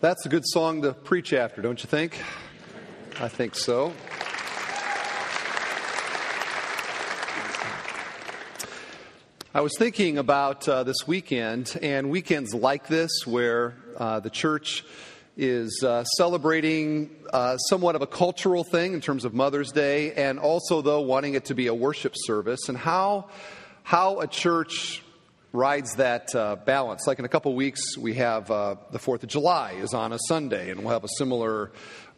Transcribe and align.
That's 0.00 0.24
a 0.24 0.30
good 0.30 0.44
song 0.46 0.80
to 0.80 0.94
preach 0.94 1.34
after, 1.34 1.60
don't 1.60 1.78
you 1.82 1.86
think? 1.86 2.16
I 3.20 3.28
think 3.28 3.54
so. 3.54 3.92
I 9.52 9.60
was 9.60 9.72
thinking 9.78 10.16
about 10.16 10.66
uh, 10.66 10.84
this 10.84 11.06
weekend 11.06 11.78
and 11.82 12.08
weekends 12.08 12.54
like 12.54 12.86
this 12.86 13.26
where 13.26 13.76
uh, 13.98 14.20
the 14.20 14.30
church 14.30 14.86
is 15.36 15.84
uh, 15.84 16.04
celebrating 16.04 17.10
uh, 17.30 17.58
somewhat 17.58 17.94
of 17.94 18.00
a 18.00 18.06
cultural 18.06 18.64
thing 18.64 18.94
in 18.94 19.02
terms 19.02 19.26
of 19.26 19.34
Mother's 19.34 19.70
Day 19.70 20.14
and 20.14 20.38
also, 20.38 20.80
though, 20.80 21.02
wanting 21.02 21.34
it 21.34 21.44
to 21.46 21.54
be 21.54 21.66
a 21.66 21.74
worship 21.74 22.14
service 22.16 22.70
and 22.70 22.78
how, 22.78 23.28
how 23.82 24.20
a 24.20 24.26
church 24.26 25.02
rides 25.52 25.96
that 25.96 26.34
uh, 26.34 26.56
balance. 26.56 27.06
Like 27.06 27.18
in 27.18 27.24
a 27.24 27.28
couple 27.28 27.54
weeks, 27.54 27.96
we 27.98 28.14
have 28.14 28.50
uh, 28.50 28.76
the 28.92 28.98
Fourth 28.98 29.22
of 29.22 29.28
July 29.28 29.72
is 29.72 29.94
on 29.94 30.12
a 30.12 30.18
Sunday, 30.28 30.70
and 30.70 30.80
we'll 30.80 30.92
have 30.92 31.04
a 31.04 31.08
similar 31.18 31.72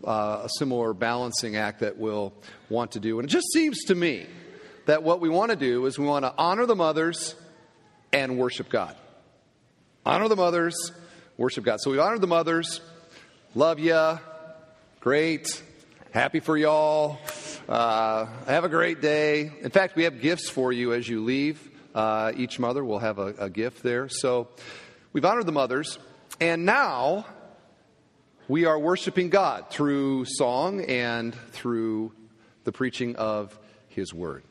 uh, 0.04 0.42
a 0.44 0.48
similar 0.58 0.92
balancing 0.92 1.56
act 1.56 1.80
that 1.80 1.96
we'll 1.96 2.32
want 2.68 2.92
to 2.92 3.00
do. 3.00 3.20
And 3.20 3.28
it 3.28 3.30
just 3.30 3.52
seems 3.52 3.84
to 3.84 3.94
me 3.94 4.26
that 4.86 5.02
what 5.02 5.20
we 5.20 5.28
want 5.28 5.50
to 5.50 5.56
do 5.56 5.86
is 5.86 5.98
we 5.98 6.06
want 6.06 6.24
to 6.24 6.34
honor 6.36 6.66
the 6.66 6.74
mothers 6.74 7.36
and 8.12 8.36
worship 8.36 8.68
God. 8.68 8.96
Honor 10.04 10.28
the 10.28 10.36
mothers, 10.36 10.74
worship 11.36 11.64
God. 11.64 11.80
So 11.80 11.92
we 11.92 11.98
honor 11.98 12.18
the 12.18 12.26
mothers. 12.26 12.80
Love 13.54 13.78
ya. 13.78 14.18
Great. 15.00 15.62
Happy 16.10 16.40
for 16.40 16.56
y'all. 16.56 17.18
Uh, 17.68 18.26
have 18.46 18.64
a 18.64 18.68
great 18.68 19.00
day. 19.00 19.52
In 19.60 19.70
fact, 19.70 19.94
we 19.94 20.02
have 20.04 20.20
gifts 20.20 20.50
for 20.50 20.72
you 20.72 20.92
as 20.92 21.08
you 21.08 21.22
leave. 21.22 21.71
Uh, 21.94 22.32
each 22.36 22.58
mother 22.58 22.84
will 22.84 22.98
have 22.98 23.18
a, 23.18 23.34
a 23.38 23.50
gift 23.50 23.82
there. 23.82 24.08
So 24.08 24.48
we've 25.12 25.24
honored 25.24 25.46
the 25.46 25.52
mothers. 25.52 25.98
And 26.40 26.64
now 26.64 27.26
we 28.48 28.64
are 28.64 28.78
worshiping 28.78 29.30
God 29.30 29.70
through 29.70 30.24
song 30.24 30.82
and 30.82 31.34
through 31.52 32.12
the 32.64 32.72
preaching 32.72 33.16
of 33.16 33.58
His 33.88 34.12
Word. 34.12 34.42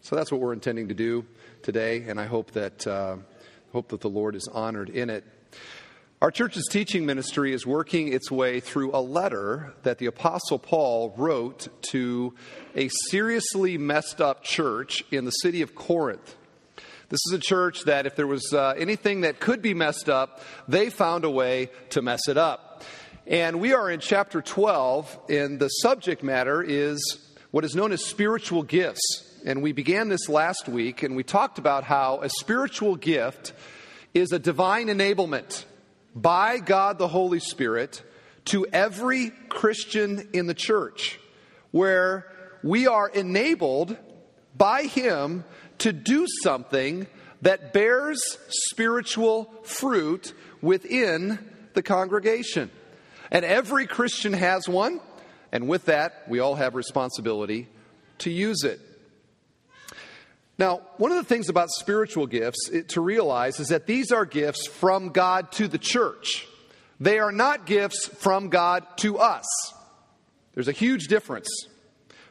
So 0.00 0.16
that's 0.16 0.30
what 0.30 0.40
we're 0.40 0.52
intending 0.52 0.88
to 0.88 0.94
do 0.94 1.24
today, 1.62 2.04
and 2.08 2.20
I 2.20 2.26
hope 2.26 2.50
that, 2.52 2.86
uh, 2.86 3.16
hope 3.72 3.88
that 3.88 4.02
the 4.02 4.10
Lord 4.10 4.36
is 4.36 4.46
honored 4.52 4.90
in 4.90 5.08
it. 5.08 5.24
Our 6.20 6.30
church's 6.30 6.68
teaching 6.70 7.06
ministry 7.06 7.52
is 7.52 7.66
working 7.66 8.12
its 8.12 8.30
way 8.30 8.60
through 8.60 8.94
a 8.94 9.00
letter 9.00 9.74
that 9.82 9.98
the 9.98 10.06
Apostle 10.06 10.58
Paul 10.58 11.14
wrote 11.16 11.68
to 11.90 12.34
a 12.76 12.88
seriously 13.08 13.78
messed 13.78 14.20
up 14.20 14.42
church 14.42 15.02
in 15.10 15.24
the 15.24 15.30
city 15.30 15.62
of 15.62 15.74
Corinth. 15.74 16.36
This 17.14 17.26
is 17.26 17.32
a 17.34 17.38
church 17.38 17.84
that, 17.84 18.06
if 18.06 18.16
there 18.16 18.26
was 18.26 18.52
uh, 18.52 18.74
anything 18.76 19.20
that 19.20 19.38
could 19.38 19.62
be 19.62 19.72
messed 19.72 20.08
up, 20.08 20.40
they 20.66 20.90
found 20.90 21.24
a 21.24 21.30
way 21.30 21.70
to 21.90 22.02
mess 22.02 22.26
it 22.26 22.36
up. 22.36 22.82
And 23.24 23.60
we 23.60 23.72
are 23.72 23.88
in 23.88 24.00
chapter 24.00 24.42
12, 24.42 25.20
and 25.28 25.60
the 25.60 25.68
subject 25.68 26.24
matter 26.24 26.60
is 26.60 27.00
what 27.52 27.64
is 27.64 27.76
known 27.76 27.92
as 27.92 28.04
spiritual 28.04 28.64
gifts. 28.64 29.38
And 29.46 29.62
we 29.62 29.70
began 29.70 30.08
this 30.08 30.28
last 30.28 30.68
week, 30.68 31.04
and 31.04 31.14
we 31.14 31.22
talked 31.22 31.60
about 31.60 31.84
how 31.84 32.20
a 32.20 32.28
spiritual 32.28 32.96
gift 32.96 33.52
is 34.12 34.32
a 34.32 34.40
divine 34.40 34.88
enablement 34.88 35.66
by 36.16 36.58
God 36.58 36.98
the 36.98 37.06
Holy 37.06 37.38
Spirit 37.38 38.02
to 38.46 38.66
every 38.72 39.30
Christian 39.48 40.30
in 40.32 40.48
the 40.48 40.52
church, 40.52 41.20
where 41.70 42.26
we 42.64 42.88
are 42.88 43.08
enabled 43.08 43.96
by 44.56 44.82
Him 44.82 45.44
to 45.78 45.92
do 45.92 46.26
something 46.42 47.06
that 47.42 47.72
bears 47.72 48.20
spiritual 48.48 49.52
fruit 49.64 50.32
within 50.62 51.38
the 51.74 51.82
congregation. 51.82 52.70
And 53.30 53.44
every 53.44 53.86
Christian 53.86 54.32
has 54.32 54.68
one, 54.68 55.00
and 55.52 55.68
with 55.68 55.86
that, 55.86 56.24
we 56.28 56.40
all 56.40 56.54
have 56.54 56.74
responsibility 56.74 57.68
to 58.18 58.30
use 58.30 58.64
it. 58.64 58.80
Now, 60.56 60.82
one 60.98 61.10
of 61.10 61.16
the 61.16 61.24
things 61.24 61.48
about 61.48 61.68
spiritual 61.70 62.26
gifts 62.26 62.70
to 62.88 63.00
realize 63.00 63.58
is 63.58 63.68
that 63.68 63.86
these 63.86 64.12
are 64.12 64.24
gifts 64.24 64.66
from 64.66 65.08
God 65.08 65.50
to 65.52 65.66
the 65.66 65.78
church. 65.78 66.46
They 67.00 67.18
are 67.18 67.32
not 67.32 67.66
gifts 67.66 68.06
from 68.06 68.50
God 68.50 68.84
to 68.98 69.18
us. 69.18 69.46
There's 70.54 70.68
a 70.68 70.72
huge 70.72 71.08
difference. 71.08 71.48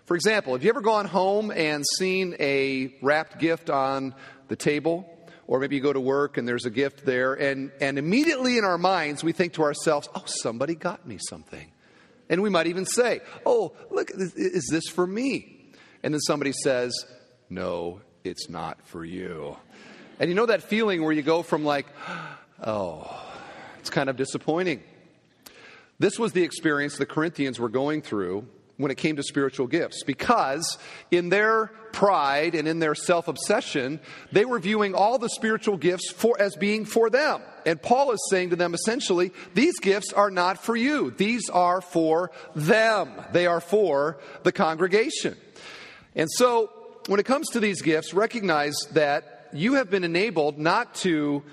For 0.05 0.15
example, 0.15 0.53
have 0.53 0.63
you 0.63 0.69
ever 0.69 0.81
gone 0.81 1.05
home 1.05 1.49
and 1.49 1.85
seen 1.97 2.35
a 2.39 2.93
wrapped 3.01 3.39
gift 3.39 3.69
on 3.69 4.13
the 4.49 4.55
table? 4.57 5.09
Or 5.47 5.59
maybe 5.59 5.77
you 5.77 5.81
go 5.81 5.93
to 5.93 5.99
work 5.99 6.37
and 6.37 6.47
there's 6.47 6.65
a 6.65 6.69
gift 6.69 7.05
there, 7.05 7.33
and, 7.33 7.71
and 7.81 7.97
immediately 7.97 8.57
in 8.57 8.63
our 8.63 8.77
minds 8.77 9.23
we 9.23 9.33
think 9.33 9.53
to 9.53 9.63
ourselves, 9.63 10.07
oh, 10.15 10.23
somebody 10.25 10.75
got 10.75 11.05
me 11.05 11.19
something. 11.29 11.71
And 12.29 12.41
we 12.41 12.49
might 12.49 12.67
even 12.67 12.85
say, 12.85 13.21
oh, 13.45 13.73
look, 13.91 14.09
is 14.15 14.67
this 14.71 14.87
for 14.87 15.05
me? 15.05 15.69
And 16.01 16.13
then 16.13 16.21
somebody 16.21 16.51
says, 16.51 16.93
no, 17.49 18.01
it's 18.23 18.49
not 18.49 18.85
for 18.87 19.03
you. 19.03 19.57
And 20.19 20.29
you 20.29 20.35
know 20.35 20.45
that 20.45 20.63
feeling 20.63 21.03
where 21.03 21.11
you 21.11 21.21
go 21.21 21.43
from 21.43 21.63
like, 21.65 21.87
oh, 22.63 23.21
it's 23.79 23.89
kind 23.89 24.09
of 24.09 24.15
disappointing. 24.15 24.81
This 25.99 26.17
was 26.17 26.31
the 26.31 26.43
experience 26.43 26.97
the 26.97 27.05
Corinthians 27.05 27.59
were 27.59 27.69
going 27.69 28.01
through 28.01 28.47
when 28.77 28.91
it 28.91 28.95
came 28.95 29.15
to 29.15 29.23
spiritual 29.23 29.67
gifts. 29.67 30.03
Because 30.03 30.77
in 31.11 31.29
their 31.29 31.67
pride 31.91 32.55
and 32.55 32.67
in 32.67 32.79
their 32.79 32.95
self-obsession 32.95 33.99
they 34.31 34.45
were 34.45 34.59
viewing 34.59 34.95
all 34.95 35.19
the 35.19 35.29
spiritual 35.29 35.77
gifts 35.77 36.11
for 36.11 36.35
as 36.39 36.55
being 36.55 36.85
for 36.85 37.09
them. 37.09 37.41
And 37.65 37.79
paul 37.81 38.11
is 38.11 38.27
saying 38.31 38.49
to 38.49 38.55
them 38.55 38.73
essentially 38.73 39.31
these 39.53 39.79
gifts 39.79 40.11
are 40.11 40.31
not 40.31 40.57
for 40.57 40.75
you. 40.75 41.11
These 41.11 41.49
are 41.49 41.81
for 41.81 42.31
them. 42.55 43.11
They 43.31 43.45
are 43.45 43.61
for 43.61 44.17
the 44.41 44.51
congregation. 44.51 45.37
And 46.15 46.29
so 46.31 46.71
when 47.07 47.19
it 47.19 47.25
comes 47.25 47.49
to 47.49 47.59
these 47.59 47.81
gifts, 47.81 48.13
recognize 48.13 48.75
that 48.93 49.49
you 49.53 49.75
have 49.75 49.89
been 49.89 50.03
enabled 50.03 50.57
not 50.57 50.95
to 50.95 51.43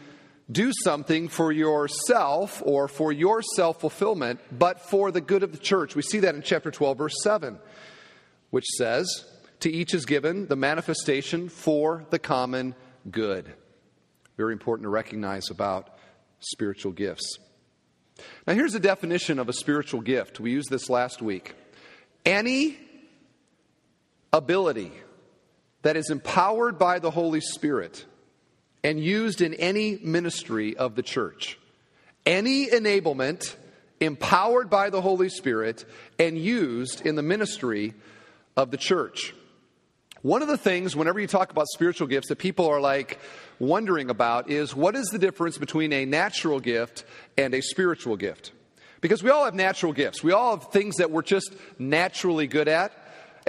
do 0.50 0.72
something 0.84 1.28
for 1.28 1.52
yourself 1.52 2.62
or 2.64 2.88
for 2.88 3.12
your 3.12 3.42
self 3.42 3.80
fulfillment, 3.80 4.40
but 4.50 4.80
for 4.80 5.10
the 5.10 5.20
good 5.20 5.42
of 5.42 5.52
the 5.52 5.58
church. 5.58 5.94
We 5.94 6.02
see 6.02 6.20
that 6.20 6.34
in 6.34 6.42
chapter 6.42 6.70
12, 6.70 6.98
verse 6.98 7.14
7, 7.22 7.58
which 8.50 8.66
says, 8.76 9.24
To 9.60 9.70
each 9.70 9.94
is 9.94 10.06
given 10.06 10.46
the 10.46 10.56
manifestation 10.56 11.48
for 11.48 12.04
the 12.10 12.18
common 12.18 12.74
good. 13.10 13.52
Very 14.36 14.52
important 14.52 14.84
to 14.84 14.90
recognize 14.90 15.50
about 15.50 15.90
spiritual 16.40 16.92
gifts. 16.92 17.38
Now, 18.46 18.54
here's 18.54 18.74
a 18.74 18.80
definition 18.80 19.38
of 19.38 19.48
a 19.48 19.52
spiritual 19.52 20.00
gift. 20.00 20.40
We 20.40 20.50
used 20.50 20.70
this 20.70 20.90
last 20.90 21.22
week. 21.22 21.54
Any 22.24 22.78
ability 24.32 24.92
that 25.82 25.96
is 25.96 26.10
empowered 26.10 26.78
by 26.78 26.98
the 26.98 27.10
Holy 27.10 27.40
Spirit 27.40 28.04
and 28.82 28.98
used 28.98 29.40
in 29.40 29.54
any 29.54 29.98
ministry 30.02 30.76
of 30.76 30.94
the 30.94 31.02
church. 31.02 31.58
Any 32.26 32.66
enablement 32.66 33.56
empowered 34.00 34.70
by 34.70 34.90
the 34.90 35.00
Holy 35.00 35.28
Spirit 35.28 35.84
and 36.18 36.38
used 36.38 37.04
in 37.04 37.14
the 37.14 37.22
ministry 37.22 37.94
of 38.56 38.70
the 38.70 38.76
church. 38.76 39.34
One 40.22 40.42
of 40.42 40.48
the 40.48 40.58
things, 40.58 40.94
whenever 40.94 41.18
you 41.18 41.26
talk 41.26 41.50
about 41.50 41.66
spiritual 41.68 42.06
gifts, 42.06 42.28
that 42.28 42.36
people 42.36 42.66
are 42.66 42.80
like 42.80 43.18
wondering 43.58 44.10
about 44.10 44.50
is 44.50 44.74
what 44.74 44.94
is 44.94 45.08
the 45.08 45.18
difference 45.18 45.56
between 45.56 45.92
a 45.92 46.04
natural 46.04 46.60
gift 46.60 47.04
and 47.38 47.54
a 47.54 47.62
spiritual 47.62 48.16
gift? 48.16 48.52
Because 49.00 49.22
we 49.22 49.30
all 49.30 49.46
have 49.46 49.54
natural 49.54 49.94
gifts. 49.94 50.22
We 50.22 50.32
all 50.32 50.58
have 50.58 50.70
things 50.70 50.96
that 50.96 51.10
we're 51.10 51.22
just 51.22 51.54
naturally 51.78 52.46
good 52.46 52.68
at. 52.68 52.92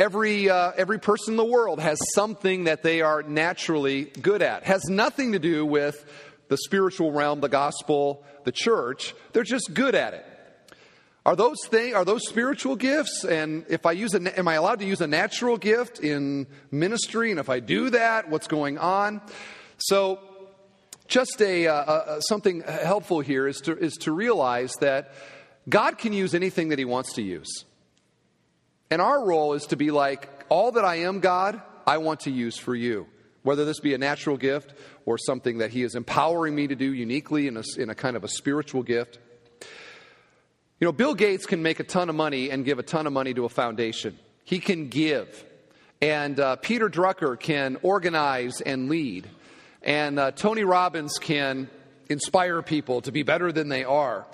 Every, 0.02 0.50
uh, 0.50 0.72
every 0.78 0.98
person 0.98 1.34
in 1.34 1.38
the 1.38 1.46
world 1.46 1.80
has 1.80 2.00
something 2.16 2.64
that 2.64 2.82
they 2.82 3.02
are 3.02 3.22
naturally 3.22 4.06
good 4.06 4.42
at. 4.42 4.64
Has 4.64 4.86
nothing 4.90 5.34
to 5.34 5.38
do 5.38 5.64
with 5.64 6.04
the 6.48 6.58
spiritual 6.58 7.12
realm, 7.12 7.40
the 7.40 7.48
gospel, 7.48 8.24
the 8.44 8.52
church. 8.52 9.14
They're 9.32 9.44
just 9.44 9.76
good 9.76 9.94
at 9.94 10.16
it. 10.16 10.26
Are 11.24 11.36
those 11.36 11.58
things, 11.68 11.94
are 11.94 12.04
those 12.04 12.28
spiritual 12.28 12.78
gifts? 12.78 13.24
And 13.24 13.64
if 13.70 13.86
I 13.86 13.92
use 13.92 14.16
a, 14.16 14.40
am 14.40 14.48
I 14.48 14.56
allowed 14.56 14.80
to 14.80 14.86
use 14.86 15.02
a 15.02 15.08
natural 15.08 15.56
gift 15.56 16.00
in 16.00 16.48
ministry? 16.72 17.30
And 17.30 17.40
if 17.40 17.48
I 17.48 17.60
do 17.60 17.92
that, 17.92 18.28
what's 18.28 18.48
going 18.48 18.80
on? 18.80 19.22
So, 19.78 20.18
just 21.08 21.40
a, 21.44 21.68
uh, 21.68 21.74
uh, 21.74 22.20
something 22.22 22.62
helpful 22.62 23.20
here 23.20 23.48
is 23.48 23.58
to, 23.66 23.78
is 23.78 23.94
to 23.98 24.12
realize 24.12 24.74
that 24.80 25.14
God 25.70 26.00
can 26.00 26.12
use 26.12 26.34
anything 26.34 26.70
that 26.70 26.80
He 26.80 26.86
wants 26.86 27.14
to 27.14 27.22
use. 27.22 27.66
And 28.92 29.02
our 29.02 29.26
role 29.26 29.54
is 29.54 29.68
to 29.68 29.78
be 29.78 29.90
like, 29.90 30.30
all 30.50 30.74
that 30.74 30.84
I 30.84 30.98
am, 30.98 31.22
God, 31.22 31.62
I 31.88 31.98
want 32.00 32.22
to 32.22 32.32
use 32.32 32.58
for 32.58 32.76
you. 32.76 33.08
Whether 33.42 33.64
this 33.64 33.80
be 33.80 33.94
a 33.94 33.98
natural 33.98 34.38
gift 34.38 34.74
or 35.06 35.18
something 35.18 35.60
that 35.60 35.72
He 35.72 35.82
is 35.82 35.96
empowering 35.96 36.54
me 36.54 36.68
to 36.68 36.76
do 36.76 36.94
uniquely 36.94 37.48
in 37.48 37.58
a, 37.58 37.64
in 37.78 37.90
a 37.90 37.96
kind 37.96 38.16
of 38.18 38.24
a 38.26 38.28
spiritual 38.28 38.84
gift. 38.84 39.18
You 40.80 40.86
know, 40.86 40.92
Bill 40.92 41.16
Gates 41.16 41.46
can 41.46 41.64
make 41.64 41.80
a 41.80 41.84
ton 41.84 42.10
of 42.10 42.16
money 42.16 42.52
and 42.52 42.66
give 42.66 42.80
a 42.80 42.84
ton 42.84 43.08
of 43.08 43.14
money 43.14 43.34
to 43.34 43.46
a 43.46 43.50
foundation. 43.50 44.20
He 44.44 44.60
can 44.60 44.90
give. 44.90 45.46
And 46.02 46.40
uh, 46.40 46.58
Peter 46.58 46.90
Drucker 46.90 47.40
can 47.40 47.78
organize 47.84 48.60
and 48.62 48.90
lead. 48.90 49.30
And 49.82 50.20
uh, 50.20 50.32
Tony 50.32 50.64
Robbins 50.64 51.18
can 51.20 51.70
inspire 52.10 52.62
people 52.62 53.02
to 53.02 53.12
be 53.12 53.24
better 53.24 53.52
than 53.52 53.70
they 53.70 53.84
are. 53.84 54.26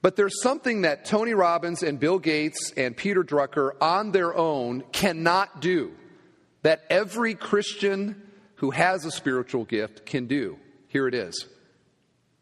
But 0.00 0.16
there's 0.16 0.42
something 0.42 0.82
that 0.82 1.04
Tony 1.04 1.34
Robbins 1.34 1.82
and 1.82 1.98
Bill 1.98 2.18
Gates 2.18 2.72
and 2.76 2.96
Peter 2.96 3.24
Drucker 3.24 3.72
on 3.80 4.12
their 4.12 4.34
own 4.34 4.82
cannot 4.92 5.60
do 5.60 5.92
that 6.62 6.84
every 6.88 7.34
Christian 7.34 8.22
who 8.56 8.70
has 8.70 9.04
a 9.04 9.10
spiritual 9.10 9.64
gift 9.64 10.06
can 10.06 10.26
do. 10.26 10.58
Here 10.88 11.08
it 11.08 11.14
is 11.14 11.46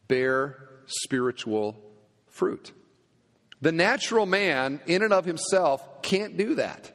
bear 0.09 0.69
spiritual 0.87 1.77
fruit. 2.29 2.73
The 3.61 3.73
natural 3.73 4.27
man, 4.27 4.81
in 4.87 5.03
and 5.03 5.13
of 5.13 5.25
himself, 5.25 6.03
can't 6.03 6.37
do 6.37 6.57
that. 6.57 6.93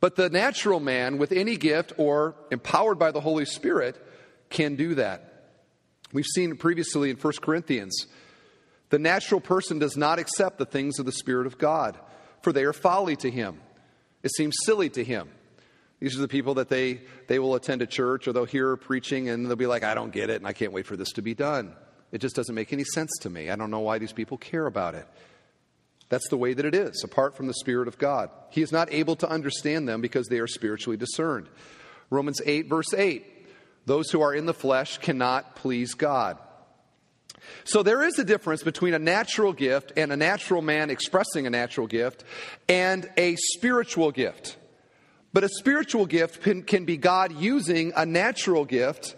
But 0.00 0.16
the 0.16 0.30
natural 0.30 0.80
man, 0.80 1.18
with 1.18 1.32
any 1.32 1.56
gift 1.56 1.92
or 1.96 2.34
empowered 2.50 2.98
by 2.98 3.10
the 3.10 3.20
Holy 3.20 3.44
Spirit, 3.44 3.96
can 4.50 4.76
do 4.76 4.96
that. 4.96 5.50
We've 6.12 6.24
seen 6.24 6.56
previously 6.56 7.10
in 7.10 7.16
1 7.16 7.32
Corinthians 7.40 8.06
the 8.90 8.98
natural 8.98 9.40
person 9.40 9.78
does 9.78 9.96
not 9.96 10.18
accept 10.18 10.58
the 10.58 10.66
things 10.66 10.98
of 10.98 11.06
the 11.06 11.12
Spirit 11.12 11.46
of 11.46 11.58
God, 11.58 11.98
for 12.42 12.52
they 12.52 12.64
are 12.64 12.72
folly 12.72 13.16
to 13.16 13.30
him. 13.30 13.60
It 14.22 14.30
seems 14.32 14.54
silly 14.64 14.88
to 14.90 15.04
him. 15.04 15.28
These 16.00 16.16
are 16.18 16.20
the 16.20 16.28
people 16.28 16.54
that 16.54 16.68
they, 16.68 17.00
they 17.28 17.38
will 17.38 17.54
attend 17.54 17.82
a 17.82 17.86
church 17.86 18.28
or 18.28 18.32
they'll 18.32 18.44
hear 18.44 18.76
preaching 18.76 19.28
and 19.28 19.46
they'll 19.46 19.56
be 19.56 19.66
like, 19.66 19.84
I 19.84 19.94
don't 19.94 20.12
get 20.12 20.30
it 20.30 20.36
and 20.36 20.46
I 20.46 20.52
can't 20.52 20.72
wait 20.72 20.86
for 20.86 20.96
this 20.96 21.12
to 21.12 21.22
be 21.22 21.34
done. 21.34 21.74
It 22.12 22.18
just 22.18 22.36
doesn't 22.36 22.54
make 22.54 22.72
any 22.72 22.84
sense 22.84 23.10
to 23.22 23.30
me. 23.30 23.50
I 23.50 23.56
don't 23.56 23.70
know 23.70 23.80
why 23.80 23.98
these 23.98 24.12
people 24.12 24.36
care 24.36 24.66
about 24.66 24.94
it. 24.94 25.06
That's 26.10 26.28
the 26.28 26.36
way 26.36 26.52
that 26.52 26.64
it 26.64 26.74
is, 26.74 27.02
apart 27.02 27.36
from 27.36 27.46
the 27.46 27.54
Spirit 27.54 27.88
of 27.88 27.98
God. 27.98 28.30
He 28.50 28.62
is 28.62 28.70
not 28.70 28.92
able 28.92 29.16
to 29.16 29.28
understand 29.28 29.88
them 29.88 30.00
because 30.00 30.28
they 30.28 30.38
are 30.38 30.46
spiritually 30.46 30.96
discerned. 30.96 31.48
Romans 32.10 32.40
8, 32.44 32.68
verse 32.68 32.92
8 32.94 33.24
those 33.86 34.10
who 34.10 34.22
are 34.22 34.34
in 34.34 34.46
the 34.46 34.54
flesh 34.54 34.98
cannot 34.98 35.56
please 35.56 35.94
God. 35.94 36.38
So 37.64 37.82
there 37.82 38.02
is 38.02 38.18
a 38.18 38.24
difference 38.24 38.62
between 38.62 38.94
a 38.94 38.98
natural 38.98 39.52
gift 39.52 39.92
and 39.96 40.12
a 40.12 40.16
natural 40.16 40.62
man 40.62 40.90
expressing 40.90 41.46
a 41.46 41.50
natural 41.50 41.86
gift 41.86 42.24
and 42.68 43.10
a 43.16 43.36
spiritual 43.36 44.10
gift. 44.10 44.56
But 45.32 45.44
a 45.44 45.48
spiritual 45.48 46.06
gift 46.06 46.42
can, 46.42 46.62
can 46.62 46.84
be 46.84 46.96
God 46.96 47.32
using 47.32 47.92
a 47.96 48.06
natural 48.06 48.64
gift 48.64 49.16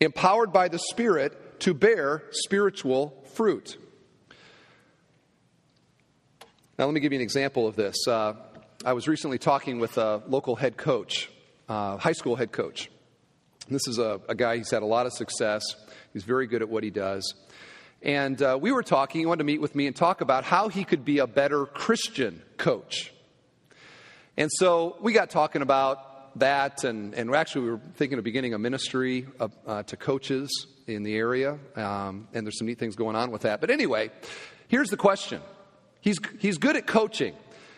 empowered 0.00 0.52
by 0.52 0.68
the 0.68 0.78
Spirit 0.78 1.60
to 1.60 1.74
bear 1.74 2.22
spiritual 2.30 3.24
fruit. 3.34 3.76
Now, 6.78 6.84
let 6.84 6.94
me 6.94 7.00
give 7.00 7.12
you 7.12 7.18
an 7.18 7.22
example 7.22 7.66
of 7.66 7.74
this. 7.74 7.96
Uh, 8.06 8.34
I 8.84 8.92
was 8.92 9.08
recently 9.08 9.38
talking 9.38 9.80
with 9.80 9.96
a 9.96 10.22
local 10.28 10.54
head 10.54 10.76
coach, 10.76 11.30
uh, 11.68 11.96
high 11.96 12.12
school 12.12 12.36
head 12.36 12.52
coach. 12.52 12.90
This 13.68 13.88
is 13.88 13.98
a, 13.98 14.20
a 14.28 14.34
guy, 14.34 14.58
he's 14.58 14.70
had 14.70 14.82
a 14.82 14.86
lot 14.86 15.06
of 15.06 15.12
success. 15.12 15.64
He's 16.12 16.22
very 16.22 16.46
good 16.46 16.62
at 16.62 16.68
what 16.68 16.84
he 16.84 16.90
does. 16.90 17.34
And 18.06 18.40
uh, 18.40 18.56
we 18.58 18.70
were 18.70 18.84
talking, 18.84 19.18
he 19.18 19.26
wanted 19.26 19.38
to 19.38 19.44
meet 19.44 19.60
with 19.60 19.74
me 19.74 19.88
and 19.88 19.96
talk 19.96 20.20
about 20.20 20.44
how 20.44 20.68
he 20.68 20.84
could 20.84 21.04
be 21.04 21.18
a 21.18 21.26
better 21.26 21.66
Christian 21.66 22.40
coach. 22.56 23.12
And 24.36 24.48
so 24.52 24.96
we 25.00 25.12
got 25.12 25.28
talking 25.28 25.60
about 25.60 26.38
that, 26.38 26.84
and, 26.84 27.14
and 27.14 27.34
actually, 27.34 27.64
we 27.64 27.70
were 27.72 27.80
thinking 27.96 28.18
of 28.18 28.22
beginning 28.22 28.54
a 28.54 28.60
ministry 28.60 29.26
of, 29.40 29.52
uh, 29.66 29.82
to 29.82 29.96
coaches 29.96 30.68
in 30.86 31.02
the 31.02 31.16
area, 31.16 31.58
um, 31.74 32.28
and 32.32 32.46
there's 32.46 32.58
some 32.58 32.68
neat 32.68 32.78
things 32.78 32.94
going 32.94 33.16
on 33.16 33.32
with 33.32 33.42
that. 33.42 33.60
But 33.60 33.70
anyway, 33.70 34.12
here's 34.68 34.90
the 34.90 34.96
question 34.96 35.40
He's, 36.00 36.18
he's 36.38 36.58
good 36.58 36.76
at 36.76 36.86
coaching. 36.86 37.34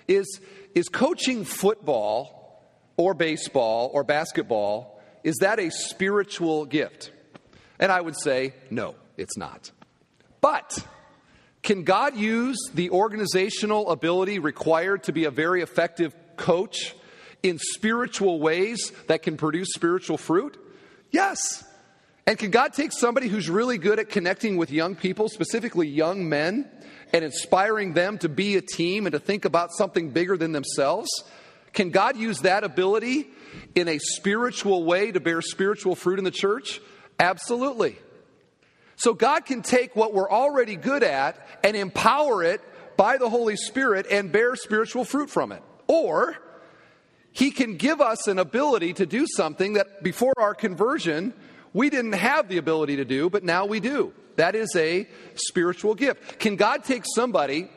Is, 0.09 0.41
is 0.75 0.91
coaching 0.91 1.45
football 1.45 2.69
or 2.99 3.15
baseball 3.15 3.91
or 3.95 4.05
basketball, 4.05 5.01
is 5.25 5.37
that 5.37 5.59
a 5.59 5.71
spiritual 5.71 6.67
gift? 6.67 7.13
And 7.79 7.91
I 7.91 8.03
would 8.03 8.17
say, 8.21 8.53
no, 8.69 8.95
it's 9.17 9.39
not. 9.39 9.71
But 10.41 10.79
can 11.63 11.85
God 11.85 12.17
use 12.17 12.59
the 12.73 12.91
organizational 12.91 13.91
ability 13.91 14.39
required 14.39 15.05
to 15.05 15.13
be 15.13 15.25
a 15.25 15.31
very 15.31 15.63
effective 15.63 16.15
coach 16.37 16.95
in 17.43 17.59
spiritual 17.59 18.41
ways 18.41 18.93
that 19.07 19.23
can 19.23 19.37
produce 19.37 19.69
spiritual 19.75 20.17
fruit? 20.17 20.57
Yes. 21.11 21.65
And 22.27 22.39
can 22.39 22.51
God 22.51 22.75
take 22.75 22.93
somebody 22.93 23.29
who's 23.29 23.49
really 23.49 23.79
good 23.79 23.99
at 23.99 24.11
connecting 24.11 24.57
with 24.57 24.71
young 24.71 24.95
people, 24.95 25.29
specifically 25.29 25.89
young 25.89 26.29
men, 26.29 26.71
and 27.13 27.25
inspiring 27.25 27.95
them 27.95 28.19
to 28.19 28.29
be 28.29 28.57
a 28.57 28.61
team 28.61 29.07
and 29.07 29.13
to 29.13 29.19
think 29.19 29.45
about 29.45 29.73
something 29.73 30.11
bigger 30.11 30.37
than 30.37 30.53
themselves? 30.53 31.09
Can 31.73 31.91
God 31.91 32.17
use 32.17 32.41
that 32.41 32.65
ability 32.65 33.29
in 33.75 33.89
a 33.89 33.99
spiritual 33.99 34.85
way 34.85 35.11
to 35.13 35.21
bear 35.21 35.41
spiritual 35.41 35.95
fruit 35.95 36.19
in 36.19 36.25
the 36.25 36.31
church? 36.31 36.81
Absolutely. 37.19 37.97
So 38.99 39.15
God 39.15 39.47
can 39.47 39.63
take 39.63 39.97
what 39.97 40.13
we're 40.13 40.31
already 40.31 40.77
good 40.77 41.03
at 41.03 41.39
and 41.65 41.77
empower 41.77 42.43
it 42.43 42.61
by 42.97 43.17
the 43.17 43.31
Holy 43.31 43.57
Spirit 43.57 44.07
and 44.11 44.31
bear 44.31 44.57
spiritual 44.57 45.05
fruit 45.05 45.31
from 45.31 45.53
it. 45.53 45.63
Or 45.87 46.37
He 47.33 47.51
can 47.53 47.77
give 47.77 48.01
us 48.01 48.27
an 48.27 48.39
ability 48.39 48.95
to 48.95 49.07
do 49.07 49.27
something 49.27 49.75
that 49.75 50.03
before 50.03 50.35
our 50.37 50.55
conversion 50.55 51.33
we 51.73 51.91
didn't 51.91 52.15
have 52.15 52.49
the 52.49 52.59
ability 52.59 52.97
to 52.97 53.05
do, 53.05 53.31
but 53.31 53.45
now 53.45 53.67
we 53.67 53.79
do. 53.79 54.13
That 54.37 54.55
is 54.55 54.75
a 54.75 55.09
spiritual 55.35 55.95
gift. 55.95 56.39
Can 56.39 56.57
God 56.57 56.85
take 56.85 57.05
somebody 57.15 57.69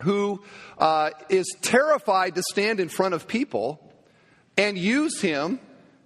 who 0.00 0.42
uh, 0.78 1.10
is 1.28 1.54
terrified 1.60 2.34
to 2.36 2.42
stand 2.42 2.80
in 2.80 2.88
front 2.88 3.14
of 3.14 3.26
people 3.26 3.92
and 4.56 4.78
use 4.78 5.20
him 5.20 5.60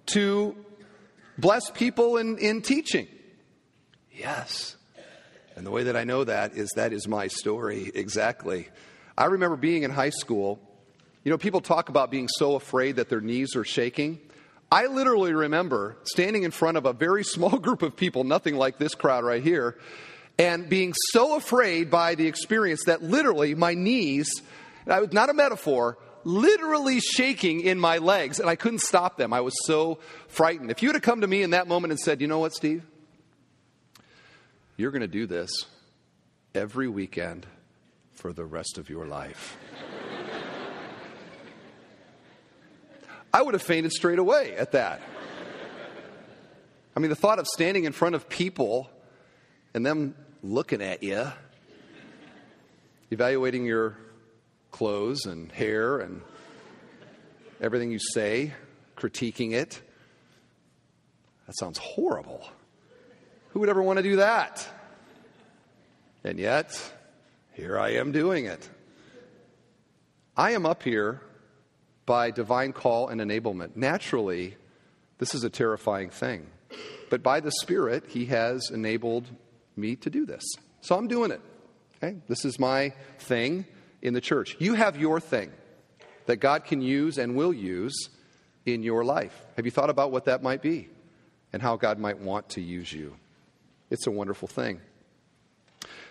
to 0.07 0.55
bless 1.37 1.69
people 1.71 2.17
in, 2.17 2.37
in 2.37 2.61
teaching? 2.61 3.07
Yes. 4.15 4.75
And 5.55 5.65
the 5.65 5.71
way 5.71 5.83
that 5.83 5.95
I 5.95 6.03
know 6.03 6.23
that 6.23 6.53
is 6.53 6.69
that 6.75 6.93
is 6.93 7.07
my 7.07 7.27
story 7.27 7.91
exactly. 7.93 8.69
I 9.17 9.25
remember 9.25 9.55
being 9.55 9.83
in 9.83 9.91
high 9.91 10.09
school. 10.09 10.59
You 11.23 11.31
know, 11.31 11.37
people 11.37 11.61
talk 11.61 11.89
about 11.89 12.11
being 12.11 12.27
so 12.27 12.55
afraid 12.55 12.97
that 12.97 13.09
their 13.09 13.21
knees 13.21 13.55
are 13.55 13.63
shaking. 13.63 14.19
I 14.71 14.87
literally 14.87 15.33
remember 15.33 15.97
standing 16.03 16.43
in 16.43 16.51
front 16.51 16.77
of 16.77 16.85
a 16.85 16.93
very 16.93 17.23
small 17.35 17.57
group 17.57 17.81
of 17.81 17.95
people, 17.95 18.23
nothing 18.23 18.55
like 18.55 18.77
this 18.77 18.95
crowd 18.95 19.23
right 19.23 19.43
here, 19.43 19.77
and 20.37 20.67
being 20.67 20.93
so 21.11 21.35
afraid 21.35 21.89
by 21.89 22.15
the 22.15 22.27
experience 22.27 22.83
that 22.85 23.01
literally 23.01 23.55
my 23.55 23.73
knees, 23.73 24.29
not 24.85 25.29
a 25.29 25.33
metaphor, 25.33 25.97
literally 26.25 26.99
shaking 26.99 27.61
in 27.61 27.79
my 27.79 27.99
legs, 27.99 28.39
and 28.39 28.49
I 28.49 28.55
couldn't 28.55 28.81
stop 28.81 29.17
them. 29.17 29.31
I 29.31 29.41
was 29.41 29.53
so 29.65 29.99
frightened. 30.27 30.71
If 30.71 30.83
you 30.83 30.91
had 30.91 31.01
come 31.01 31.21
to 31.21 31.27
me 31.27 31.41
in 31.41 31.51
that 31.51 31.67
moment 31.67 31.91
and 31.91 31.99
said, 31.99 32.19
You 32.19 32.27
know 32.27 32.39
what, 32.39 32.53
Steve? 32.53 32.83
You're 34.77 34.91
going 34.91 35.01
to 35.01 35.07
do 35.07 35.25
this 35.25 35.51
every 36.53 36.87
weekend 36.87 37.45
for 38.11 38.33
the 38.33 38.45
rest 38.45 38.77
of 38.77 38.89
your 38.89 39.05
life. 39.05 39.57
I 43.33 43.41
would 43.41 43.53
have 43.53 43.61
fainted 43.61 43.91
straight 43.91 44.19
away 44.19 44.55
at 44.55 44.73
that. 44.73 45.01
I 46.95 46.99
mean, 46.99 47.09
the 47.09 47.15
thought 47.15 47.39
of 47.39 47.47
standing 47.47 47.83
in 47.83 47.91
front 47.91 48.15
of 48.15 48.29
people 48.29 48.89
and 49.73 49.85
them 49.85 50.15
looking 50.41 50.81
at 50.81 51.03
you, 51.03 51.31
evaluating 53.11 53.65
your 53.65 53.97
clothes 54.71 55.25
and 55.25 55.51
hair 55.51 55.99
and 55.99 56.21
everything 57.61 57.91
you 57.91 57.99
say, 57.99 58.53
critiquing 58.97 59.51
it, 59.53 59.81
that 61.47 61.57
sounds 61.57 61.77
horrible. 61.77 62.47
Who 63.55 63.61
would 63.61 63.69
ever 63.69 63.81
want 63.81 63.95
to 63.97 64.03
do 64.03 64.17
that? 64.17 64.67
And 66.25 66.37
yet, 66.37 66.77
here 67.53 67.79
I 67.79 67.91
am 67.91 68.11
doing 68.11 68.47
it. 68.47 68.69
I 70.35 70.51
am 70.51 70.65
up 70.65 70.83
here 70.83 71.21
by 72.05 72.31
divine 72.31 72.73
call 72.73 73.07
and 73.07 73.21
enablement. 73.21 73.77
Naturally, 73.77 74.57
this 75.19 75.33
is 75.33 75.45
a 75.45 75.49
terrifying 75.49 76.09
thing. 76.09 76.47
But 77.09 77.23
by 77.23 77.39
the 77.39 77.51
Spirit, 77.61 78.03
He 78.09 78.25
has 78.25 78.71
enabled 78.71 79.29
me 79.77 79.95
to 79.95 80.09
do 80.09 80.25
this. 80.25 80.43
So 80.81 80.97
I'm 80.97 81.07
doing 81.07 81.31
it. 81.31 81.39
Okay? 82.03 82.17
This 82.27 82.43
is 82.43 82.59
my 82.59 82.91
thing 83.19 83.63
in 84.01 84.13
the 84.13 84.19
church. 84.19 84.57
You 84.59 84.73
have 84.73 84.97
your 84.97 85.21
thing 85.21 85.49
that 86.25 86.41
God 86.41 86.65
can 86.65 86.81
use 86.81 87.17
and 87.17 87.37
will 87.37 87.53
use 87.53 88.09
in 88.65 88.83
your 88.83 89.05
life. 89.05 89.45
Have 89.55 89.63
you 89.63 89.71
thought 89.71 89.89
about 89.89 90.11
what 90.11 90.25
that 90.25 90.43
might 90.43 90.61
be 90.61 90.89
and 91.53 91.61
how 91.61 91.77
God 91.77 91.99
might 91.99 92.19
want 92.19 92.49
to 92.49 92.61
use 92.61 92.91
you? 92.91 93.15
It's 93.89 94.07
a 94.07 94.11
wonderful 94.11 94.47
thing. 94.47 94.81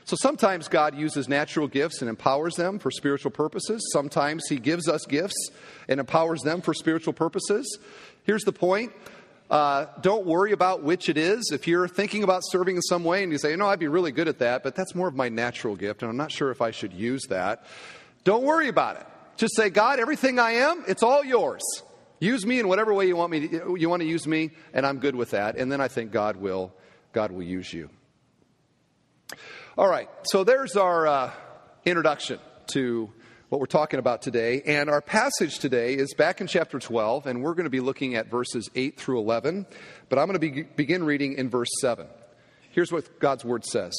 So 0.07 0.17
sometimes 0.21 0.69
God 0.69 0.95
uses 0.95 1.29
natural 1.29 1.67
gifts 1.67 2.03
and 2.03 2.11
empowers 2.11 2.57
them 2.57 2.79
for 2.79 2.91
spiritual 2.91 3.31
purposes. 3.31 3.89
Sometimes 3.93 4.45
He 4.49 4.57
gives 4.57 4.87
us 4.87 5.07
gifts 5.07 5.51
and 5.89 5.99
empowers 5.99 6.43
them 6.43 6.61
for 6.61 6.75
spiritual 6.75 7.15
purposes. 7.15 7.79
Here's 8.25 8.45
the 8.45 8.53
point 8.53 8.93
uh, 9.51 9.87
don't 10.01 10.27
worry 10.27 10.53
about 10.53 10.83
which 10.83 11.09
it 11.09 11.17
is. 11.19 11.51
If 11.53 11.69
you're 11.69 11.87
thinking 11.89 12.23
about 12.23 12.43
serving 12.45 12.77
in 12.77 12.83
some 12.83 13.05
way 13.05 13.23
and 13.23 13.31
you 13.31 13.39
say, 13.39 13.51
you 13.51 13.57
know, 13.57 13.69
I'd 13.69 13.79
be 13.79 13.89
really 13.89 14.13
good 14.13 14.29
at 14.29 14.39
that, 14.39 14.63
but 14.63 14.75
that's 14.75 14.95
more 14.95 15.07
of 15.07 15.15
my 15.15 15.29
natural 15.29 15.77
gift, 15.77 16.03
and 16.03 16.11
I'm 16.11 16.17
not 16.17 16.33
sure 16.33 16.51
if 16.51 16.63
I 16.63 16.71
should 16.71 16.93
use 16.93 17.25
that, 17.29 17.65
don't 18.25 18.43
worry 18.43 18.69
about 18.69 18.97
it. 18.97 19.07
Just 19.37 19.55
say, 19.55 19.69
God, 19.69 20.01
everything 20.01 20.39
I 20.39 20.53
am, 20.53 20.85
it's 20.89 21.03
all 21.03 21.25
yours. 21.25 21.63
Use 22.21 22.47
me 22.47 22.59
in 22.59 22.69
whatever 22.69 22.95
way 22.95 23.07
you 23.07 23.17
want 23.17 23.31
me 23.31 23.49
to, 23.49 23.77
you 23.79 23.89
want 23.91 24.01
to 24.01 24.09
use 24.09 24.27
me, 24.27 24.51
and 24.73 24.87
I'm 24.87 24.99
good 24.99 25.15
with 25.15 25.33
that. 25.33 25.57
And 25.57 25.71
then 25.71 25.81
I 25.81 25.89
think 25.89 26.11
God 26.11 26.37
will 26.37 26.73
God 27.15 27.33
will 27.33 27.43
use 27.43 27.73
you. 27.73 27.89
All 29.79 29.89
right, 29.89 30.11
so 30.25 30.45
there's 30.45 30.77
our, 30.77 31.07
uh, 31.07 31.31
introduction 31.85 32.39
to 32.73 33.11
what 33.49 33.61
we're 33.61 33.67
talking 33.67 34.01
about 34.01 34.23
today. 34.23 34.63
And 34.67 34.91
our 34.91 35.01
passage 35.01 35.59
today 35.59 35.95
is 35.95 36.15
back 36.15 36.41
in 36.41 36.47
chapter 36.47 36.79
12, 36.79 37.27
and 37.27 37.43
we're 37.43 37.55
going 37.55 37.65
to 37.65 37.71
be 37.71 37.81
looking 37.81 38.17
at 38.17 38.31
verses 38.31 38.69
8 38.75 38.99
through 38.99 39.21
11. 39.21 39.67
But 40.09 40.19
I'm 40.19 40.27
going 40.27 40.41
to 40.41 40.51
be, 40.51 40.63
begin 40.63 41.05
reading 41.05 41.35
in 41.35 41.51
verse 41.51 41.71
7. 41.81 42.07
Here's 42.71 42.91
what 42.91 43.21
God's 43.21 43.45
word 43.45 43.65
says 43.65 43.95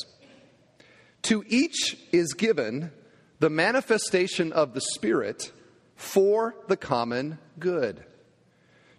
To 1.23 1.43
each 1.47 1.97
is 2.11 2.33
given 2.33 2.91
the 3.39 3.49
manifestation 3.49 4.51
of 4.51 4.73
the 4.73 4.81
Spirit 4.81 5.51
for 5.95 6.55
the 6.67 6.77
common 6.77 7.39
good. 7.59 8.03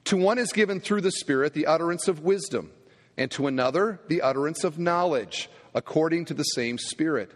To 0.05 0.17
one 0.17 0.39
is 0.39 0.53
given 0.53 0.81
through 0.81 1.01
the 1.01 1.11
Spirit 1.11 1.53
the 1.53 1.67
utterance 1.67 2.07
of 2.07 2.21
wisdom, 2.21 2.71
and 3.17 3.31
to 3.33 3.47
another 3.47 4.01
the 4.09 4.23
utterance 4.23 4.65
of 4.65 4.79
knowledge, 4.79 5.49
according 5.75 6.27
to 6.27 6.35
the 6.35 6.43
same 6.43 6.79
Spirit. 6.79 7.33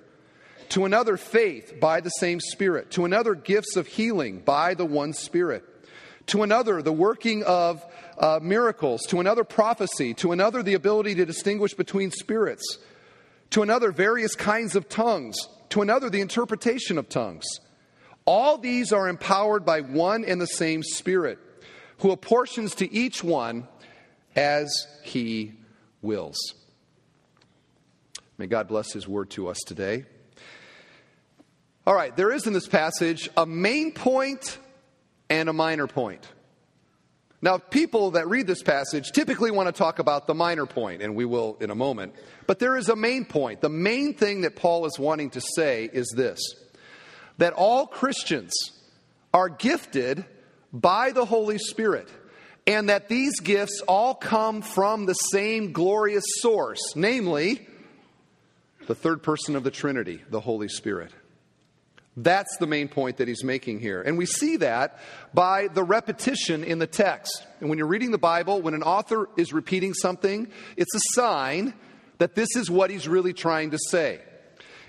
To 0.70 0.84
another, 0.84 1.16
faith 1.16 1.80
by 1.80 2.00
the 2.00 2.10
same 2.10 2.40
Spirit. 2.40 2.92
To 2.92 3.04
another, 3.04 3.34
gifts 3.34 3.76
of 3.76 3.86
healing 3.86 4.38
by 4.40 4.74
the 4.74 4.84
one 4.84 5.12
Spirit. 5.12 5.64
To 6.26 6.42
another, 6.42 6.80
the 6.80 6.92
working 6.92 7.42
of 7.42 7.84
uh, 8.18 8.38
miracles. 8.40 9.02
To 9.08 9.20
another, 9.20 9.42
prophecy. 9.42 10.14
To 10.14 10.32
another, 10.32 10.62
the 10.62 10.74
ability 10.74 11.16
to 11.16 11.26
distinguish 11.26 11.74
between 11.74 12.10
spirits. 12.10 12.78
To 13.50 13.62
another, 13.62 13.90
various 13.90 14.36
kinds 14.36 14.76
of 14.76 14.88
tongues. 14.88 15.36
To 15.70 15.82
another, 15.82 16.08
the 16.08 16.20
interpretation 16.20 16.98
of 16.98 17.08
tongues. 17.08 17.46
All 18.24 18.58
these 18.58 18.92
are 18.92 19.08
empowered 19.08 19.64
by 19.64 19.80
one 19.80 20.24
and 20.24 20.40
the 20.40 20.46
same 20.46 20.84
Spirit, 20.84 21.38
who 21.98 22.12
apportions 22.12 22.76
to 22.76 22.92
each 22.92 23.24
one 23.24 23.66
as 24.36 24.70
he 25.02 25.54
wills. 26.02 26.54
May 28.38 28.46
God 28.46 28.68
bless 28.68 28.92
his 28.92 29.06
word 29.06 29.30
to 29.30 29.48
us 29.48 29.58
today. 29.66 30.04
All 31.86 31.94
right, 31.94 32.14
there 32.16 32.32
is 32.32 32.46
in 32.46 32.52
this 32.52 32.68
passage 32.68 33.28
a 33.36 33.44
main 33.46 33.92
point 33.92 34.58
and 35.28 35.48
a 35.48 35.52
minor 35.52 35.86
point. 35.86 36.26
Now, 37.42 37.56
people 37.56 38.12
that 38.12 38.28
read 38.28 38.46
this 38.46 38.62
passage 38.62 39.12
typically 39.12 39.50
want 39.50 39.66
to 39.68 39.72
talk 39.72 39.98
about 39.98 40.26
the 40.26 40.34
minor 40.34 40.66
point, 40.66 41.00
and 41.00 41.14
we 41.16 41.24
will 41.24 41.56
in 41.60 41.70
a 41.70 41.74
moment. 41.74 42.14
But 42.46 42.58
there 42.58 42.76
is 42.76 42.90
a 42.90 42.96
main 42.96 43.24
point. 43.24 43.62
The 43.62 43.70
main 43.70 44.12
thing 44.12 44.42
that 44.42 44.56
Paul 44.56 44.84
is 44.84 44.98
wanting 44.98 45.30
to 45.30 45.40
say 45.40 45.88
is 45.90 46.12
this 46.14 46.38
that 47.38 47.54
all 47.54 47.86
Christians 47.86 48.52
are 49.32 49.48
gifted 49.48 50.24
by 50.72 51.12
the 51.12 51.24
Holy 51.24 51.56
Spirit, 51.56 52.10
and 52.66 52.88
that 52.88 53.08
these 53.08 53.40
gifts 53.40 53.82
all 53.88 54.14
come 54.14 54.62
from 54.62 55.06
the 55.06 55.14
same 55.14 55.72
glorious 55.72 56.24
source, 56.40 56.94
namely 56.94 57.66
the 58.86 58.94
third 58.94 59.22
person 59.22 59.56
of 59.56 59.64
the 59.64 59.70
Trinity, 59.70 60.22
the 60.30 60.40
Holy 60.40 60.68
Spirit. 60.68 61.12
That's 62.16 62.56
the 62.58 62.66
main 62.66 62.88
point 62.88 63.18
that 63.18 63.28
he's 63.28 63.44
making 63.44 63.80
here. 63.80 64.02
And 64.02 64.18
we 64.18 64.26
see 64.26 64.56
that 64.58 64.98
by 65.32 65.68
the 65.68 65.84
repetition 65.84 66.64
in 66.64 66.78
the 66.78 66.86
text. 66.86 67.46
And 67.60 67.68
when 67.68 67.78
you're 67.78 67.86
reading 67.86 68.10
the 68.10 68.18
Bible, 68.18 68.60
when 68.60 68.74
an 68.74 68.82
author 68.82 69.28
is 69.36 69.52
repeating 69.52 69.94
something, 69.94 70.48
it's 70.76 70.94
a 70.94 71.00
sign 71.14 71.72
that 72.18 72.34
this 72.34 72.48
is 72.56 72.70
what 72.70 72.90
he's 72.90 73.08
really 73.08 73.32
trying 73.32 73.70
to 73.70 73.78
say. 73.78 74.20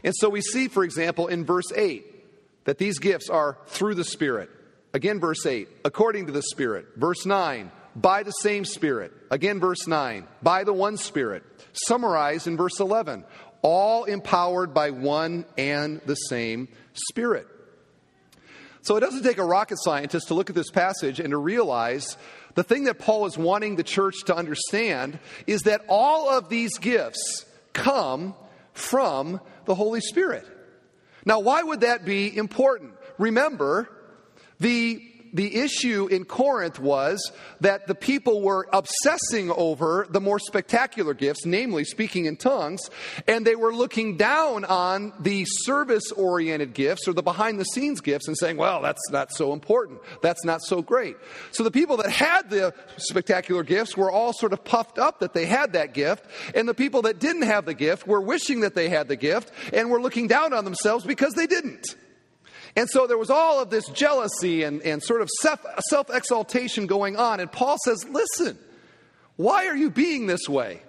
And 0.04 0.14
so 0.16 0.30
we 0.30 0.42
see, 0.42 0.68
for 0.68 0.84
example, 0.84 1.28
in 1.28 1.46
verse 1.46 1.72
8, 1.74 2.66
that 2.66 2.78
these 2.78 3.00
gifts 3.00 3.30
are 3.30 3.58
through 3.68 3.96
the 3.96 4.04
Spirit. 4.04 4.50
Again, 4.94 5.20
verse 5.20 5.46
8, 5.46 5.70
according 5.86 6.26
to 6.26 6.32
the 6.32 6.42
Spirit. 6.42 6.88
Verse 6.98 7.26
9, 7.26 7.72
by 7.96 8.24
the 8.24 8.32
same 8.32 8.66
Spirit. 8.66 9.14
Again, 9.30 9.60
verse 9.60 9.88
9, 9.88 10.28
by 10.42 10.64
the 10.64 10.74
one 10.74 10.98
Spirit. 10.98 11.44
Summarized 11.74 12.48
in 12.48 12.58
verse 12.58 12.80
11, 12.80 13.24
all 13.62 14.04
empowered 14.04 14.74
by 14.74 14.90
one 14.90 15.46
and 15.58 16.02
the 16.06 16.16
same 16.16 16.68
Spirit. 16.94 17.48
So 18.82 18.98
it 18.98 19.02
doesn't 19.02 19.24
take 19.24 19.38
a 19.38 19.46
rocket 19.46 19.78
scientist 19.80 20.28
to 20.30 20.34
look 20.34 20.50
at 20.50 20.56
this 20.56 20.72
passage 20.72 21.20
and 21.20 21.32
to 21.32 21.38
realize 21.38 22.18
the 22.56 22.64
thing 22.64 22.86
that 22.86 23.00
Paul 23.00 23.26
is 23.28 23.38
wanting 23.38 23.76
the 23.76 23.84
church 23.84 24.24
to 24.26 24.36
understand 24.36 25.20
is 25.48 25.62
that 25.62 25.86
all 25.88 26.30
of 26.30 26.50
these 26.50 26.78
gifts 26.80 27.46
come 27.74 28.34
from 28.74 29.40
the 29.66 29.76
Holy 29.76 30.02
Spirit. 30.02 30.46
Now, 31.26 31.40
why 31.40 31.62
would 31.62 31.82
that 31.82 32.04
be 32.04 32.36
important? 32.36 32.94
Remember, 33.18 33.88
the 34.62 35.12
the 35.34 35.56
issue 35.56 36.08
in 36.08 36.26
Corinth 36.26 36.80
was 36.80 37.32
that 37.62 37.88
the 37.88 37.96
people 37.96 38.42
were 38.42 38.68
obsessing 38.74 39.50
over 39.52 40.06
the 40.10 40.20
more 40.20 40.40
spectacular 40.40 41.14
gifts, 41.14 41.46
namely 41.46 41.86
speaking 41.86 42.26
in 42.26 42.36
tongues, 42.36 42.82
and 43.28 43.46
they 43.46 43.56
were 43.56 43.74
looking 43.74 44.18
down 44.18 44.66
on 44.66 45.14
the 45.20 45.46
service 45.46 46.12
oriented 46.12 46.74
gifts 46.74 47.08
or 47.08 47.14
the 47.14 47.24
behind 47.24 47.60
the 47.60 47.64
scenes 47.64 48.02
gifts 48.02 48.28
and 48.28 48.38
saying, 48.38 48.58
well, 48.58 48.82
that's 48.82 49.10
not 49.10 49.32
so 49.32 49.54
important. 49.54 50.02
That's 50.22 50.44
not 50.44 50.62
so 50.64 50.82
great. 50.82 51.16
So 51.52 51.64
the 51.64 51.72
people 51.72 51.98
that 51.98 52.12
had 52.12 52.50
the 52.50 52.74
spectacular 52.98 53.64
gifts 53.64 53.96
were 53.96 54.12
all 54.12 54.34
sort 54.34 54.54
of 54.54 54.64
puffed 54.64 55.00
up 55.00 55.20
that 55.20 55.34
they 55.34 55.46
had 55.46 55.74
that 55.74 55.94
gift, 55.94 56.26
and 56.54 56.68
the 56.68 56.74
people 56.74 57.04
that 57.04 57.20
didn't 57.20 57.44
have 57.44 57.66
the 57.66 57.74
gift 57.74 58.06
were 58.06 58.22
wishing 58.22 58.62
that 58.62 58.76
they 58.76 58.90
had 58.90 59.08
the 59.08 59.16
gift 59.16 59.52
and 59.72 59.90
were 59.90 60.02
looking 60.02 60.28
down 60.28 60.54
on 60.54 60.66
themselves 60.66 61.06
because 61.06 61.34
they 61.36 61.48
didn't. 61.48 61.96
And 62.76 62.90
so 62.90 63.06
there 63.06 63.18
was 63.18 63.30
all 63.30 63.60
of 63.60 63.70
this 63.70 63.88
jealousy 63.90 64.64
and, 64.64 64.82
and 64.82 65.04
sort 65.04 65.22
of 65.22 65.30
self 65.40 66.10
exaltation 66.10 66.88
going 66.88 67.18
on. 67.18 67.40
And 67.40 67.52
Paul 67.52 67.78
says, 67.84 68.06
Listen, 68.10 68.58
why 69.36 69.68
are 69.68 69.76
you 69.76 69.90
being 69.90 70.28
this 70.28 70.48
way? 70.48 70.82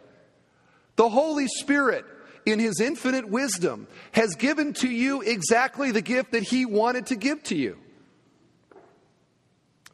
The 0.96 1.08
Holy 1.08 1.48
Spirit, 1.48 2.04
in 2.46 2.58
his 2.58 2.80
infinite 2.80 3.28
wisdom, 3.28 3.88
has 4.12 4.34
given 4.36 4.74
to 4.74 4.88
you 4.88 5.22
exactly 5.22 5.90
the 5.90 6.02
gift 6.02 6.32
that 6.32 6.42
he 6.42 6.66
wanted 6.66 7.06
to 7.06 7.16
give 7.16 7.42
to 7.44 7.56
you. 7.56 7.78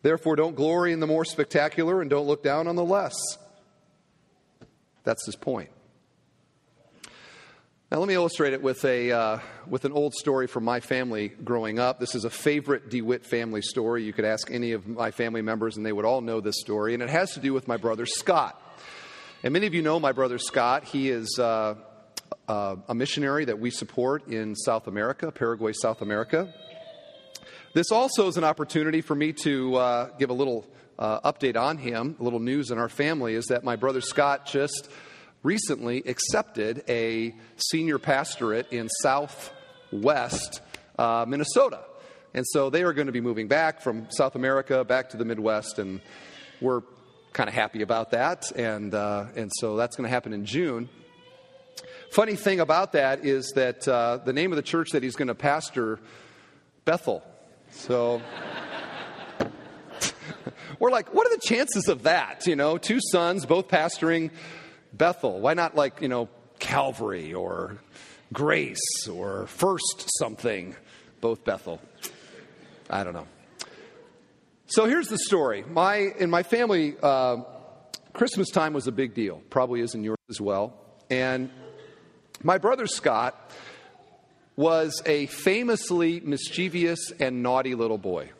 Therefore, 0.03 0.37
don't 0.37 0.55
glory 0.55 0.93
in 0.93 1.01
the 1.01 1.07
more 1.07 1.25
spectacular 1.25 2.01
and 2.01 2.11
don't 2.11 2.27
look 2.27 2.43
down 2.43 2.69
on 2.69 2.77
the 2.77 2.85
less. 2.85 3.17
That's 5.05 5.25
his 5.27 5.37
point. 5.37 5.71
Now, 7.91 8.01
let 8.01 8.09
me 8.09 8.13
illustrate 8.13 8.53
it 8.53 8.61
with, 8.61 8.85
a, 8.85 9.13
uh, 9.13 9.39
with 9.67 9.87
an 9.87 9.93
old 9.93 10.13
story 10.13 10.47
from 10.47 10.63
my 10.63 10.79
family 10.79 11.29
growing 11.29 11.79
up. 11.79 11.99
This 11.99 12.15
is 12.15 12.27
a 12.27 12.31
favorite 12.31 12.91
DeWitt 12.91 13.25
family 13.25 13.63
story. 13.63 14.05
You 14.05 14.13
could 14.13 14.27
ask 14.27 14.51
any 14.51 14.73
of 14.73 14.87
my 14.87 15.11
family 15.11 15.41
members, 15.41 15.79
and 15.79 15.87
they 15.87 15.93
would 15.93 16.05
all 16.05 16.21
know 16.21 16.43
this 16.43 16.61
story. 16.61 16.93
And 16.93 17.03
it 17.03 17.09
has 17.09 17.33
to 17.33 17.41
do 17.41 17.55
with 17.55 17.67
my 17.67 17.79
brother 17.79 18.05
Scott. 18.05 18.61
And 19.43 19.55
many 19.55 19.67
of 19.67 19.73
you 19.73 19.81
know 19.81 19.99
my 19.99 20.13
brother 20.13 20.37
Scott. 20.37 20.85
He 20.85 21.09
is 21.09 21.39
uh, 21.39 21.77
uh, 22.47 22.77
a 22.91 22.95
missionary 22.95 23.47
that 23.47 23.59
we 23.59 23.71
support 23.71 24.29
in 24.29 24.55
South 24.55 24.87
America, 24.87 25.33
Paraguay, 25.33 25.73
South 25.73 26.03
America. 26.03 26.53
This 27.73 27.91
also 27.91 28.29
is 28.29 28.37
an 28.37 28.45
opportunity 28.45 29.01
for 29.01 29.15
me 29.15 29.33
to 29.45 29.77
uh, 29.77 30.09
give 30.19 30.29
a 30.29 30.35
little 30.35 30.67
uh, 30.99 31.33
update 31.33 31.57
on 31.57 31.79
him, 31.79 32.17
a 32.21 32.23
little 32.23 32.41
news 32.41 32.71
in 32.71 32.77
our 32.77 32.91
family 32.91 33.35
is 33.35 33.47
that 33.47 33.65
my 33.65 33.77
brother 33.77 34.03
Scott 34.03 34.45
just 34.45 34.91
recently 35.43 36.03
accepted 36.07 36.85
a 36.89 37.35
senior 37.57 37.99
pastorate 37.99 38.73
in 38.73 38.89
southwest 39.03 40.61
uh, 40.99 41.25
Minnesota. 41.29 41.81
And 42.35 42.45
so 42.47 42.71
they 42.71 42.83
are 42.83 42.93
going 42.93 43.07
to 43.07 43.13
be 43.13 43.21
moving 43.21 43.49
back 43.49 43.81
from 43.81 44.11
South 44.11 44.35
America 44.35 44.85
back 44.85 45.11
to 45.11 45.17
the 45.17 45.25
Midwest, 45.25 45.79
and 45.79 46.01
we're 46.61 46.83
kind 47.33 47.49
of 47.49 47.55
happy 47.55 47.83
about 47.83 48.11
that. 48.11 48.51
And, 48.53 48.95
uh, 48.95 49.27
and 49.37 49.51
so 49.55 49.77
that's 49.77 49.97
going 49.97 50.05
to 50.07 50.11
happen 50.11 50.33
in 50.33 50.45
June. 50.45 50.89
Funny 52.13 52.37
thing 52.37 52.61
about 52.61 52.93
that 52.93 53.25
is 53.25 53.53
that 53.55 53.87
uh, 53.87 54.19
the 54.25 54.33
name 54.33 54.53
of 54.53 54.57
the 54.57 54.63
church 54.63 54.91
that 54.91 55.03
he's 55.03 55.15
going 55.15 55.29
to 55.29 55.35
pastor, 55.35 56.01
Bethel. 56.85 57.23
So 57.71 58.23
we're 60.79 60.91
like, 60.91 61.15
what 61.15 61.27
are 61.27 61.35
the 61.35 61.43
chances 61.43 61.89
of 61.89 62.05
that? 62.05 62.47
You 62.47 62.57
know, 62.57 62.79
two 62.79 62.99
sons, 63.13 63.47
both 63.47 63.69
pastoring 63.69 64.31
Bethel? 64.93 65.41
Why 65.41 65.55
not 65.55 65.75
like, 65.75 66.01
you 66.01 66.09
know, 66.09 66.29
Calvary 66.59 67.35
or 67.35 67.79
Grace 68.33 69.09
or 69.09 69.47
First 69.47 70.09
something? 70.19 70.75
Both 71.21 71.45
Bethel. 71.45 71.81
I 72.89 73.05
don't 73.05 73.15
know. 73.15 73.27
So 74.67 74.87
here's 74.87 75.09
the 75.09 75.19
story. 75.19 75.65
My 75.69 75.97
in 75.97 76.31
my 76.31 76.43
family, 76.43 76.95
uh, 77.03 77.39
Christmas 78.13 78.51
time 78.51 78.73
was 78.73 78.87
a 78.87 78.93
big 78.93 79.15
deal. 79.15 79.43
Probably 79.51 79.81
is 79.81 79.95
in 79.95 80.05
yours 80.05 80.19
as 80.29 80.41
well. 80.41 80.75
And 81.11 81.51
my 82.43 82.59
brother 82.59 82.87
Scott 82.87 83.51
was 84.57 85.01
a 85.07 85.27
famously 85.27 86.21
mischievous 86.21 87.13
and 87.19 87.43
naughty 87.43 87.75
little 87.75 87.99
boy. 87.99 88.31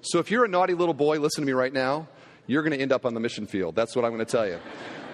So 0.00 0.18
if 0.18 0.30
you're 0.30 0.44
a 0.44 0.48
naughty 0.48 0.74
little 0.74 0.94
boy, 0.94 1.18
listen 1.18 1.42
to 1.42 1.46
me 1.46 1.52
right 1.52 1.72
now. 1.72 2.08
You're 2.46 2.62
going 2.62 2.72
to 2.72 2.80
end 2.80 2.92
up 2.92 3.04
on 3.04 3.14
the 3.14 3.20
mission 3.20 3.46
field. 3.46 3.74
That's 3.74 3.94
what 3.94 4.04
I'm 4.04 4.12
going 4.12 4.24
to 4.24 4.30
tell 4.30 4.46
you. 4.46 4.58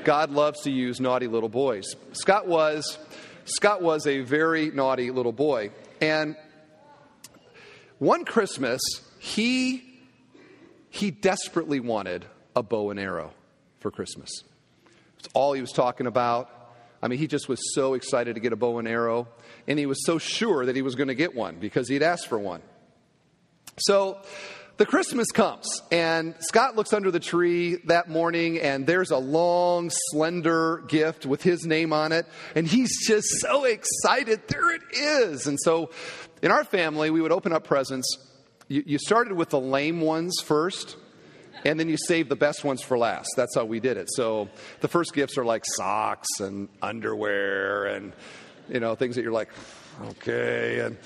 God 0.05 0.31
loves 0.31 0.63
to 0.63 0.71
use 0.71 1.01
naughty 1.01 1.27
little 1.27 1.49
boys. 1.49 1.85
Scott 2.13 2.47
was 2.47 2.99
Scott 3.45 3.83
was 3.83 4.07
a 4.07 4.21
very 4.21 4.71
naughty 4.71 5.11
little 5.11 5.33
boy. 5.33 5.71
And 6.01 6.37
one 7.99 8.25
Christmas, 8.25 8.81
he 9.19 9.83
he 10.91 11.11
desperately 11.11 11.81
wanted 11.81 12.25
a 12.55 12.63
bow 12.63 12.91
and 12.91 13.01
arrow 13.01 13.33
for 13.81 13.91
Christmas. 13.91 14.31
It's 15.19 15.29
all 15.35 15.53
he 15.53 15.61
was 15.61 15.73
talking 15.73 16.07
about. 16.07 16.51
I 17.03 17.09
mean, 17.09 17.19
he 17.19 17.27
just 17.27 17.49
was 17.49 17.75
so 17.75 17.95
excited 17.95 18.35
to 18.35 18.41
get 18.41 18.53
a 18.53 18.57
bow 18.57 18.79
and 18.79 18.89
arrow, 18.89 19.29
and 19.67 19.79
he 19.79 19.87
was 19.87 20.07
so 20.07 20.19
sure 20.19 20.65
that 20.65 20.77
he 20.77 20.83
was 20.83 20.95
going 20.95 21.09
to 21.09 21.15
get 21.15 21.35
one 21.35 21.57
because 21.57 21.89
he'd 21.89 22.03
asked 22.03 22.29
for 22.29 22.39
one. 22.39 22.63
So 23.79 24.23
the 24.77 24.87
Christmas 24.87 25.31
comes, 25.31 25.83
and 25.93 26.35
Scott 26.41 26.75
looks 26.75 26.93
under 26.93 27.11
the 27.13 27.21
tree 27.21 27.77
that 27.87 28.09
morning, 28.09 28.59
and 28.59 28.87
there's 28.87 29.13
a 29.13 29.19
long, 29.19 29.91
slender 30.11 30.83
gift 30.89 31.27
with 31.27 31.43
his 31.43 31.65
name 31.65 31.93
on 31.93 32.11
it, 32.11 32.27
and 32.57 32.67
he's 32.67 33.07
just 33.07 33.29
so 33.41 33.65
excited. 33.65 34.49
There 34.49 34.75
it 34.75 34.83
is. 34.93 35.47
And 35.47 35.61
so 35.61 35.91
in 36.43 36.51
our 36.51 36.65
family, 36.65 37.11
we 37.11 37.21
would 37.21 37.31
open 37.31 37.53
up 37.53 37.65
presents. 37.65 38.19
You, 38.67 38.83
you 38.85 38.99
started 38.99 39.35
with 39.35 39.51
the 39.51 39.61
lame 39.61 40.01
ones 40.01 40.41
first, 40.43 40.97
and 41.65 41.79
then 41.79 41.89
you 41.89 41.97
save 41.97 42.29
the 42.29 42.37
best 42.37 42.65
ones 42.65 42.83
for 42.83 42.99
last. 42.99 43.29
That's 43.37 43.55
how 43.55 43.65
we 43.65 43.79
did 43.79 43.97
it. 43.97 44.09
So 44.11 44.49
the 44.81 44.89
first 44.89 45.15
gifts 45.15 45.39
are 45.39 45.45
like 45.45 45.63
socks 45.77 46.29
and 46.41 46.69
underwear 46.83 47.87
and, 47.87 48.13
you 48.69 48.81
know, 48.81 48.97
things 48.97 49.15
that 49.15 49.23
you're 49.23 49.33
like, 49.33 49.51
okay, 50.03 50.81
and 50.81 50.97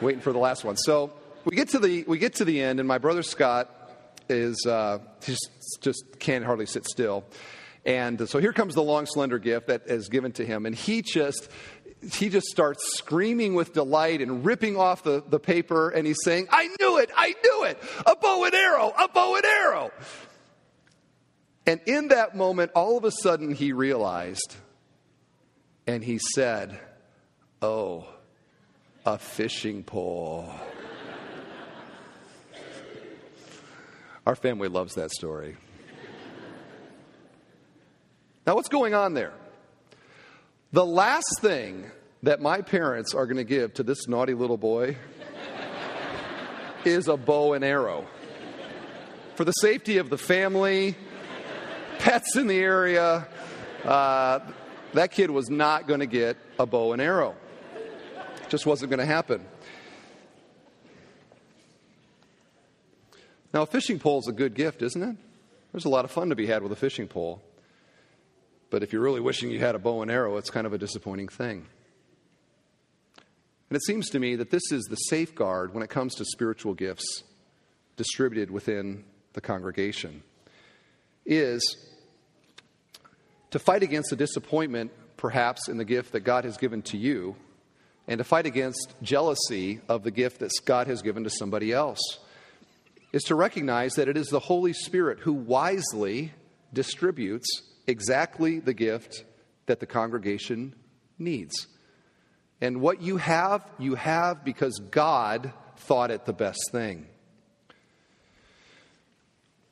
waiting 0.00 0.22
for 0.22 0.32
the 0.32 0.38
last 0.38 0.64
one. 0.64 0.78
So 0.78 1.12
we 1.44 1.56
get 1.56 1.70
to 1.70 1.78
the 1.78 2.04
we 2.06 2.18
get 2.18 2.36
to 2.36 2.44
the 2.44 2.60
end, 2.60 2.80
and 2.80 2.88
my 2.88 2.98
brother 2.98 3.22
Scott 3.22 3.70
is 4.28 4.64
uh, 4.66 4.98
just 5.22 5.50
just 5.80 6.18
can't 6.18 6.44
hardly 6.44 6.66
sit 6.66 6.86
still. 6.86 7.24
And 7.84 8.28
so 8.28 8.38
here 8.38 8.54
comes 8.54 8.74
the 8.74 8.82
long, 8.82 9.06
slender 9.06 9.38
gift 9.38 9.66
that 9.66 9.82
is 9.86 10.08
given 10.08 10.32
to 10.32 10.46
him, 10.46 10.64
and 10.64 10.74
he 10.74 11.02
just 11.02 11.48
he 12.12 12.28
just 12.28 12.46
starts 12.46 12.96
screaming 12.96 13.54
with 13.54 13.72
delight 13.72 14.20
and 14.20 14.44
ripping 14.44 14.76
off 14.76 15.02
the, 15.02 15.22
the 15.26 15.38
paper, 15.38 15.90
and 15.90 16.06
he's 16.06 16.22
saying, 16.22 16.48
"I 16.50 16.68
knew 16.80 16.98
it! 16.98 17.10
I 17.14 17.34
knew 17.44 17.64
it! 17.64 17.78
A 18.06 18.16
bow 18.16 18.44
and 18.44 18.54
arrow! 18.54 18.92
A 18.98 19.08
bow 19.08 19.36
and 19.36 19.44
arrow!" 19.44 19.90
And 21.66 21.80
in 21.86 22.08
that 22.08 22.36
moment, 22.36 22.72
all 22.74 22.98
of 22.98 23.04
a 23.04 23.10
sudden, 23.10 23.54
he 23.54 23.72
realized, 23.72 24.56
and 25.86 26.02
he 26.02 26.18
said, 26.34 26.78
"Oh, 27.60 28.06
a 29.04 29.18
fishing 29.18 29.82
pole." 29.82 30.50
Our 34.26 34.34
family 34.34 34.68
loves 34.68 34.94
that 34.94 35.10
story. 35.10 35.56
Now, 38.46 38.54
what's 38.54 38.68
going 38.68 38.94
on 38.94 39.14
there? 39.14 39.32
The 40.72 40.84
last 40.84 41.40
thing 41.40 41.90
that 42.22 42.40
my 42.40 42.62
parents 42.62 43.14
are 43.14 43.26
going 43.26 43.36
to 43.36 43.44
give 43.44 43.74
to 43.74 43.82
this 43.82 44.08
naughty 44.08 44.34
little 44.34 44.56
boy 44.56 44.96
is 46.84 47.08
a 47.08 47.16
bow 47.16 47.52
and 47.52 47.64
arrow. 47.64 48.06
For 49.34 49.44
the 49.44 49.52
safety 49.52 49.98
of 49.98 50.10
the 50.10 50.18
family, 50.18 50.96
pets 51.98 52.36
in 52.36 52.46
the 52.46 52.58
area, 52.58 53.26
uh, 53.84 54.40
that 54.94 55.10
kid 55.10 55.30
was 55.30 55.50
not 55.50 55.86
going 55.86 56.00
to 56.00 56.06
get 56.06 56.36
a 56.58 56.66
bow 56.66 56.92
and 56.92 57.02
arrow. 57.02 57.34
It 58.42 58.48
just 58.48 58.64
wasn't 58.64 58.90
going 58.90 59.00
to 59.00 59.06
happen. 59.06 59.44
Now, 63.54 63.62
a 63.62 63.66
fishing 63.66 64.00
pole 64.00 64.18
is 64.18 64.26
a 64.26 64.32
good 64.32 64.54
gift, 64.54 64.82
isn't 64.82 65.00
it? 65.00 65.16
There's 65.70 65.84
a 65.84 65.88
lot 65.88 66.04
of 66.04 66.10
fun 66.10 66.30
to 66.30 66.34
be 66.34 66.46
had 66.46 66.64
with 66.64 66.72
a 66.72 66.76
fishing 66.76 67.06
pole. 67.06 67.40
But 68.68 68.82
if 68.82 68.92
you're 68.92 69.02
really 69.02 69.20
wishing 69.20 69.52
you 69.52 69.60
had 69.60 69.76
a 69.76 69.78
bow 69.78 70.02
and 70.02 70.10
arrow, 70.10 70.36
it's 70.38 70.50
kind 70.50 70.66
of 70.66 70.72
a 70.72 70.78
disappointing 70.78 71.28
thing. 71.28 71.64
And 73.70 73.76
it 73.76 73.82
seems 73.84 74.10
to 74.10 74.18
me 74.18 74.34
that 74.36 74.50
this 74.50 74.72
is 74.72 74.84
the 74.84 74.96
safeguard 74.96 75.72
when 75.72 75.84
it 75.84 75.90
comes 75.90 76.16
to 76.16 76.24
spiritual 76.24 76.74
gifts 76.74 77.22
distributed 77.96 78.50
within 78.50 79.04
the 79.34 79.40
congregation 79.40 80.24
is 81.24 81.76
to 83.52 83.58
fight 83.60 83.84
against 83.84 84.10
the 84.10 84.16
disappointment 84.16 84.90
perhaps 85.16 85.68
in 85.68 85.76
the 85.76 85.84
gift 85.84 86.12
that 86.12 86.20
God 86.20 86.44
has 86.44 86.56
given 86.56 86.82
to 86.82 86.98
you 86.98 87.36
and 88.08 88.18
to 88.18 88.24
fight 88.24 88.46
against 88.46 88.94
jealousy 89.00 89.80
of 89.88 90.02
the 90.02 90.10
gift 90.10 90.40
that 90.40 90.50
God 90.64 90.88
has 90.88 91.02
given 91.02 91.22
to 91.24 91.30
somebody 91.30 91.72
else 91.72 92.00
is 93.14 93.22
to 93.22 93.36
recognize 93.36 93.92
that 93.92 94.08
it 94.08 94.16
is 94.16 94.26
the 94.26 94.40
Holy 94.40 94.72
Spirit 94.72 95.20
who 95.20 95.32
wisely 95.32 96.32
distributes 96.72 97.46
exactly 97.86 98.58
the 98.58 98.74
gift 98.74 99.24
that 99.66 99.78
the 99.78 99.86
congregation 99.86 100.74
needs. 101.16 101.68
And 102.60 102.80
what 102.80 103.02
you 103.02 103.18
have, 103.18 103.64
you 103.78 103.94
have 103.94 104.44
because 104.44 104.80
God 104.90 105.52
thought 105.76 106.10
it 106.10 106.24
the 106.24 106.32
best 106.32 106.58
thing. 106.72 107.06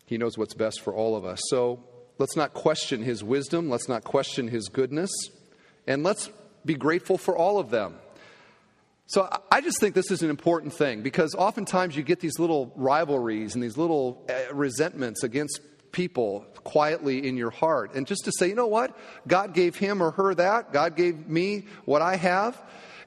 He 0.06 0.18
knows 0.18 0.38
what's 0.38 0.54
best 0.54 0.80
for 0.80 0.94
all 0.94 1.16
of 1.16 1.24
us. 1.24 1.40
So 1.48 1.82
let's 2.18 2.36
not 2.36 2.54
question 2.54 3.02
his 3.02 3.24
wisdom, 3.24 3.68
let's 3.68 3.88
not 3.88 4.04
question 4.04 4.46
his 4.46 4.68
goodness, 4.68 5.10
and 5.88 6.04
let's 6.04 6.30
be 6.64 6.74
grateful 6.74 7.18
for 7.18 7.36
all 7.36 7.58
of 7.58 7.70
them. 7.70 7.96
So 9.12 9.28
I 9.50 9.60
just 9.60 9.78
think 9.78 9.94
this 9.94 10.10
is 10.10 10.22
an 10.22 10.30
important 10.30 10.72
thing 10.72 11.02
because 11.02 11.34
oftentimes 11.34 11.94
you 11.94 12.02
get 12.02 12.20
these 12.20 12.38
little 12.38 12.72
rivalries 12.76 13.54
and 13.54 13.62
these 13.62 13.76
little 13.76 14.24
uh, 14.26 14.54
resentments 14.54 15.22
against 15.22 15.60
people 15.92 16.46
quietly 16.64 17.28
in 17.28 17.36
your 17.36 17.50
heart. 17.50 17.94
And 17.94 18.06
just 18.06 18.24
to 18.24 18.32
say, 18.32 18.48
you 18.48 18.54
know 18.54 18.68
what? 18.68 18.96
God 19.28 19.52
gave 19.52 19.76
him 19.76 20.02
or 20.02 20.12
her 20.12 20.34
that. 20.36 20.72
God 20.72 20.96
gave 20.96 21.28
me 21.28 21.66
what 21.84 22.00
I 22.00 22.16
have. 22.16 22.58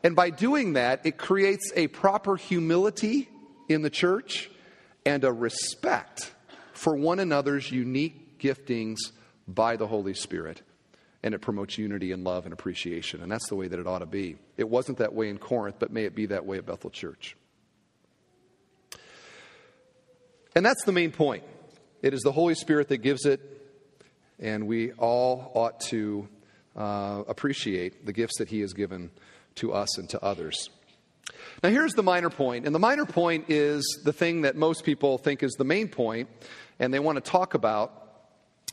And 0.03 0.15
by 0.15 0.29
doing 0.29 0.73
that, 0.73 1.03
it 1.07 1.17
creates 1.17 1.73
a 1.75 1.87
proper 1.87 2.35
humility 2.35 3.27
in 3.67 3.81
the 3.81 3.89
church 3.89 4.51
and 5.07 5.23
a 5.23 5.33
respect 5.33 6.31
for 6.73 6.95
one 6.95 7.17
another's 7.17 7.71
unique 7.71 8.37
giftings 8.37 8.99
by 9.47 9.75
the 9.75 9.87
Holy 9.87 10.13
Spirit 10.13 10.61
and 11.25 11.33
it 11.33 11.41
promotes 11.41 11.75
unity 11.79 12.11
and 12.11 12.23
love 12.23 12.45
and 12.45 12.53
appreciation. 12.53 13.23
And 13.23 13.31
that's 13.31 13.49
the 13.49 13.55
way 13.55 13.67
that 13.67 13.79
it 13.79 13.87
ought 13.87 13.99
to 13.99 14.05
be. 14.05 14.37
It 14.57 14.69
wasn't 14.69 14.99
that 14.99 15.11
way 15.15 15.27
in 15.27 15.39
Corinth, 15.39 15.77
but 15.79 15.91
may 15.91 16.03
it 16.03 16.13
be 16.13 16.27
that 16.27 16.45
way 16.45 16.59
at 16.59 16.67
Bethel 16.67 16.91
Church. 16.91 17.35
And 20.55 20.63
that's 20.63 20.85
the 20.85 20.91
main 20.91 21.11
point. 21.11 21.43
It 22.03 22.13
is 22.13 22.21
the 22.21 22.31
Holy 22.31 22.53
Spirit 22.53 22.89
that 22.89 22.97
gives 22.97 23.25
it, 23.25 23.41
and 24.39 24.67
we 24.67 24.91
all 24.93 25.51
ought 25.55 25.79
to 25.81 26.27
uh, 26.75 27.23
appreciate 27.27 28.05
the 28.05 28.13
gifts 28.13 28.37
that 28.37 28.47
He 28.47 28.59
has 28.59 28.73
given 28.73 29.09
to 29.55 29.73
us 29.73 29.97
and 29.97 30.07
to 30.11 30.23
others. 30.23 30.69
Now, 31.63 31.69
here's 31.69 31.93
the 31.93 32.03
minor 32.03 32.29
point, 32.29 32.67
and 32.67 32.75
the 32.75 32.79
minor 32.79 33.05
point 33.05 33.45
is 33.49 33.99
the 34.03 34.13
thing 34.13 34.43
that 34.43 34.55
most 34.55 34.83
people 34.83 35.17
think 35.17 35.41
is 35.41 35.53
the 35.53 35.63
main 35.63 35.87
point, 35.87 36.29
and 36.77 36.93
they 36.93 36.99
want 36.99 37.15
to 37.15 37.31
talk 37.31 37.55
about. 37.55 38.03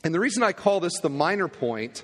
And 0.03 0.13
the 0.13 0.19
reason 0.19 0.43
I 0.43 0.51
call 0.51 0.81
this 0.81 0.99
the 1.01 1.09
minor 1.09 1.47
point 1.47 2.03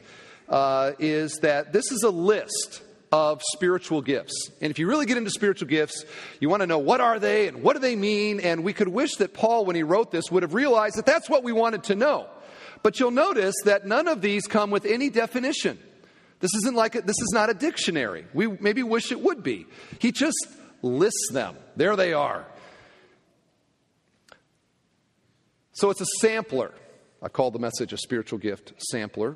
uh, 0.49 0.91
is 0.99 1.39
that 1.41 1.73
this 1.73 1.91
is 1.91 2.03
a 2.03 2.09
list 2.09 2.81
of 3.11 3.41
spiritual 3.53 4.01
gifts. 4.01 4.51
And 4.61 4.69
if 4.71 4.77
you 4.77 4.87
really 4.87 5.05
get 5.05 5.17
into 5.17 5.31
spiritual 5.31 5.67
gifts, 5.67 6.05
you 6.39 6.49
want 6.49 6.61
to 6.61 6.67
know 6.67 6.77
what 6.77 7.01
are 7.01 7.19
they 7.19 7.47
and 7.47 7.63
what 7.63 7.73
do 7.73 7.79
they 7.79 7.95
mean? 7.95 8.39
And 8.39 8.63
we 8.63 8.73
could 8.73 8.87
wish 8.87 9.15
that 9.15 9.33
Paul, 9.33 9.65
when 9.65 9.75
he 9.75 9.83
wrote 9.83 10.11
this, 10.11 10.31
would 10.31 10.43
have 10.43 10.53
realized 10.53 10.97
that 10.97 11.05
that's 11.05 11.29
what 11.29 11.43
we 11.43 11.51
wanted 11.51 11.83
to 11.85 11.95
know. 11.95 12.27
But 12.83 12.99
you'll 12.99 13.11
notice 13.11 13.55
that 13.65 13.85
none 13.85 14.07
of 14.07 14.21
these 14.21 14.47
come 14.47 14.71
with 14.71 14.85
any 14.85 15.09
definition. 15.09 15.79
This 16.39 16.53
isn't 16.55 16.75
like 16.75 16.95
a, 16.95 17.01
this 17.01 17.19
is 17.19 17.31
not 17.33 17.49
a 17.49 17.53
dictionary. 17.53 18.25
We 18.33 18.47
maybe 18.47 18.83
wish 18.83 19.11
it 19.11 19.19
would 19.19 19.43
be. 19.43 19.65
He 19.99 20.11
just 20.11 20.37
lists 20.81 21.29
them. 21.33 21.55
There 21.75 21.95
they 21.95 22.13
are. 22.13 22.45
So 25.73 25.89
it's 25.89 26.01
a 26.01 26.05
sampler. 26.21 26.73
I 27.21 27.27
call 27.27 27.51
the 27.51 27.59
message 27.59 27.91
a 27.91 27.97
spiritual 27.97 28.39
gift 28.39 28.73
sampler. 28.77 29.35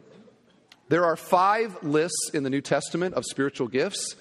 There 0.94 1.06
are 1.06 1.16
five 1.16 1.84
lists 1.84 2.30
in 2.36 2.44
the 2.44 2.52
New 2.52 2.62
Testament 2.62 3.16
of 3.16 3.26
spiritual 3.26 3.68
gifts. 3.68 4.16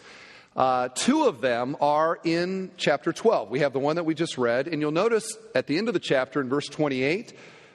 Uh, 0.57 0.89
two 0.89 1.25
of 1.25 1.43
them 1.43 1.77
are 1.83 2.19
in 2.25 2.71
chapter 2.79 3.13
12. 3.13 3.51
We 3.51 3.59
have 3.59 3.75
the 3.75 3.79
one 3.79 3.97
that 3.97 4.05
we 4.05 4.15
just 4.15 4.39
read, 4.39 4.69
and 4.69 4.81
you'll 4.81 4.91
notice 4.91 5.37
at 5.55 5.67
the 5.67 5.77
end 5.77 5.89
of 5.89 5.93
the 5.93 6.01
chapter 6.01 6.41
in 6.41 6.49
verse 6.49 6.69
28 6.69 7.35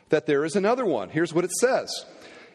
that 0.10 0.26
there 0.26 0.44
is 0.44 0.56
another 0.56 0.84
one. 0.84 1.12
Here's 1.12 1.32
what 1.32 1.46
it 1.46 1.52
says 1.52 2.08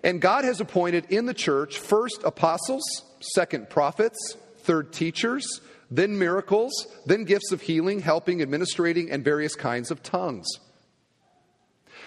And 0.02 0.20
God 0.20 0.42
has 0.42 0.60
appointed 0.60 1.06
in 1.10 1.26
the 1.26 1.32
church 1.32 1.78
first 1.78 2.24
apostles, 2.24 2.82
second 3.20 3.70
prophets, 3.70 4.36
third 4.62 4.92
teachers, 4.92 5.60
then 5.92 6.18
miracles, 6.18 6.72
then 7.06 7.22
gifts 7.22 7.52
of 7.52 7.60
healing, 7.60 8.00
helping, 8.00 8.42
administrating, 8.42 9.12
and 9.12 9.22
various 9.22 9.54
kinds 9.54 9.92
of 9.92 10.02
tongues. 10.02 10.48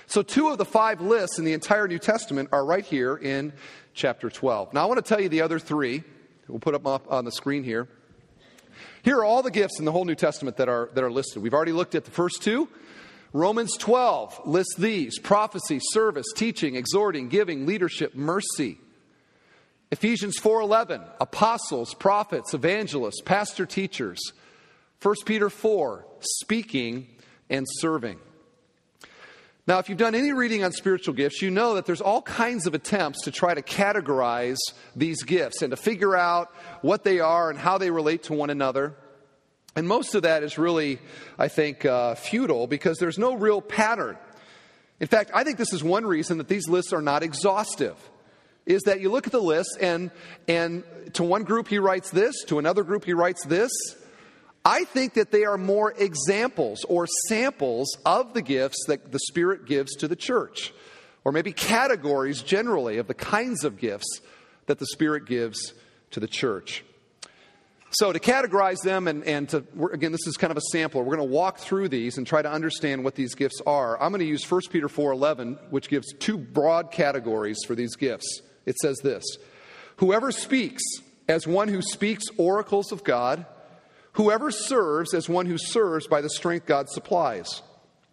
So, 0.07 0.21
two 0.21 0.49
of 0.49 0.57
the 0.57 0.65
five 0.65 1.01
lists 1.01 1.39
in 1.39 1.45
the 1.45 1.53
entire 1.53 1.87
New 1.87 1.99
Testament 1.99 2.49
are 2.51 2.65
right 2.65 2.85
here 2.85 3.15
in 3.15 3.53
chapter 3.95 4.29
12. 4.29 4.73
Now, 4.73 4.83
I 4.83 4.85
want 4.85 5.03
to 5.03 5.07
tell 5.07 5.21
you 5.21 5.29
the 5.29 5.41
other 5.41 5.57
three. 5.57 6.03
We'll 6.47 6.59
put 6.59 6.73
them 6.73 6.85
up 6.85 7.11
on 7.11 7.25
the 7.25 7.31
screen 7.31 7.63
here. 7.63 7.87
Here 9.03 9.17
are 9.17 9.25
all 9.25 9.41
the 9.41 9.51
gifts 9.51 9.79
in 9.79 9.85
the 9.85 9.91
whole 9.91 10.05
New 10.05 10.15
Testament 10.15 10.57
that 10.57 10.69
are, 10.69 10.89
that 10.93 11.03
are 11.03 11.11
listed. 11.11 11.41
We've 11.41 11.53
already 11.53 11.71
looked 11.71 11.95
at 11.95 12.05
the 12.05 12.11
first 12.11 12.43
two. 12.43 12.67
Romans 13.33 13.75
12 13.77 14.41
lists 14.45 14.75
these 14.75 15.19
prophecy, 15.19 15.79
service, 15.81 16.27
teaching, 16.35 16.75
exhorting, 16.75 17.29
giving, 17.29 17.65
leadership, 17.65 18.15
mercy. 18.15 18.77
Ephesians 19.91 20.39
4:11 20.39 21.03
apostles, 21.19 21.93
prophets, 21.93 22.53
evangelists, 22.53 23.21
pastor 23.21 23.65
teachers. 23.65 24.19
1 25.01 25.15
Peter 25.25 25.49
4 25.49 26.05
speaking 26.19 27.07
and 27.49 27.65
serving. 27.79 28.19
Now, 29.67 29.79
if 29.79 29.89
you've 29.89 29.97
done 29.97 30.13
any 30.13 30.31
reading 30.31 30.63
on 30.63 30.71
spiritual 30.71 31.15
gifts, 31.15 31.41
you 31.41 31.49
know 31.49 31.73
that 31.73 31.87
there's 31.87 32.01
all 32.01 32.21
kinds 32.21 32.67
of 32.67 32.75
attempts 32.75 33.23
to 33.23 33.31
try 33.31 33.55
to 33.55 33.63
categorize 33.63 34.57
these 34.95 35.23
gifts 35.23 35.63
and 35.63 35.71
to 35.71 35.77
figure 35.77 36.15
out 36.15 36.53
what 36.81 37.03
they 37.03 37.19
are 37.19 37.49
and 37.49 37.57
how 37.57 37.79
they 37.79 37.89
relate 37.89 38.23
to 38.23 38.33
one 38.33 38.51
another. 38.51 38.93
And 39.75 39.87
most 39.87 40.13
of 40.13 40.21
that 40.21 40.43
is 40.43 40.59
really, 40.59 40.99
I 41.39 41.47
think, 41.47 41.83
uh, 41.83 42.13
futile 42.13 42.67
because 42.67 42.99
there's 42.99 43.17
no 43.17 43.33
real 43.33 43.59
pattern. 43.59 44.17
In 44.99 45.07
fact, 45.07 45.31
I 45.33 45.43
think 45.43 45.57
this 45.57 45.73
is 45.73 45.83
one 45.83 46.05
reason 46.05 46.37
that 46.37 46.47
these 46.47 46.69
lists 46.69 46.93
are 46.93 47.01
not 47.01 47.23
exhaustive. 47.23 47.97
Is 48.67 48.83
that 48.83 49.01
you 49.01 49.09
look 49.09 49.25
at 49.25 49.31
the 49.31 49.41
list 49.41 49.77
and 49.81 50.11
and 50.47 50.83
to 51.13 51.23
one 51.23 51.43
group 51.43 51.67
he 51.67 51.79
writes 51.79 52.11
this, 52.11 52.43
to 52.45 52.59
another 52.59 52.83
group 52.83 53.03
he 53.03 53.13
writes 53.13 53.43
this, 53.45 53.71
I 54.65 54.83
think 54.83 55.13
that 55.13 55.31
they 55.31 55.45
are 55.45 55.59
more 55.59 55.93
examples 55.95 56.83
or 56.89 57.05
samples 57.29 57.95
of 58.03 58.33
the 58.33 58.41
gifts 58.41 58.83
that 58.87 59.11
the 59.11 59.19
Spirit 59.19 59.65
gives 59.65 59.95
to 59.97 60.07
the 60.07 60.15
church, 60.15 60.73
or 61.23 61.31
maybe 61.31 61.53
categories 61.53 62.41
generally 62.41 62.97
of 62.97 63.05
the 63.05 63.13
kinds 63.13 63.63
of 63.63 63.77
gifts 63.77 64.21
that 64.65 64.79
the 64.79 64.87
Spirit 64.87 65.27
gives 65.27 65.73
to 66.11 66.19
the 66.19 66.27
church. 66.27 66.83
So, 67.91 68.11
to 68.11 68.19
categorize 68.19 68.81
them, 68.83 69.07
and, 69.07 69.23
and 69.23 69.47
to, 69.49 69.63
again, 69.93 70.11
this 70.11 70.27
is 70.27 70.35
kind 70.35 70.51
of 70.51 70.57
a 70.57 70.67
sampler. 70.71 71.03
We're 71.03 71.15
going 71.15 71.29
to 71.29 71.33
walk 71.33 71.59
through 71.59 71.89
these 71.89 72.17
and 72.17 72.25
try 72.25 72.41
to 72.41 72.51
understand 72.51 73.03
what 73.03 73.15
these 73.15 73.35
gifts 73.35 73.61
are. 73.65 74.01
I'm 74.01 74.11
going 74.11 74.19
to 74.19 74.25
use 74.25 74.49
1 74.49 74.61
Peter 74.71 74.89
4.11, 74.89 75.69
which 75.69 75.87
gives 75.87 76.11
two 76.13 76.37
broad 76.37 76.91
categories 76.91 77.59
for 77.65 77.75
these 77.75 77.95
gifts. 77.95 78.41
It 78.65 78.75
says 78.79 78.97
this 79.03 79.23
Whoever 79.97 80.31
speaks 80.31 80.83
as 81.27 81.47
one 81.47 81.67
who 81.67 81.81
speaks 81.81 82.25
oracles 82.37 82.91
of 82.91 83.03
God, 83.03 83.45
Whoever 84.15 84.51
serves 84.51 85.13
as 85.13 85.29
one 85.29 85.45
who 85.45 85.57
serves 85.57 86.07
by 86.07 86.21
the 86.21 86.29
strength 86.29 86.65
God 86.65 86.89
supplies, 86.89 87.61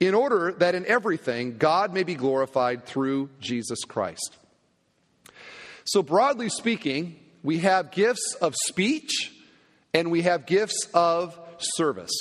in 0.00 0.14
order 0.14 0.52
that 0.58 0.74
in 0.74 0.84
everything 0.86 1.58
God 1.58 1.94
may 1.94 2.02
be 2.02 2.14
glorified 2.14 2.84
through 2.84 3.30
Jesus 3.40 3.84
Christ. 3.84 4.36
So, 5.84 6.02
broadly 6.02 6.48
speaking, 6.48 7.16
we 7.42 7.58
have 7.58 7.90
gifts 7.92 8.36
of 8.40 8.54
speech 8.66 9.32
and 9.94 10.10
we 10.10 10.22
have 10.22 10.46
gifts 10.46 10.88
of 10.94 11.38
service. 11.58 12.12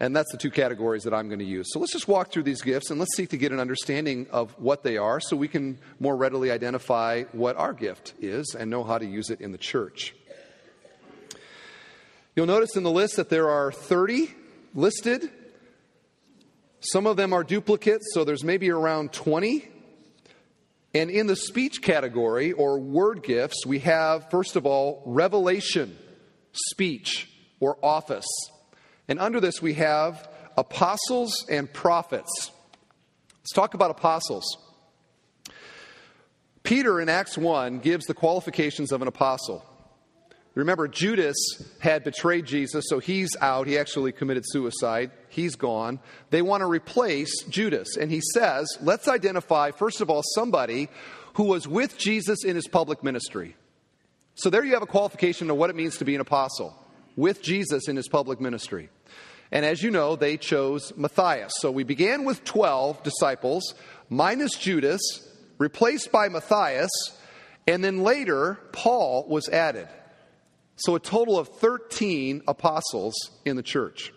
And 0.00 0.14
that's 0.14 0.30
the 0.32 0.38
two 0.38 0.50
categories 0.50 1.04
that 1.04 1.14
I'm 1.14 1.28
going 1.28 1.38
to 1.38 1.44
use. 1.44 1.66
So 1.72 1.78
let's 1.78 1.92
just 1.92 2.08
walk 2.08 2.32
through 2.32 2.42
these 2.42 2.62
gifts 2.62 2.90
and 2.90 2.98
let's 2.98 3.16
seek 3.16 3.30
to 3.30 3.36
get 3.36 3.52
an 3.52 3.60
understanding 3.60 4.26
of 4.30 4.50
what 4.58 4.82
they 4.82 4.96
are 4.96 5.20
so 5.20 5.36
we 5.36 5.48
can 5.48 5.78
more 6.00 6.16
readily 6.16 6.50
identify 6.50 7.22
what 7.32 7.56
our 7.56 7.72
gift 7.72 8.14
is 8.20 8.56
and 8.58 8.70
know 8.70 8.82
how 8.82 8.98
to 8.98 9.06
use 9.06 9.30
it 9.30 9.40
in 9.40 9.52
the 9.52 9.58
church. 9.58 10.14
You'll 12.36 12.46
notice 12.46 12.76
in 12.76 12.82
the 12.82 12.90
list 12.90 13.16
that 13.16 13.28
there 13.28 13.48
are 13.48 13.70
30 13.70 14.28
listed. 14.74 15.30
Some 16.80 17.06
of 17.06 17.16
them 17.16 17.32
are 17.32 17.44
duplicates, 17.44 18.12
so 18.12 18.24
there's 18.24 18.42
maybe 18.42 18.70
around 18.70 19.12
20. 19.12 19.68
And 20.94 21.10
in 21.10 21.28
the 21.28 21.36
speech 21.36 21.80
category 21.80 22.52
or 22.52 22.80
word 22.80 23.22
gifts, 23.22 23.64
we 23.64 23.80
have, 23.80 24.30
first 24.30 24.56
of 24.56 24.66
all, 24.66 25.02
revelation, 25.06 25.96
speech, 26.52 27.30
or 27.60 27.78
office. 27.82 28.26
And 29.06 29.20
under 29.20 29.40
this, 29.40 29.62
we 29.62 29.74
have 29.74 30.28
apostles 30.56 31.46
and 31.48 31.72
prophets. 31.72 32.50
Let's 33.38 33.52
talk 33.52 33.74
about 33.74 33.90
apostles. 33.90 34.44
Peter 36.64 37.00
in 37.00 37.08
Acts 37.08 37.38
1 37.38 37.78
gives 37.78 38.06
the 38.06 38.14
qualifications 38.14 38.90
of 38.90 39.02
an 39.02 39.08
apostle. 39.08 39.64
Remember, 40.54 40.86
Judas 40.86 41.36
had 41.80 42.04
betrayed 42.04 42.46
Jesus, 42.46 42.84
so 42.88 43.00
he's 43.00 43.36
out. 43.40 43.66
He 43.66 43.76
actually 43.76 44.12
committed 44.12 44.44
suicide. 44.46 45.10
He's 45.28 45.56
gone. 45.56 45.98
They 46.30 46.42
want 46.42 46.60
to 46.60 46.66
replace 46.66 47.42
Judas. 47.44 47.96
And 47.96 48.10
he 48.10 48.20
says, 48.20 48.68
let's 48.80 49.08
identify, 49.08 49.72
first 49.72 50.00
of 50.00 50.10
all, 50.10 50.22
somebody 50.34 50.88
who 51.34 51.44
was 51.44 51.66
with 51.66 51.98
Jesus 51.98 52.44
in 52.44 52.54
his 52.54 52.68
public 52.68 53.02
ministry. 53.02 53.56
So 54.36 54.48
there 54.48 54.64
you 54.64 54.74
have 54.74 54.82
a 54.82 54.86
qualification 54.86 55.50
of 55.50 55.56
what 55.56 55.70
it 55.70 55.76
means 55.76 55.96
to 55.98 56.04
be 56.04 56.14
an 56.14 56.20
apostle, 56.20 56.76
with 57.16 57.42
Jesus 57.42 57.88
in 57.88 57.96
his 57.96 58.08
public 58.08 58.40
ministry. 58.40 58.90
And 59.50 59.64
as 59.64 59.82
you 59.82 59.90
know, 59.90 60.14
they 60.14 60.36
chose 60.36 60.92
Matthias. 60.96 61.52
So 61.60 61.70
we 61.70 61.82
began 61.82 62.24
with 62.24 62.44
12 62.44 63.02
disciples, 63.02 63.74
minus 64.08 64.56
Judas, 64.56 65.00
replaced 65.58 66.12
by 66.12 66.28
Matthias, 66.28 66.90
and 67.66 67.82
then 67.82 68.02
later, 68.02 68.58
Paul 68.72 69.26
was 69.28 69.48
added. 69.48 69.88
So 70.76 70.94
a 70.94 71.00
total 71.00 71.38
of 71.38 71.48
13 71.48 72.42
apostles 72.48 73.14
in 73.44 73.56
the 73.56 73.62
church. 73.62 74.12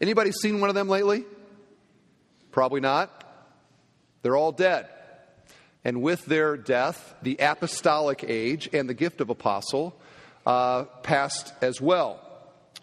Anybody 0.00 0.32
seen 0.32 0.60
one 0.60 0.68
of 0.68 0.74
them 0.74 0.88
lately? 0.88 1.24
Probably 2.50 2.80
not. 2.80 3.24
They're 4.22 4.36
all 4.36 4.52
dead. 4.52 4.88
And 5.84 6.02
with 6.02 6.24
their 6.26 6.56
death, 6.56 7.14
the 7.22 7.36
apostolic 7.40 8.24
age 8.26 8.68
and 8.72 8.88
the 8.88 8.94
gift 8.94 9.20
of 9.20 9.30
apostle 9.30 9.96
uh, 10.44 10.84
passed 11.02 11.52
as 11.62 11.80
well. 11.80 12.20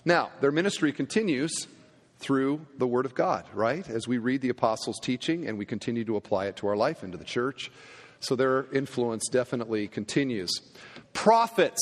Now, 0.06 0.32
their 0.42 0.52
ministry 0.52 0.94
continues 0.94 1.68
through 2.20 2.66
the 2.78 2.88
Word 2.88 3.06
of 3.06 3.14
God, 3.14 3.46
right? 3.54 3.88
As 3.90 4.08
we 4.08 4.18
read 4.18 4.42
the 4.42 4.50
apostles' 4.50 5.00
teaching 5.02 5.48
and 5.48 5.58
we 5.58 5.66
continue 5.66 6.06
to 6.06 6.16
apply 6.16 6.46
it 6.46 6.56
to 6.58 6.68
our 6.68 6.78
life 6.78 7.04
into 7.04 7.18
the 7.18 7.26
church. 7.26 7.72
So 8.20 8.36
their 8.36 8.72
influence 8.72 9.28
definitely 9.30 9.88
continues. 9.88 10.50
Prophets. 11.12 11.82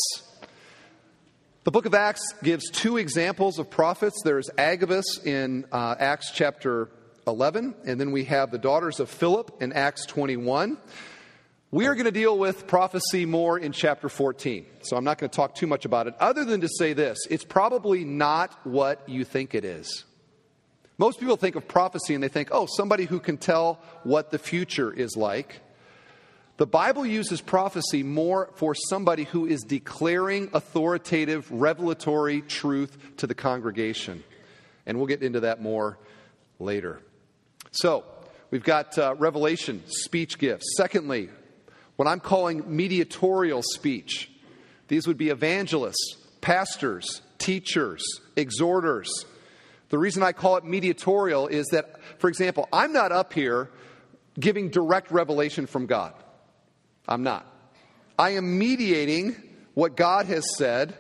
The 1.63 1.69
book 1.69 1.85
of 1.85 1.93
Acts 1.93 2.23
gives 2.41 2.71
two 2.71 2.97
examples 2.97 3.59
of 3.59 3.69
prophets. 3.69 4.19
There's 4.25 4.49
Agabus 4.57 5.19
in 5.23 5.65
uh, 5.71 5.93
Acts 5.99 6.31
chapter 6.33 6.89
11, 7.27 7.75
and 7.85 8.01
then 8.01 8.11
we 8.11 8.23
have 8.23 8.49
the 8.49 8.57
daughters 8.57 8.99
of 8.99 9.11
Philip 9.11 9.61
in 9.61 9.71
Acts 9.71 10.07
21. 10.07 10.79
We 11.69 11.85
are 11.85 11.93
going 11.93 12.05
to 12.05 12.11
deal 12.11 12.35
with 12.35 12.65
prophecy 12.65 13.27
more 13.27 13.59
in 13.59 13.73
chapter 13.73 14.09
14, 14.09 14.65
so 14.81 14.97
I'm 14.97 15.03
not 15.03 15.19
going 15.19 15.29
to 15.29 15.35
talk 15.35 15.53
too 15.53 15.67
much 15.67 15.85
about 15.85 16.07
it, 16.07 16.15
other 16.19 16.45
than 16.45 16.61
to 16.61 16.67
say 16.67 16.93
this 16.93 17.19
it's 17.29 17.43
probably 17.43 18.05
not 18.05 18.57
what 18.65 19.07
you 19.07 19.23
think 19.23 19.53
it 19.53 19.63
is. 19.63 20.05
Most 20.97 21.19
people 21.19 21.37
think 21.37 21.55
of 21.55 21.67
prophecy 21.67 22.15
and 22.15 22.23
they 22.23 22.27
think, 22.27 22.49
oh, 22.51 22.65
somebody 22.75 23.05
who 23.05 23.19
can 23.19 23.37
tell 23.37 23.79
what 24.01 24.31
the 24.31 24.39
future 24.39 24.91
is 24.91 25.15
like. 25.15 25.61
The 26.61 26.67
Bible 26.67 27.07
uses 27.07 27.41
prophecy 27.41 28.03
more 28.03 28.51
for 28.53 28.75
somebody 28.75 29.23
who 29.23 29.47
is 29.47 29.61
declaring 29.61 30.51
authoritative, 30.53 31.49
revelatory 31.49 32.41
truth 32.41 32.95
to 33.17 33.25
the 33.25 33.33
congregation. 33.33 34.23
And 34.85 34.99
we'll 34.99 35.07
get 35.07 35.23
into 35.23 35.39
that 35.39 35.59
more 35.59 35.97
later. 36.59 37.01
So, 37.71 38.03
we've 38.51 38.63
got 38.63 38.95
uh, 38.99 39.15
revelation, 39.17 39.81
speech 39.87 40.37
gifts. 40.37 40.75
Secondly, 40.77 41.29
what 41.95 42.07
I'm 42.07 42.19
calling 42.19 42.63
mediatorial 42.67 43.63
speech. 43.63 44.29
These 44.87 45.07
would 45.07 45.17
be 45.17 45.29
evangelists, 45.29 46.15
pastors, 46.41 47.23
teachers, 47.39 48.03
exhorters. 48.35 49.25
The 49.89 49.97
reason 49.97 50.21
I 50.21 50.31
call 50.31 50.57
it 50.57 50.63
mediatorial 50.63 51.47
is 51.47 51.65
that, 51.71 51.99
for 52.19 52.27
example, 52.27 52.69
I'm 52.71 52.93
not 52.93 53.11
up 53.11 53.33
here 53.33 53.71
giving 54.39 54.69
direct 54.69 55.09
revelation 55.09 55.65
from 55.65 55.87
God. 55.87 56.13
I'm 57.07 57.23
not. 57.23 57.45
I 58.17 58.31
am 58.31 58.59
mediating 58.59 59.35
what 59.73 59.95
God 59.95 60.27
has 60.27 60.45
said. 60.57 60.95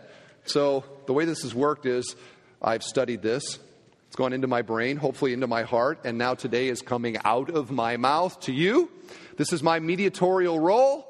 So 0.45 0.83
the 1.05 1.13
way 1.13 1.25
this 1.25 1.43
has 1.43 1.53
worked 1.53 1.85
is 1.85 2.15
I've 2.61 2.83
studied 2.83 3.21
this. 3.21 3.59
It's 4.07 4.15
gone 4.15 4.33
into 4.33 4.47
my 4.47 4.61
brain, 4.61 4.97
hopefully 4.97 5.31
into 5.31 5.47
my 5.47 5.63
heart, 5.63 5.99
and 6.03 6.17
now 6.17 6.33
today 6.33 6.67
is 6.67 6.81
coming 6.81 7.17
out 7.23 7.49
of 7.49 7.71
my 7.71 7.95
mouth 7.95 8.39
to 8.41 8.51
you. 8.51 8.89
This 9.37 9.53
is 9.53 9.63
my 9.63 9.79
mediatorial 9.79 10.59
role, 10.59 11.07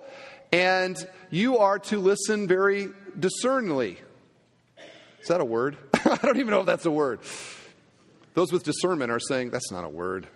and 0.52 0.98
you 1.32 1.58
are 1.58 1.80
to 1.80 2.00
listen 2.00 2.48
very 2.48 2.90
discerningly. 3.18 3.98
Is 5.22 5.30
that 5.30 5.42
a 5.42 5.46
word? 5.46 5.78
I 5.94 6.18
don't 6.22 6.38
even 6.38 6.52
know 6.52 6.60
if 6.60 6.66
that's 6.68 6.86
a 6.86 6.92
word. 6.92 7.22
Those 8.34 8.52
with 8.52 8.64
discernment 8.64 9.12
are 9.12 9.20
saying, 9.20 9.50
that's 9.50 9.72
not 9.72 9.84
a 9.84 9.90
word. 9.90 10.28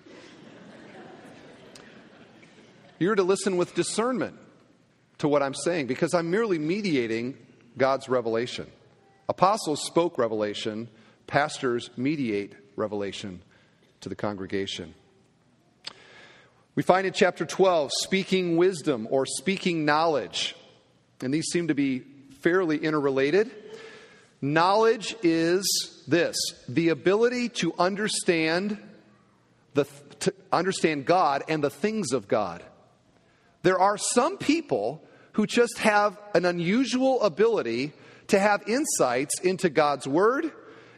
You're 2.97 3.15
to 3.15 3.23
listen 3.23 3.57
with 3.57 3.75
discernment 3.75 4.39
to 5.19 5.27
what 5.27 5.41
I'm 5.41 5.53
saying 5.53 5.87
because 5.87 6.13
I'm 6.13 6.29
merely 6.29 6.59
mediating 6.59 7.37
God's 7.77 8.09
revelation. 8.09 8.67
Apostles 9.27 9.83
spoke 9.85 10.17
revelation, 10.17 10.89
pastors 11.27 11.89
mediate 11.97 12.53
revelation 12.75 13.41
to 14.01 14.09
the 14.09 14.15
congregation. 14.15 14.93
We 16.75 16.83
find 16.83 17.07
in 17.07 17.13
chapter 17.13 17.45
12 17.45 17.91
speaking 18.03 18.57
wisdom 18.57 19.07
or 19.09 19.25
speaking 19.25 19.85
knowledge, 19.85 20.55
and 21.21 21.33
these 21.33 21.45
seem 21.45 21.69
to 21.69 21.73
be 21.73 21.99
fairly 22.41 22.77
interrelated. 22.77 23.49
Knowledge 24.41 25.15
is 25.23 26.03
this 26.07 26.35
the 26.67 26.89
ability 26.89 27.49
to 27.49 27.73
understand 27.79 28.77
the 29.73 29.85
to 30.19 30.33
understand 30.51 31.05
God 31.05 31.43
and 31.47 31.63
the 31.63 31.69
things 31.69 32.11
of 32.11 32.27
God. 32.27 32.63
There 33.65 33.79
are 33.79 33.97
some 33.97 34.37
people 34.37 35.03
who 35.31 35.47
just 35.47 35.79
have 35.79 36.19
an 36.35 36.45
unusual 36.45 37.19
ability 37.23 37.93
to 38.27 38.37
have 38.37 38.61
insights 38.67 39.39
into 39.39 39.71
God's 39.71 40.07
Word 40.07 40.51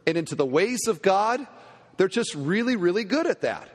and 0.05 0.17
into 0.17 0.35
the 0.35 0.45
ways 0.45 0.85
of 0.89 1.01
God. 1.01 1.47
They're 1.95 2.09
just 2.09 2.35
really, 2.35 2.75
really 2.75 3.05
good 3.05 3.25
at 3.25 3.39
that. 3.41 3.69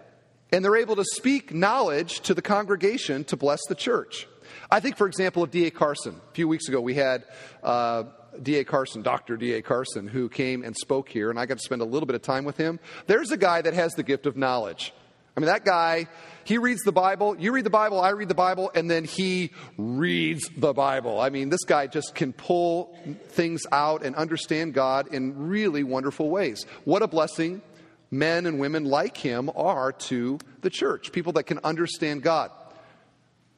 and 0.53 0.63
they're 0.63 0.77
able 0.77 0.97
to 0.97 1.05
speak 1.07 1.55
knowledge 1.55 2.21
to 2.21 2.35
the 2.35 2.43
congregation 2.43 3.25
to 3.25 3.37
bless 3.39 3.61
the 3.71 3.75
church. 3.75 4.29
I 4.71 4.81
think, 4.81 4.99
for 4.99 5.07
example, 5.07 5.43
of 5.43 5.51
D.A. 5.51 5.71
Carson. 5.71 6.21
A 6.31 6.35
few 6.35 6.47
weeks 6.47 6.69
ago, 6.69 6.79
we 6.79 6.93
had 6.93 7.25
uh, 7.63 8.03
D.A. 8.43 8.63
Carson, 8.65 9.01
Dr. 9.01 9.39
D.A. 9.39 9.63
Carson, 9.63 10.07
who 10.07 10.29
came 10.29 10.63
and 10.63 10.77
spoke 10.77 11.09
here, 11.09 11.31
and 11.31 11.41
I 11.41 11.47
got 11.47 11.57
to 11.57 11.65
spend 11.65 11.81
a 11.81 11.87
little 11.87 12.07
bit 12.07 12.15
of 12.15 12.21
time 12.21 12.45
with 12.45 12.59
him. 12.59 12.79
There's 13.07 13.31
a 13.31 13.39
guy 13.39 13.63
that 13.63 13.73
has 13.73 13.95
the 13.95 14.03
gift 14.03 14.27
of 14.27 14.37
knowledge. 14.37 14.93
I 15.37 15.41
mean, 15.41 15.47
that 15.47 15.65
guy, 15.65 16.09
he 16.45 16.59
reads 16.59 16.83
the 16.83 16.93
Bible, 16.93 17.37
you 17.39 17.53
read 17.53 17.65
the 17.65 17.71
Bible, 17.71 18.01
I 18.01 18.11
read 18.11 18.29
the 18.29 18.35
Bible, 18.35 18.71
and 18.75 18.91
then 18.91 19.05
he 19.05 19.51
reads 19.79 20.51
the 20.57 20.75
Bible. 20.75 21.21
I 21.21 21.31
mean, 21.31 21.49
this 21.49 21.65
guy 21.65 21.87
just 21.87 22.15
can 22.15 22.33
pull 22.33 22.95
things 23.29 23.63
out 23.73 24.05
and 24.05 24.15
understand 24.15 24.75
God 24.75 25.09
in 25.15 25.49
really 25.49 25.85
wonderful 25.85 26.29
ways. 26.29 26.67
What 26.85 27.03
a 27.03 27.09
blessing 27.09 27.63
men 28.11 28.45
and 28.45 28.61
women 28.61 28.85
like 28.85 29.17
him 29.17 29.51
are 29.57 29.93
to 29.93 30.39
the 30.61 30.71
church, 30.71 31.13
people 31.13 31.33
that 31.33 31.45
can 31.45 31.59
understand 31.65 32.23
God. 32.23 32.51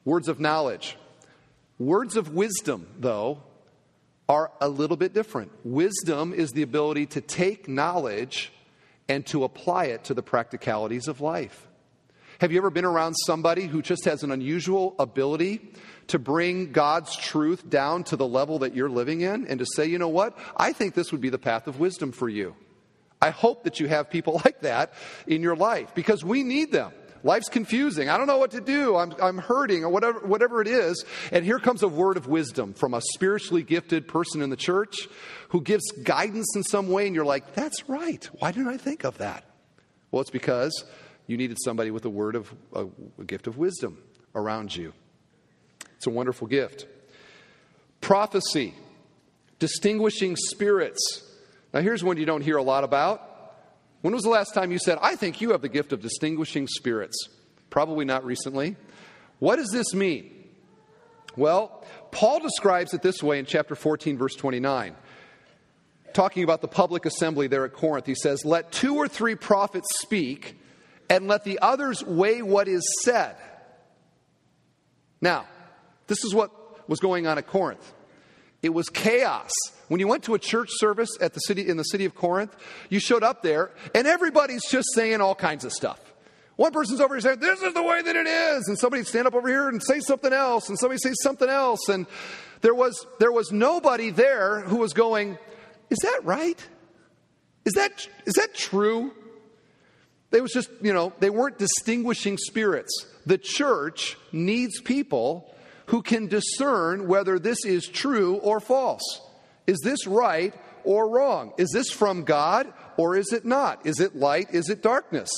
Words 0.05 0.29
of 0.29 0.39
knowledge. 0.39 0.97
Words 1.77 2.15
of 2.15 2.33
wisdom, 2.33 2.87
though, 2.99 3.43
are 4.29 4.51
a 4.61 4.69
little 4.69 4.95
bit 4.95 5.13
different. 5.13 5.51
Wisdom 5.65 6.33
is 6.33 6.51
the 6.51 6.61
ability 6.61 7.07
to 7.07 7.21
take 7.21 7.67
knowledge 7.67 8.53
and 9.07 9.25
to 9.27 9.43
apply 9.43 9.85
it 9.85 10.05
to 10.05 10.13
the 10.13 10.23
practicalities 10.23 11.07
of 11.07 11.21
life. 11.21 11.67
Have 12.39 12.51
you 12.51 12.57
ever 12.57 12.69
been 12.69 12.85
around 12.85 13.13
somebody 13.13 13.65
who 13.65 13.81
just 13.81 14.05
has 14.05 14.23
an 14.23 14.31
unusual 14.31 14.95
ability 14.99 15.61
to 16.07 16.19
bring 16.19 16.71
God's 16.71 17.15
truth 17.15 17.69
down 17.69 18.03
to 18.05 18.17
the 18.17 18.27
level 18.27 18.59
that 18.59 18.75
you're 18.75 18.89
living 18.89 19.21
in 19.21 19.47
and 19.47 19.59
to 19.59 19.65
say, 19.65 19.85
you 19.85 19.97
know 19.97 20.09
what? 20.09 20.37
I 20.57 20.73
think 20.73 20.93
this 20.93 21.11
would 21.11 21.21
be 21.21 21.29
the 21.29 21.39
path 21.39 21.67
of 21.67 21.79
wisdom 21.79 22.11
for 22.11 22.27
you. 22.27 22.55
I 23.21 23.29
hope 23.29 23.63
that 23.63 23.79
you 23.79 23.87
have 23.87 24.09
people 24.09 24.41
like 24.45 24.61
that 24.61 24.93
in 25.27 25.41
your 25.41 25.55
life 25.55 25.95
because 25.95 26.23
we 26.23 26.43
need 26.43 26.71
them. 26.71 26.91
Life's 27.25 27.49
confusing. 27.49 28.07
I 28.07 28.19
don't 28.19 28.27
know 28.27 28.37
what 28.37 28.51
to 28.51 28.61
do. 28.61 28.95
I'm, 28.95 29.11
I'm 29.19 29.39
hurting 29.39 29.83
or 29.83 29.89
whatever, 29.89 30.19
whatever 30.19 30.61
it 30.61 30.67
is. 30.67 31.03
And 31.31 31.43
here 31.43 31.57
comes 31.57 31.81
a 31.81 31.87
word 31.87 32.17
of 32.17 32.27
wisdom 32.27 32.75
from 32.75 32.93
a 32.93 33.01
spiritually 33.01 33.63
gifted 33.63 34.07
person 34.07 34.43
in 34.43 34.51
the 34.51 34.55
church 34.55 35.07
who 35.49 35.61
gives 35.61 35.83
guidance 36.03 36.55
in 36.55 36.61
some 36.61 36.87
way. 36.87 37.07
And 37.07 37.15
you're 37.15 37.25
like, 37.25 37.55
that's 37.55 37.89
right. 37.89 38.23
Why 38.37 38.51
didn't 38.51 38.67
I 38.67 38.77
think 38.77 39.05
of 39.05 39.17
that? 39.17 39.43
Well, 40.11 40.21
it's 40.21 40.29
because 40.29 40.85
you 41.25 41.35
needed 41.35 41.57
somebody 41.65 41.89
with 41.89 42.05
a 42.05 42.11
word 42.11 42.35
of 42.35 42.53
a, 42.73 42.85
a 43.19 43.23
gift 43.23 43.47
of 43.47 43.57
wisdom 43.57 43.97
around 44.35 44.75
you. 44.75 44.93
It's 45.95 46.05
a 46.05 46.11
wonderful 46.11 46.45
gift. 46.45 46.85
Prophecy, 48.01 48.75
distinguishing 49.57 50.35
spirits. 50.35 51.23
Now, 51.73 51.81
here's 51.81 52.03
one 52.03 52.17
you 52.17 52.27
don't 52.27 52.43
hear 52.43 52.57
a 52.57 52.63
lot 52.63 52.83
about 52.83 53.34
when 54.05 54.13
was 54.13 54.21
the 54.21 54.29
last 54.29 54.53
time 54.53 54.71
you 54.71 54.77
said, 54.77 54.99
I 55.01 55.15
think 55.15 55.41
you 55.41 55.53
have 55.53 55.63
the 55.63 55.67
gift 55.67 55.91
of 55.91 55.99
distinguishing 55.99 56.67
spirits? 56.67 57.27
Probably 57.71 58.05
not 58.05 58.23
recently. 58.23 58.75
What 59.39 59.55
does 59.55 59.71
this 59.71 59.95
mean? 59.95 60.31
Well, 61.35 61.83
Paul 62.11 62.39
describes 62.39 62.93
it 62.93 63.01
this 63.01 63.23
way 63.23 63.39
in 63.39 63.47
chapter 63.47 63.73
14, 63.73 64.15
verse 64.15 64.35
29. 64.35 64.95
Talking 66.13 66.43
about 66.43 66.61
the 66.61 66.67
public 66.67 67.07
assembly 67.07 67.47
there 67.47 67.65
at 67.65 67.73
Corinth, 67.73 68.05
he 68.05 68.13
says, 68.13 68.45
Let 68.45 68.71
two 68.71 68.95
or 68.95 69.07
three 69.07 69.33
prophets 69.33 69.87
speak, 69.99 70.55
and 71.09 71.27
let 71.27 71.43
the 71.43 71.57
others 71.63 72.03
weigh 72.03 72.43
what 72.43 72.67
is 72.67 72.87
said. 73.01 73.35
Now, 75.19 75.47
this 76.05 76.23
is 76.23 76.31
what 76.31 76.51
was 76.87 76.99
going 76.99 77.25
on 77.25 77.39
at 77.39 77.47
Corinth. 77.47 77.91
It 78.61 78.69
was 78.69 78.87
chaos. 78.87 79.49
When 79.87 79.99
you 79.99 80.07
went 80.07 80.23
to 80.23 80.33
a 80.33 80.39
church 80.39 80.69
service 80.73 81.09
at 81.21 81.33
the 81.33 81.39
city 81.41 81.67
in 81.67 81.77
the 81.77 81.83
city 81.83 82.05
of 82.05 82.15
Corinth, 82.15 82.55
you 82.89 82.99
showed 82.99 83.23
up 83.23 83.43
there 83.43 83.71
and 83.93 84.07
everybody's 84.07 84.63
just 84.69 84.87
saying 84.93 85.21
all 85.21 85.35
kinds 85.35 85.63
of 85.63 85.71
stuff. 85.71 85.99
One 86.55 86.71
person's 86.71 87.01
over 87.01 87.15
here 87.15 87.21
saying, 87.21 87.39
This 87.39 87.61
is 87.61 87.73
the 87.73 87.83
way 87.83 88.01
that 88.01 88.15
it 88.15 88.27
is, 88.27 88.67
and 88.67 88.79
somebody 88.79 89.03
stand 89.03 89.27
up 89.27 89.33
over 89.33 89.47
here 89.47 89.67
and 89.67 89.83
say 89.83 89.99
something 89.99 90.31
else, 90.31 90.69
and 90.69 90.79
somebody 90.79 90.99
say 90.99 91.13
something 91.21 91.49
else, 91.49 91.89
and 91.89 92.07
there 92.61 92.73
was 92.73 93.05
there 93.19 93.31
was 93.31 93.51
nobody 93.51 94.09
there 94.09 94.61
who 94.61 94.77
was 94.77 94.93
going, 94.93 95.37
Is 95.89 95.99
that 95.99 96.21
right? 96.23 96.57
Is 97.65 97.73
that 97.73 98.07
is 98.25 98.35
that 98.35 98.53
true? 98.53 99.11
They 100.31 100.41
was 100.41 100.51
just, 100.51 100.69
you 100.81 100.93
know, 100.93 101.13
they 101.19 101.29
weren't 101.29 101.57
distinguishing 101.57 102.37
spirits. 102.37 103.05
The 103.25 103.37
church 103.37 104.17
needs 104.31 104.81
people 104.81 105.53
who 105.87 106.01
can 106.01 106.27
discern 106.27 107.07
whether 107.07 107.39
this 107.39 107.63
is 107.65 107.87
true 107.87 108.35
or 108.35 108.59
false. 108.59 109.21
Is 109.67 109.79
this 109.83 110.07
right 110.07 110.53
or 110.83 111.09
wrong? 111.09 111.53
Is 111.57 111.71
this 111.73 111.89
from 111.89 112.23
God 112.23 112.71
or 112.97 113.15
is 113.15 113.33
it 113.33 113.45
not? 113.45 113.85
Is 113.85 113.99
it 113.99 114.15
light? 114.15 114.53
Is 114.53 114.69
it 114.69 114.81
darkness? 114.81 115.29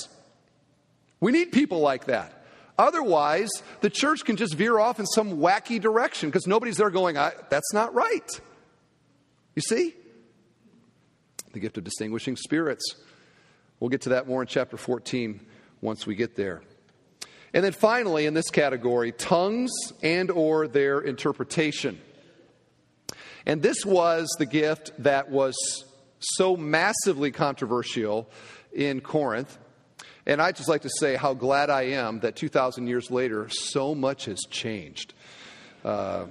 We 1.19 1.31
need 1.31 1.51
people 1.51 1.79
like 1.79 2.05
that. 2.05 2.33
Otherwise, 2.77 3.49
the 3.81 3.89
church 3.89 4.23
can 4.23 4.35
just 4.35 4.53
veer 4.53 4.77
off 4.77 4.99
in 4.99 5.07
some 5.07 5.37
wacky 5.37 5.81
direction 5.81 6.29
because 6.29 6.45
nobody's 6.45 6.77
there 6.77 6.91
going, 6.91 7.15
that's 7.15 7.73
not 7.73 7.95
right. 7.95 8.39
You 9.55 9.61
see? 9.63 9.95
The 11.53 11.59
gift 11.59 11.77
of 11.79 11.83
distinguishing 11.83 12.35
spirits. 12.35 12.95
We'll 13.79 13.89
get 13.89 14.01
to 14.01 14.09
that 14.09 14.27
more 14.27 14.41
in 14.41 14.47
chapter 14.47 14.77
14 14.77 15.39
once 15.81 16.05
we 16.05 16.13
get 16.13 16.35
there. 16.35 16.61
And 17.53 17.63
then 17.63 17.71
finally 17.71 18.27
in 18.27 18.35
this 18.35 18.51
category, 18.51 19.11
tongues 19.11 19.71
and 20.03 20.29
or 20.29 20.67
their 20.67 20.99
interpretation. 20.99 21.99
And 23.47 23.61
this 23.61 23.85
was 23.85 24.27
the 24.39 24.45
gift 24.45 24.91
that 24.99 25.31
was 25.31 25.55
so 26.19 26.57
massively 26.57 27.31
controversial 27.31 28.29
in 28.73 28.99
Corinth. 28.99 29.57
And 30.25 30.41
I'd 30.41 30.57
just 30.57 30.67
like 30.67 30.81
to 30.81 30.89
say 30.99 31.15
how 31.15 31.33
glad 31.33 31.69
I 31.69 31.83
am 31.83 32.19
that 32.19 32.35
2,000 32.35 32.87
years 32.87 33.09
later, 33.09 33.47
so 33.47 33.95
much 33.95 34.25
has 34.25 34.41
changed. 34.51 35.13
Uh, 35.85 36.25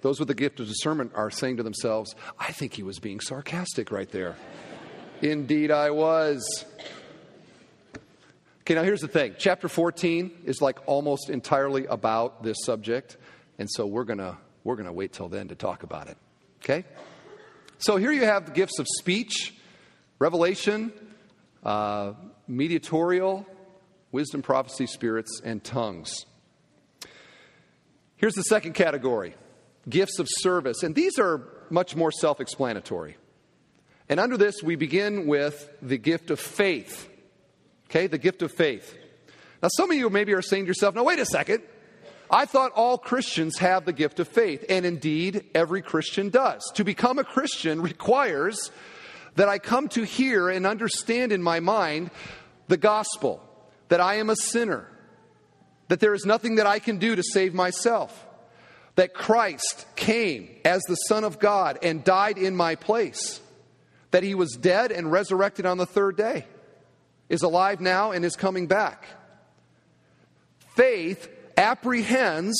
those 0.00 0.18
with 0.18 0.26
the 0.26 0.34
gift 0.34 0.58
of 0.58 0.66
discernment 0.66 1.12
are 1.14 1.30
saying 1.30 1.58
to 1.58 1.62
themselves, 1.62 2.16
I 2.36 2.50
think 2.50 2.74
he 2.74 2.82
was 2.82 2.98
being 2.98 3.20
sarcastic 3.20 3.92
right 3.92 4.10
there. 4.10 4.34
Indeed, 5.22 5.70
I 5.70 5.90
was. 5.90 6.64
Okay, 8.62 8.74
now 8.74 8.82
here's 8.82 9.02
the 9.02 9.06
thing. 9.08 9.36
Chapter 9.38 9.68
14 9.68 10.32
is 10.46 10.60
like 10.60 10.80
almost 10.86 11.30
entirely 11.30 11.86
about 11.86 12.42
this 12.42 12.56
subject, 12.64 13.16
and 13.58 13.68
so 13.70 13.86
we're 13.86 14.04
going 14.04 14.18
to 14.18 14.36
we're 14.64 14.76
going 14.76 14.86
to 14.86 14.92
wait 14.92 15.12
till 15.12 15.28
then 15.28 15.48
to 15.48 15.54
talk 15.54 15.82
about 15.82 16.08
it. 16.08 16.16
Okay? 16.62 16.84
So 17.78 17.96
here 17.96 18.12
you 18.12 18.24
have 18.24 18.46
the 18.46 18.52
gifts 18.52 18.78
of 18.78 18.86
speech, 18.98 19.54
revelation, 20.18 20.92
uh, 21.62 22.14
mediatorial, 22.46 23.46
wisdom, 24.10 24.42
prophecy, 24.42 24.86
spirits, 24.86 25.40
and 25.44 25.62
tongues. 25.62 26.26
Here's 28.16 28.34
the 28.34 28.42
second 28.42 28.74
category 28.74 29.34
gifts 29.88 30.18
of 30.18 30.26
service, 30.28 30.82
and 30.82 30.94
these 30.94 31.18
are 31.18 31.42
much 31.70 31.96
more 31.96 32.12
self 32.12 32.40
explanatory. 32.40 33.16
And 34.08 34.18
under 34.18 34.36
this, 34.36 34.62
we 34.62 34.76
begin 34.76 35.26
with 35.26 35.70
the 35.82 35.98
gift 35.98 36.30
of 36.30 36.40
faith. 36.40 37.08
Okay, 37.90 38.06
the 38.06 38.18
gift 38.18 38.42
of 38.42 38.52
faith. 38.52 38.96
Now, 39.62 39.68
some 39.76 39.90
of 39.90 39.96
you 39.96 40.10
maybe 40.10 40.34
are 40.34 40.42
saying 40.42 40.64
to 40.64 40.68
yourself, 40.68 40.94
now, 40.94 41.04
wait 41.04 41.18
a 41.18 41.26
second. 41.26 41.62
I 42.30 42.44
thought 42.44 42.72
all 42.72 42.98
Christians 42.98 43.58
have 43.58 43.84
the 43.84 43.92
gift 43.92 44.20
of 44.20 44.28
faith, 44.28 44.64
and 44.68 44.84
indeed, 44.84 45.44
every 45.54 45.82
Christian 45.82 46.28
does. 46.28 46.62
To 46.74 46.84
become 46.84 47.18
a 47.18 47.24
Christian 47.24 47.80
requires 47.80 48.70
that 49.36 49.48
I 49.48 49.58
come 49.58 49.88
to 49.90 50.04
hear 50.04 50.50
and 50.50 50.66
understand 50.66 51.32
in 51.32 51.42
my 51.42 51.60
mind 51.60 52.10
the 52.66 52.76
gospel, 52.76 53.42
that 53.88 54.00
I 54.00 54.16
am 54.16 54.28
a 54.28 54.36
sinner, 54.36 54.86
that 55.88 56.00
there 56.00 56.14
is 56.14 56.26
nothing 56.26 56.56
that 56.56 56.66
I 56.66 56.80
can 56.80 56.98
do 56.98 57.16
to 57.16 57.22
save 57.22 57.54
myself, 57.54 58.26
that 58.96 59.14
Christ 59.14 59.86
came 59.96 60.50
as 60.64 60.82
the 60.82 60.96
Son 60.96 61.24
of 61.24 61.38
God 61.38 61.78
and 61.82 62.04
died 62.04 62.36
in 62.36 62.54
my 62.54 62.74
place, 62.74 63.40
that 64.10 64.22
he 64.22 64.34
was 64.34 64.52
dead 64.60 64.92
and 64.92 65.10
resurrected 65.10 65.64
on 65.64 65.78
the 65.78 65.86
third 65.86 66.16
day 66.16 66.46
is 67.28 67.42
alive 67.42 67.80
now 67.80 68.12
and 68.12 68.24
is 68.24 68.36
coming 68.36 68.66
back. 68.66 69.06
Faith 70.74 71.28
apprehends 71.58 72.56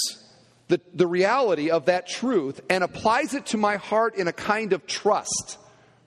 the, 0.66 0.80
the 0.92 1.06
reality 1.06 1.70
of 1.70 1.86
that 1.86 2.06
truth 2.06 2.60
and 2.68 2.84
applies 2.84 3.32
it 3.32 3.46
to 3.46 3.56
my 3.56 3.76
heart 3.76 4.16
in 4.16 4.28
a 4.28 4.32
kind 4.32 4.72
of 4.72 4.86
trust 4.86 5.56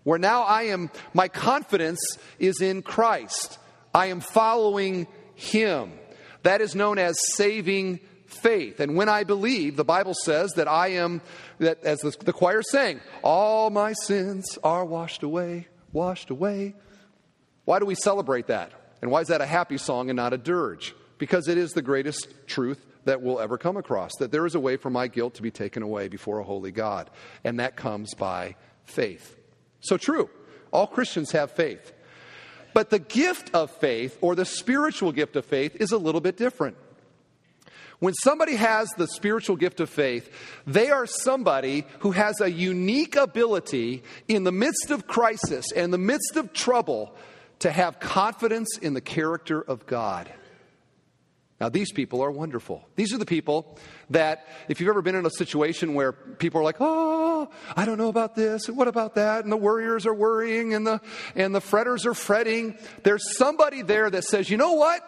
where 0.03 0.19
now 0.19 0.43
I 0.43 0.63
am, 0.63 0.89
my 1.13 1.27
confidence 1.27 1.99
is 2.39 2.61
in 2.61 2.81
Christ. 2.81 3.59
I 3.93 4.07
am 4.07 4.19
following 4.19 5.07
Him. 5.35 5.93
That 6.43 6.61
is 6.61 6.75
known 6.75 6.97
as 6.97 7.17
saving 7.35 7.99
faith. 8.25 8.79
And 8.79 8.95
when 8.95 9.09
I 9.09 9.23
believe, 9.23 9.75
the 9.75 9.83
Bible 9.83 10.13
says 10.13 10.53
that 10.53 10.67
I 10.67 10.89
am, 10.89 11.21
that 11.59 11.83
as 11.83 11.99
the, 11.99 12.15
the 12.23 12.33
choir 12.33 12.63
sang, 12.63 12.99
all 13.23 13.69
my 13.69 13.93
sins 13.93 14.57
are 14.63 14.83
washed 14.85 15.23
away, 15.23 15.67
washed 15.91 16.29
away. 16.29 16.73
Why 17.65 17.79
do 17.79 17.85
we 17.85 17.95
celebrate 17.95 18.47
that? 18.47 18.71
And 19.01 19.11
why 19.11 19.21
is 19.21 19.27
that 19.27 19.41
a 19.41 19.45
happy 19.45 19.77
song 19.77 20.09
and 20.09 20.17
not 20.17 20.33
a 20.33 20.37
dirge? 20.37 20.95
Because 21.21 21.47
it 21.47 21.59
is 21.59 21.73
the 21.73 21.83
greatest 21.83 22.33
truth 22.47 22.83
that 23.05 23.21
we'll 23.21 23.39
ever 23.39 23.59
come 23.59 23.77
across 23.77 24.11
that 24.17 24.31
there 24.31 24.47
is 24.47 24.55
a 24.55 24.59
way 24.59 24.75
for 24.75 24.89
my 24.89 25.07
guilt 25.07 25.35
to 25.35 25.43
be 25.43 25.51
taken 25.51 25.83
away 25.83 26.07
before 26.07 26.39
a 26.39 26.43
holy 26.43 26.71
God, 26.71 27.11
and 27.43 27.59
that 27.59 27.75
comes 27.75 28.15
by 28.15 28.55
faith. 28.85 29.37
So, 29.81 29.97
true, 29.97 30.31
all 30.71 30.87
Christians 30.87 31.31
have 31.33 31.51
faith. 31.51 31.93
But 32.73 32.89
the 32.89 32.97
gift 32.97 33.51
of 33.53 33.69
faith, 33.69 34.17
or 34.19 34.33
the 34.33 34.45
spiritual 34.45 35.11
gift 35.11 35.35
of 35.35 35.45
faith, 35.45 35.75
is 35.79 35.91
a 35.91 35.97
little 35.99 36.21
bit 36.21 36.37
different. 36.37 36.75
When 37.99 38.15
somebody 38.15 38.55
has 38.55 38.89
the 38.97 39.05
spiritual 39.05 39.57
gift 39.57 39.79
of 39.79 39.91
faith, 39.91 40.27
they 40.65 40.89
are 40.89 41.05
somebody 41.05 41.85
who 41.99 42.13
has 42.13 42.41
a 42.41 42.49
unique 42.49 43.15
ability 43.15 44.01
in 44.27 44.43
the 44.43 44.51
midst 44.51 44.89
of 44.89 45.05
crisis 45.05 45.71
and 45.71 45.93
the 45.93 45.99
midst 45.99 46.35
of 46.35 46.51
trouble 46.51 47.13
to 47.59 47.69
have 47.69 47.99
confidence 47.99 48.79
in 48.79 48.95
the 48.95 49.01
character 49.01 49.61
of 49.61 49.85
God. 49.85 50.27
Now, 51.61 51.69
these 51.69 51.91
people 51.91 52.23
are 52.23 52.31
wonderful. 52.31 52.83
These 52.95 53.13
are 53.13 53.19
the 53.19 53.25
people 53.25 53.77
that, 54.09 54.47
if 54.67 54.79
you've 54.79 54.89
ever 54.89 55.03
been 55.03 55.13
in 55.13 55.27
a 55.27 55.29
situation 55.29 55.93
where 55.93 56.11
people 56.11 56.59
are 56.59 56.63
like, 56.63 56.77
oh, 56.79 57.49
I 57.77 57.85
don't 57.85 57.99
know 57.99 58.07
about 58.07 58.35
this, 58.35 58.67
and 58.67 58.75
what 58.75 58.87
about 58.87 59.13
that, 59.13 59.43
and 59.43 59.51
the 59.51 59.57
worriers 59.57 60.07
are 60.07 60.13
worrying, 60.13 60.73
and 60.73 60.87
the, 60.87 60.99
and 61.35 61.53
the 61.53 61.61
fretters 61.61 62.07
are 62.07 62.15
fretting, 62.15 62.79
there's 63.03 63.37
somebody 63.37 63.83
there 63.83 64.09
that 64.09 64.23
says, 64.23 64.49
you 64.49 64.57
know 64.57 64.73
what? 64.73 65.03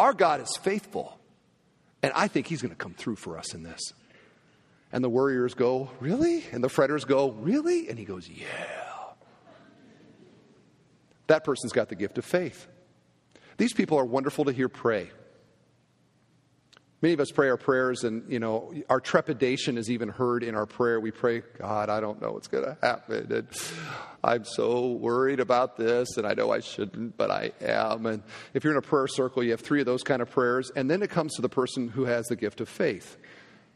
Our 0.00 0.12
God 0.12 0.40
is 0.40 0.56
faithful, 0.60 1.16
and 2.02 2.12
I 2.16 2.26
think 2.26 2.48
He's 2.48 2.60
going 2.60 2.74
to 2.74 2.76
come 2.76 2.94
through 2.94 3.16
for 3.16 3.38
us 3.38 3.54
in 3.54 3.62
this. 3.62 3.92
And 4.90 5.04
the 5.04 5.08
worriers 5.08 5.54
go, 5.54 5.90
Really? 6.00 6.44
And 6.50 6.62
the 6.64 6.68
fretters 6.68 7.06
go, 7.06 7.30
Really? 7.30 7.88
And 7.88 7.98
he 7.98 8.04
goes, 8.04 8.28
Yeah. 8.28 8.46
That 11.28 11.44
person's 11.44 11.72
got 11.72 11.88
the 11.88 11.94
gift 11.94 12.18
of 12.18 12.24
faith. 12.24 12.66
These 13.56 13.72
people 13.72 13.98
are 13.98 14.04
wonderful 14.04 14.44
to 14.44 14.52
hear 14.52 14.68
pray. 14.68 15.10
Many 17.02 17.12
of 17.12 17.20
us 17.20 17.30
pray 17.30 17.50
our 17.50 17.58
prayers, 17.58 18.04
and 18.04 18.30
you 18.32 18.38
know 18.38 18.72
our 18.88 19.00
trepidation 19.00 19.76
is 19.76 19.90
even 19.90 20.08
heard 20.08 20.42
in 20.42 20.54
our 20.54 20.66
prayer. 20.66 20.98
We 20.98 21.10
pray, 21.10 21.42
God, 21.58 21.90
I 21.90 22.00
don't 22.00 22.22
know 22.22 22.32
what's 22.32 22.48
going 22.48 22.64
to 22.64 22.76
happen, 22.82 23.30
and 23.30 23.46
I'm 24.24 24.44
so 24.44 24.92
worried 24.92 25.38
about 25.38 25.76
this, 25.76 26.16
and 26.16 26.26
I 26.26 26.32
know 26.32 26.50
I 26.50 26.60
shouldn't, 26.60 27.18
but 27.18 27.30
I 27.30 27.52
am. 27.60 28.06
And 28.06 28.22
if 28.54 28.64
you're 28.64 28.72
in 28.72 28.78
a 28.78 28.82
prayer 28.82 29.06
circle, 29.08 29.44
you 29.44 29.50
have 29.50 29.60
three 29.60 29.80
of 29.80 29.86
those 29.86 30.02
kind 30.02 30.22
of 30.22 30.30
prayers, 30.30 30.72
and 30.74 30.90
then 30.90 31.02
it 31.02 31.10
comes 31.10 31.34
to 31.34 31.42
the 31.42 31.50
person 31.50 31.88
who 31.88 32.06
has 32.06 32.26
the 32.26 32.36
gift 32.36 32.62
of 32.62 32.68
faith, 32.68 33.18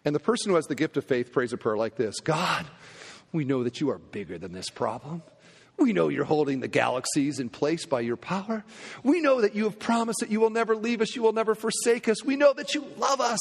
and 0.04 0.14
the 0.14 0.20
person 0.20 0.50
who 0.50 0.56
has 0.56 0.66
the 0.66 0.74
gift 0.74 0.96
of 0.96 1.04
faith 1.04 1.30
prays 1.30 1.52
a 1.52 1.58
prayer 1.58 1.76
like 1.76 1.96
this: 1.96 2.20
God, 2.20 2.66
we 3.32 3.44
know 3.44 3.64
that 3.64 3.82
you 3.82 3.90
are 3.90 3.98
bigger 3.98 4.38
than 4.38 4.52
this 4.52 4.70
problem. 4.70 5.22
We 5.80 5.94
know 5.94 6.08
you're 6.08 6.24
holding 6.24 6.60
the 6.60 6.68
galaxies 6.68 7.40
in 7.40 7.48
place 7.48 7.86
by 7.86 8.00
your 8.00 8.18
power. 8.18 8.64
We 9.02 9.22
know 9.22 9.40
that 9.40 9.54
you 9.54 9.64
have 9.64 9.78
promised 9.78 10.20
that 10.20 10.30
you 10.30 10.38
will 10.38 10.50
never 10.50 10.76
leave 10.76 11.00
us, 11.00 11.16
you 11.16 11.22
will 11.22 11.32
never 11.32 11.54
forsake 11.54 12.06
us. 12.08 12.22
We 12.22 12.36
know 12.36 12.52
that 12.52 12.74
you 12.74 12.86
love 12.98 13.20
us. 13.20 13.40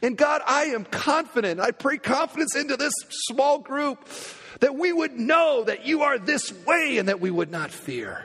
And 0.00 0.16
God, 0.16 0.40
I 0.46 0.66
am 0.66 0.84
confident. 0.84 1.60
I 1.60 1.72
pray 1.72 1.98
confidence 1.98 2.54
into 2.54 2.76
this 2.76 2.92
small 3.26 3.58
group 3.58 4.06
that 4.60 4.76
we 4.76 4.92
would 4.92 5.18
know 5.18 5.64
that 5.64 5.84
you 5.84 6.02
are 6.02 6.18
this 6.18 6.52
way 6.64 6.98
and 6.98 7.08
that 7.08 7.20
we 7.20 7.30
would 7.30 7.50
not 7.50 7.72
fear. 7.72 8.24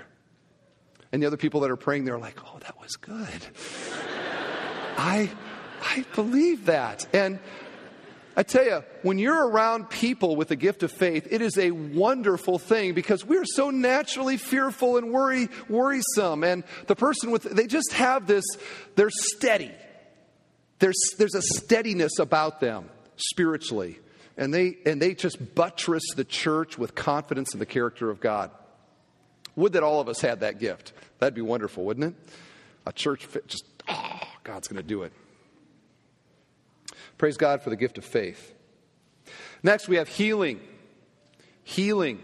And 1.12 1.22
the 1.22 1.28
other 1.28 1.38
people 1.38 1.62
that 1.62 1.72
are 1.72 1.76
praying, 1.76 2.06
they're 2.06 2.20
like, 2.20 2.40
oh, 2.46 2.60
that 2.60 2.80
was 2.80 2.96
good. 2.98 3.46
I, 4.98 5.32
I 5.82 6.06
believe 6.14 6.66
that. 6.66 7.08
And 7.14 7.40
I 8.38 8.44
tell 8.44 8.64
you, 8.64 8.84
when 9.02 9.18
you're 9.18 9.48
around 9.48 9.90
people 9.90 10.36
with 10.36 10.50
the 10.50 10.56
gift 10.56 10.84
of 10.84 10.92
faith, 10.92 11.28
it 11.30 11.42
is 11.42 11.58
a 11.58 11.72
wonderful 11.72 12.60
thing 12.60 12.94
because 12.94 13.26
we're 13.26 13.46
so 13.46 13.70
naturally 13.70 14.38
fearful 14.38 14.98
and 14.98 15.12
worry, 15.12 15.50
worrisome. 15.68 16.44
And 16.44 16.64
the 16.88 16.96
person 16.96 17.32
with, 17.32 17.44
they 17.44 17.68
just 17.68 17.94
have 17.94 18.28
this, 18.28 18.46
they're 18.96 19.10
steady. 19.10 19.72
There's, 20.80 21.00
there's 21.18 21.36
a 21.36 21.42
steadiness 21.42 22.20
about 22.20 22.60
them 22.60 22.90
spiritually. 23.18 24.00
And 24.38 24.54
they, 24.54 24.78
and 24.86 25.02
they 25.02 25.16
just 25.16 25.54
buttress 25.54 26.04
the 26.16 26.24
church 26.24 26.78
with 26.78 26.96
confidence 26.96 27.54
in 27.54 27.60
the 27.60 27.66
character 27.66 28.10
of 28.10 28.22
God. 28.22 28.52
Would 29.58 29.74
that 29.74 29.84
all 29.84 30.00
of 30.00 30.08
us 30.08 30.22
had 30.22 30.40
that 30.40 30.60
gift? 30.60 30.94
That'd 31.18 31.36
be 31.36 31.42
wonderful, 31.42 31.84
wouldn't 31.84 32.16
it? 32.16 32.34
A 32.86 32.94
church, 32.94 33.28
just, 33.48 33.66
oh, 33.90 34.22
God's 34.46 34.70
going 34.70 34.82
to 34.82 34.88
do 34.88 35.04
it. 35.04 35.12
Praise 37.20 37.36
God 37.36 37.62
for 37.62 37.70
the 37.70 37.76
gift 37.76 37.98
of 37.98 38.06
faith. 38.06 38.56
Next, 39.62 39.90
we 39.90 39.98
have 39.98 40.08
healing. 40.08 40.62
Healing. 41.64 42.24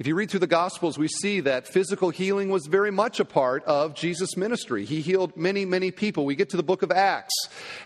If 0.00 0.08
you 0.08 0.16
read 0.16 0.28
through 0.28 0.40
the 0.40 0.48
Gospels, 0.48 0.98
we 0.98 1.06
see 1.06 1.38
that 1.38 1.68
physical 1.68 2.10
healing 2.10 2.48
was 2.48 2.66
very 2.66 2.90
much 2.90 3.20
a 3.20 3.24
part 3.24 3.62
of 3.62 3.94
Jesus' 3.94 4.36
ministry. 4.36 4.84
He 4.84 5.02
healed 5.02 5.36
many, 5.36 5.64
many 5.64 5.92
people. 5.92 6.24
We 6.24 6.34
get 6.34 6.50
to 6.50 6.56
the 6.56 6.64
book 6.64 6.82
of 6.82 6.90
Acts, 6.90 7.32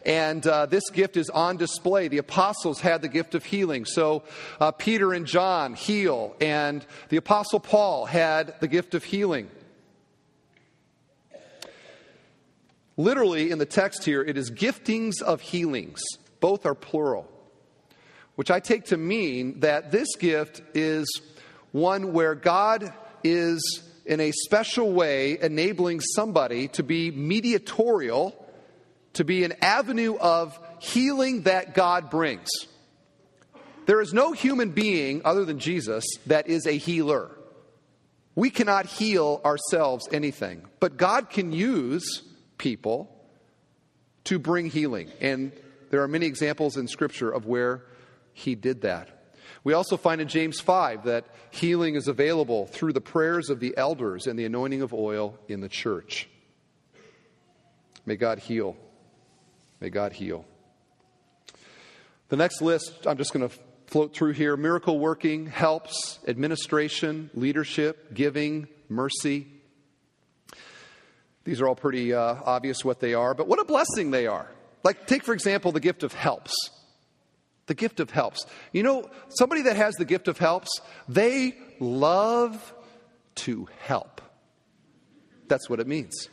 and 0.07 0.47
uh, 0.47 0.65
this 0.65 0.89
gift 0.89 1.19
is 1.19 1.29
on 1.29 1.59
display. 1.59 2.09
The 2.09 2.17
apostles 2.17 2.81
had 2.81 3.03
the 3.03 3.09
gift 3.09 3.35
of 3.35 3.45
healing. 3.45 3.85
So 3.85 4.23
uh, 4.59 4.71
Peter 4.71 5.13
and 5.13 5.27
John 5.27 5.75
heal, 5.75 6.35
and 6.41 6.83
the 7.11 7.19
apostle 7.19 7.61
Paul 7.61 8.07
had 8.07 8.59
the 8.61 8.69
gift 8.69 8.95
of 8.95 9.05
healing. 9.05 9.51
Literally, 12.97 13.51
in 13.51 13.59
the 13.59 13.67
text 13.67 14.05
here, 14.05 14.23
it 14.23 14.39
is 14.39 14.51
giftings 14.51 15.21
of 15.21 15.41
healings. 15.41 16.01
Both 16.41 16.65
are 16.65 16.75
plural, 16.75 17.31
which 18.37 18.51
I 18.51 18.61
take 18.61 18.87
to 18.87 18.97
mean 18.97 19.61
that 19.61 19.91
this 19.91 20.17
gift 20.17 20.63
is 20.75 21.07
one 21.73 22.13
where 22.13 22.35
God 22.35 22.93
is, 23.23 23.83
in 24.07 24.21
a 24.21 24.33
special 24.33 24.93
way, 24.93 25.39
enabling 25.39 26.01
somebody 26.01 26.69
to 26.69 26.83
be 26.83 27.11
mediatorial, 27.11 28.35
to 29.15 29.25
be 29.25 29.45
an 29.45 29.55
avenue 29.61 30.17
of 30.17 30.59
healing 30.79 31.43
that 31.43 31.75
God 31.75 32.09
brings. 32.09 32.49
There 33.87 34.01
is 34.01 34.13
no 34.13 34.33
human 34.33 34.71
being 34.71 35.23
other 35.25 35.45
than 35.45 35.59
Jesus 35.59 36.05
that 36.27 36.49
is 36.49 36.67
a 36.67 36.73
healer. 36.73 37.31
We 38.35 38.51
cannot 38.51 38.87
heal 38.87 39.41
ourselves 39.45 40.09
anything, 40.13 40.67
but 40.81 40.97
God 40.97 41.31
can 41.31 41.53
use 41.53 42.23
people 42.59 43.11
to 44.25 44.39
bring 44.39 44.67
healing. 44.67 45.11
And 45.21 45.53
there 45.91 46.03
are 46.03 46.09
many 46.09 46.27
examples 46.27 46.77
in 46.77 46.89
Scripture 46.89 47.31
of 47.31 47.47
where 47.47 47.85
he 48.33 48.55
did 48.55 48.83
that. 48.83 49.09
We 49.65 49.73
also 49.73 49.97
find 49.97 50.21
in 50.21 50.29
James 50.29 50.61
5 50.61 51.05
that 51.05 51.25
healing 51.51 51.95
is 51.95 52.09
available 52.09 52.67
through 52.67 52.93
the 52.93 53.01
prayers 53.01 53.51
of 53.51 53.61
the 53.61 53.77
elders 53.77 54.27
and 54.27 54.39
the 54.39 54.45
anointing 54.45 54.83
of 54.83 54.93
oil 54.93 55.39
in 55.49 55.61
the 55.61 55.69
church. 55.69 56.29
May 58.05 58.17
God 58.17 58.39
heal. 58.39 58.77
May 59.81 59.91
God 59.91 60.13
heal. 60.13 60.45
The 62.29 62.37
next 62.37 62.63
list, 62.63 63.07
I'm 63.07 63.19
just 63.19 63.33
going 63.33 63.49
to 63.49 63.55
float 63.87 64.15
through 64.15 64.33
here 64.33 64.57
miracle 64.57 64.99
working, 64.99 65.47
helps, 65.47 66.19
administration, 66.27 67.31
leadership, 67.35 68.15
giving, 68.15 68.69
mercy, 68.89 69.47
these 71.47 71.61
are 71.61 71.69
all 71.69 71.77
pretty 71.77 72.13
uh, 72.13 72.37
obvious 72.45 72.85
what 72.85 72.99
they 73.01 73.15
are, 73.15 73.33
but 73.33 73.47
what 73.47 73.61
a 73.61 73.65
blessing 73.65 74.11
they 74.11 74.27
are. 74.27 74.51
Like, 74.83 75.07
take 75.07 75.23
for 75.23 75.33
example 75.33 75.73
the 75.73 75.81
gift 75.81 76.03
of 76.03 76.13
helps. 76.13 76.53
The 77.67 77.75
gift 77.75 78.01
of 78.01 78.11
helps. 78.11 78.45
You 78.73 78.83
know, 78.83 79.09
somebody 79.29 79.63
that 79.63 79.77
has 79.77 79.95
the 79.95 80.05
gift 80.05 80.29
of 80.29 80.39
helps, 80.39 80.69
they 81.09 81.57
love 81.81 82.75
to 83.37 83.69
help. 83.79 84.21
That's 85.49 85.71
what 85.71 85.79
it 85.81 85.87
means. 85.87 86.29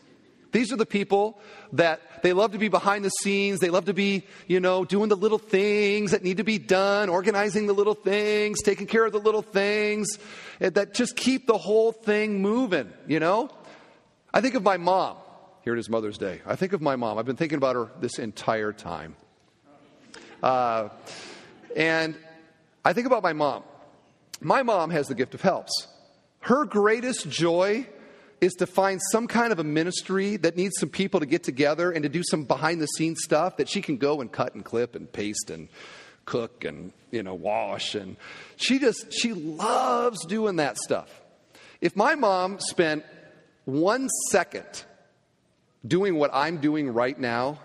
These 0.51 0.71
are 0.71 0.77
the 0.77 0.85
people 0.85 1.39
that 1.73 1.99
they 2.21 2.33
love 2.33 2.51
to 2.51 2.59
be 2.59 2.67
behind 2.67 3.03
the 3.03 3.09
scenes. 3.09 3.59
They 3.59 3.71
love 3.71 3.85
to 3.85 3.93
be, 3.93 4.23
you 4.47 4.59
know, 4.59 4.85
doing 4.85 5.09
the 5.09 5.17
little 5.17 5.39
things 5.39 6.11
that 6.11 6.23
need 6.23 6.37
to 6.37 6.43
be 6.43 6.59
done, 6.59 7.09
organizing 7.09 7.65
the 7.65 7.73
little 7.73 7.95
things, 7.95 8.61
taking 8.63 8.85
care 8.85 9.05
of 9.05 9.11
the 9.11 9.19
little 9.19 9.41
things 9.41 10.17
eh, 10.61 10.69
that 10.69 10.93
just 10.93 11.15
keep 11.15 11.47
the 11.47 11.57
whole 11.57 11.91
thing 11.91 12.41
moving, 12.41 12.91
you 13.07 13.19
know? 13.19 13.49
I 14.33 14.41
think 14.41 14.55
of 14.55 14.63
my 14.63 14.77
mom. 14.77 15.17
Here 15.61 15.75
it 15.75 15.79
is 15.79 15.89
Mother's 15.89 16.17
Day. 16.17 16.41
I 16.45 16.55
think 16.55 16.73
of 16.73 16.81
my 16.81 16.95
mom. 16.95 17.19
I've 17.19 17.25
been 17.25 17.35
thinking 17.35 17.57
about 17.57 17.75
her 17.75 17.91
this 17.99 18.17
entire 18.17 18.73
time. 18.73 19.15
Uh, 20.41 20.89
and 21.75 22.15
I 22.83 22.93
think 22.93 23.05
about 23.05 23.21
my 23.21 23.33
mom. 23.33 23.63
My 24.41 24.63
mom 24.63 24.89
has 24.89 25.07
the 25.07 25.13
gift 25.13 25.35
of 25.35 25.41
helps. 25.41 25.87
Her 26.39 26.65
greatest 26.65 27.29
joy 27.29 27.87
is 28.41 28.53
to 28.53 28.65
find 28.65 28.99
some 29.11 29.27
kind 29.27 29.53
of 29.53 29.59
a 29.59 29.63
ministry 29.63 30.35
that 30.37 30.57
needs 30.57 30.73
some 30.79 30.89
people 30.89 31.19
to 31.19 31.27
get 31.27 31.43
together 31.43 31.91
and 31.91 32.01
to 32.01 32.09
do 32.09 32.23
some 32.23 32.43
behind 32.43 32.81
the 32.81 32.87
scenes 32.87 33.19
stuff 33.23 33.57
that 33.57 33.69
she 33.69 33.81
can 33.81 33.97
go 33.97 34.19
and 34.19 34.31
cut 34.31 34.55
and 34.55 34.65
clip 34.65 34.95
and 34.95 35.11
paste 35.13 35.51
and 35.51 35.69
cook 36.25 36.65
and 36.65 36.91
you 37.11 37.21
know 37.21 37.33
wash 37.33 37.95
and 37.95 38.15
she 38.55 38.79
just 38.79 39.11
she 39.11 39.33
loves 39.33 40.25
doing 40.25 40.55
that 40.55 40.77
stuff 40.77 41.21
if 41.81 41.97
my 41.97 42.15
mom 42.15 42.57
spent 42.61 43.03
one 43.65 44.09
second 44.29 44.83
doing 45.85 46.15
what 46.15 46.31
I'm 46.33 46.57
doing 46.57 46.93
right 46.93 47.17
now, 47.17 47.59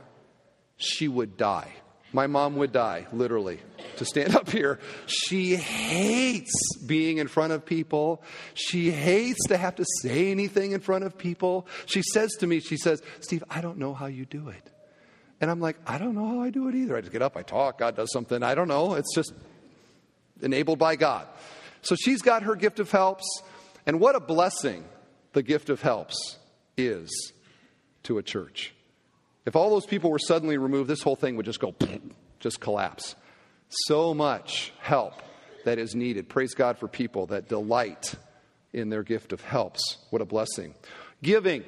she 0.77 1.09
would 1.09 1.37
die. 1.37 1.73
My 2.13 2.27
mom 2.27 2.57
would 2.57 2.73
die, 2.73 3.07
literally, 3.13 3.61
to 3.97 4.05
stand 4.05 4.35
up 4.37 4.51
here. 4.51 4.79
She 5.07 5.57
hates 5.57 6.79
being 6.87 7.19
in 7.19 7.29
front 7.29 7.53
of 7.53 7.67
people. 7.67 8.23
She 8.55 8.91
hates 8.91 9.47
to 9.49 9.57
have 9.57 9.77
to 9.77 9.85
say 10.03 10.31
anything 10.31 10.73
in 10.73 10.81
front 10.81 11.05
of 11.05 11.19
people. 11.19 11.67
She 11.87 12.03
says 12.03 12.31
to 12.39 12.47
me, 12.47 12.61
she 12.61 12.77
says, 12.77 13.03
Steve, 13.21 13.45
I 13.51 13.61
don't 13.61 13.79
know 13.79 13.93
how 13.93 14.07
you 14.07 14.25
do 14.25 14.49
it. 14.49 14.71
And 15.41 15.51
I'm 15.51 15.61
like, 15.61 15.77
I 15.87 15.99
don't 15.99 16.15
know 16.15 16.27
how 16.27 16.41
I 16.41 16.51
do 16.51 16.69
it 16.69 16.75
either. 16.75 16.97
I 16.97 17.01
just 17.01 17.13
get 17.13 17.23
up, 17.23 17.37
I 17.37 17.43
talk, 17.43 17.79
God 17.79 17.95
does 17.95 18.11
something. 18.13 18.43
I 18.43 18.55
don't 18.55 18.69
know. 18.69 18.95
It's 18.95 19.15
just 19.15 19.33
enabled 20.43 20.79
by 20.79 20.97
God. 20.97 21.27
So 21.83 21.95
she's 21.95 22.23
got 22.23 22.43
her 22.43 22.57
gift 22.57 22.81
of 22.81 22.91
helps. 22.91 23.25
And 23.87 24.01
what 24.01 24.17
a 24.17 24.21
blessing 24.21 24.85
the 25.39 25.43
gift 25.45 25.71
of 25.71 25.81
helps 25.81 26.37
is 26.77 27.33
to 28.03 28.19
a 28.19 28.25
church. 28.25 28.75
If 29.47 29.55
all 29.55 29.71
those 29.71 29.87
people 29.87 30.11
were 30.11 30.19
suddenly 30.19 30.59
removed, 30.59 30.91
this 30.91 31.01
whole 31.01 31.15
thing 31.15 31.37
would 31.37 31.47
just 31.47 31.61
go, 31.61 31.77
just 32.41 32.59
collapse. 32.59 33.15
So 33.69 34.15
much 34.15 34.73
help 34.81 35.13
that 35.65 35.79
is 35.79 35.95
needed. 35.95 36.29
Praise 36.29 36.55
God 36.55 36.77
for 36.77 36.89
people 36.89 37.27
that 37.27 37.49
delight 37.49 38.17
in 38.73 38.89
their 38.89 39.05
gift 39.05 39.33
of 39.33 39.41
helps. 39.41 39.99
What 40.11 40.23
a 40.23 40.25
blessing. 40.25 40.75
Giving. 41.23 41.63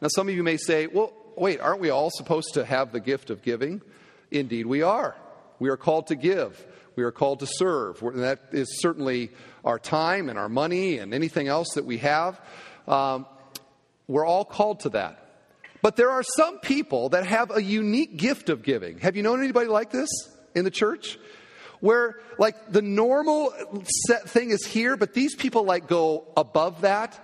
Now, 0.00 0.08
some 0.08 0.28
of 0.28 0.34
you 0.34 0.42
may 0.42 0.56
say, 0.56 0.88
well, 0.88 1.12
wait, 1.36 1.60
aren't 1.60 1.78
we 1.78 1.90
all 1.90 2.10
supposed 2.10 2.54
to 2.54 2.64
have 2.64 2.90
the 2.90 2.98
gift 2.98 3.30
of 3.30 3.40
giving? 3.42 3.82
Indeed, 4.32 4.66
we 4.66 4.82
are. 4.82 5.14
We 5.60 5.68
are 5.68 5.76
called 5.76 6.08
to 6.08 6.16
give. 6.16 6.66
We 6.98 7.04
are 7.04 7.12
called 7.12 7.38
to 7.40 7.46
serve. 7.46 8.02
And 8.02 8.24
that 8.24 8.40
is 8.50 8.80
certainly 8.80 9.30
our 9.64 9.78
time 9.78 10.28
and 10.28 10.36
our 10.36 10.48
money 10.48 10.98
and 10.98 11.14
anything 11.14 11.46
else 11.46 11.74
that 11.76 11.84
we 11.84 11.98
have. 11.98 12.40
Um, 12.88 13.24
we're 14.08 14.26
all 14.26 14.44
called 14.44 14.80
to 14.80 14.88
that. 14.88 15.24
But 15.80 15.94
there 15.94 16.10
are 16.10 16.24
some 16.24 16.58
people 16.58 17.10
that 17.10 17.24
have 17.24 17.56
a 17.56 17.62
unique 17.62 18.16
gift 18.16 18.48
of 18.48 18.64
giving. 18.64 18.98
Have 18.98 19.14
you 19.14 19.22
known 19.22 19.38
anybody 19.38 19.68
like 19.68 19.92
this 19.92 20.08
in 20.56 20.64
the 20.64 20.72
church? 20.72 21.20
Where, 21.78 22.16
like, 22.36 22.72
the 22.72 22.82
normal 22.82 23.54
set 24.08 24.28
thing 24.28 24.50
is 24.50 24.66
here, 24.66 24.96
but 24.96 25.14
these 25.14 25.36
people, 25.36 25.62
like, 25.62 25.86
go 25.86 26.24
above 26.36 26.80
that. 26.80 27.16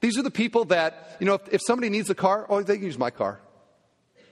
These 0.00 0.18
are 0.18 0.22
the 0.22 0.32
people 0.32 0.64
that, 0.64 1.18
you 1.20 1.26
know, 1.26 1.34
if, 1.34 1.54
if 1.54 1.60
somebody 1.64 1.88
needs 1.88 2.10
a 2.10 2.16
car, 2.16 2.46
oh, 2.48 2.60
they 2.64 2.78
can 2.78 2.84
use 2.84 2.98
my 2.98 3.10
car. 3.10 3.38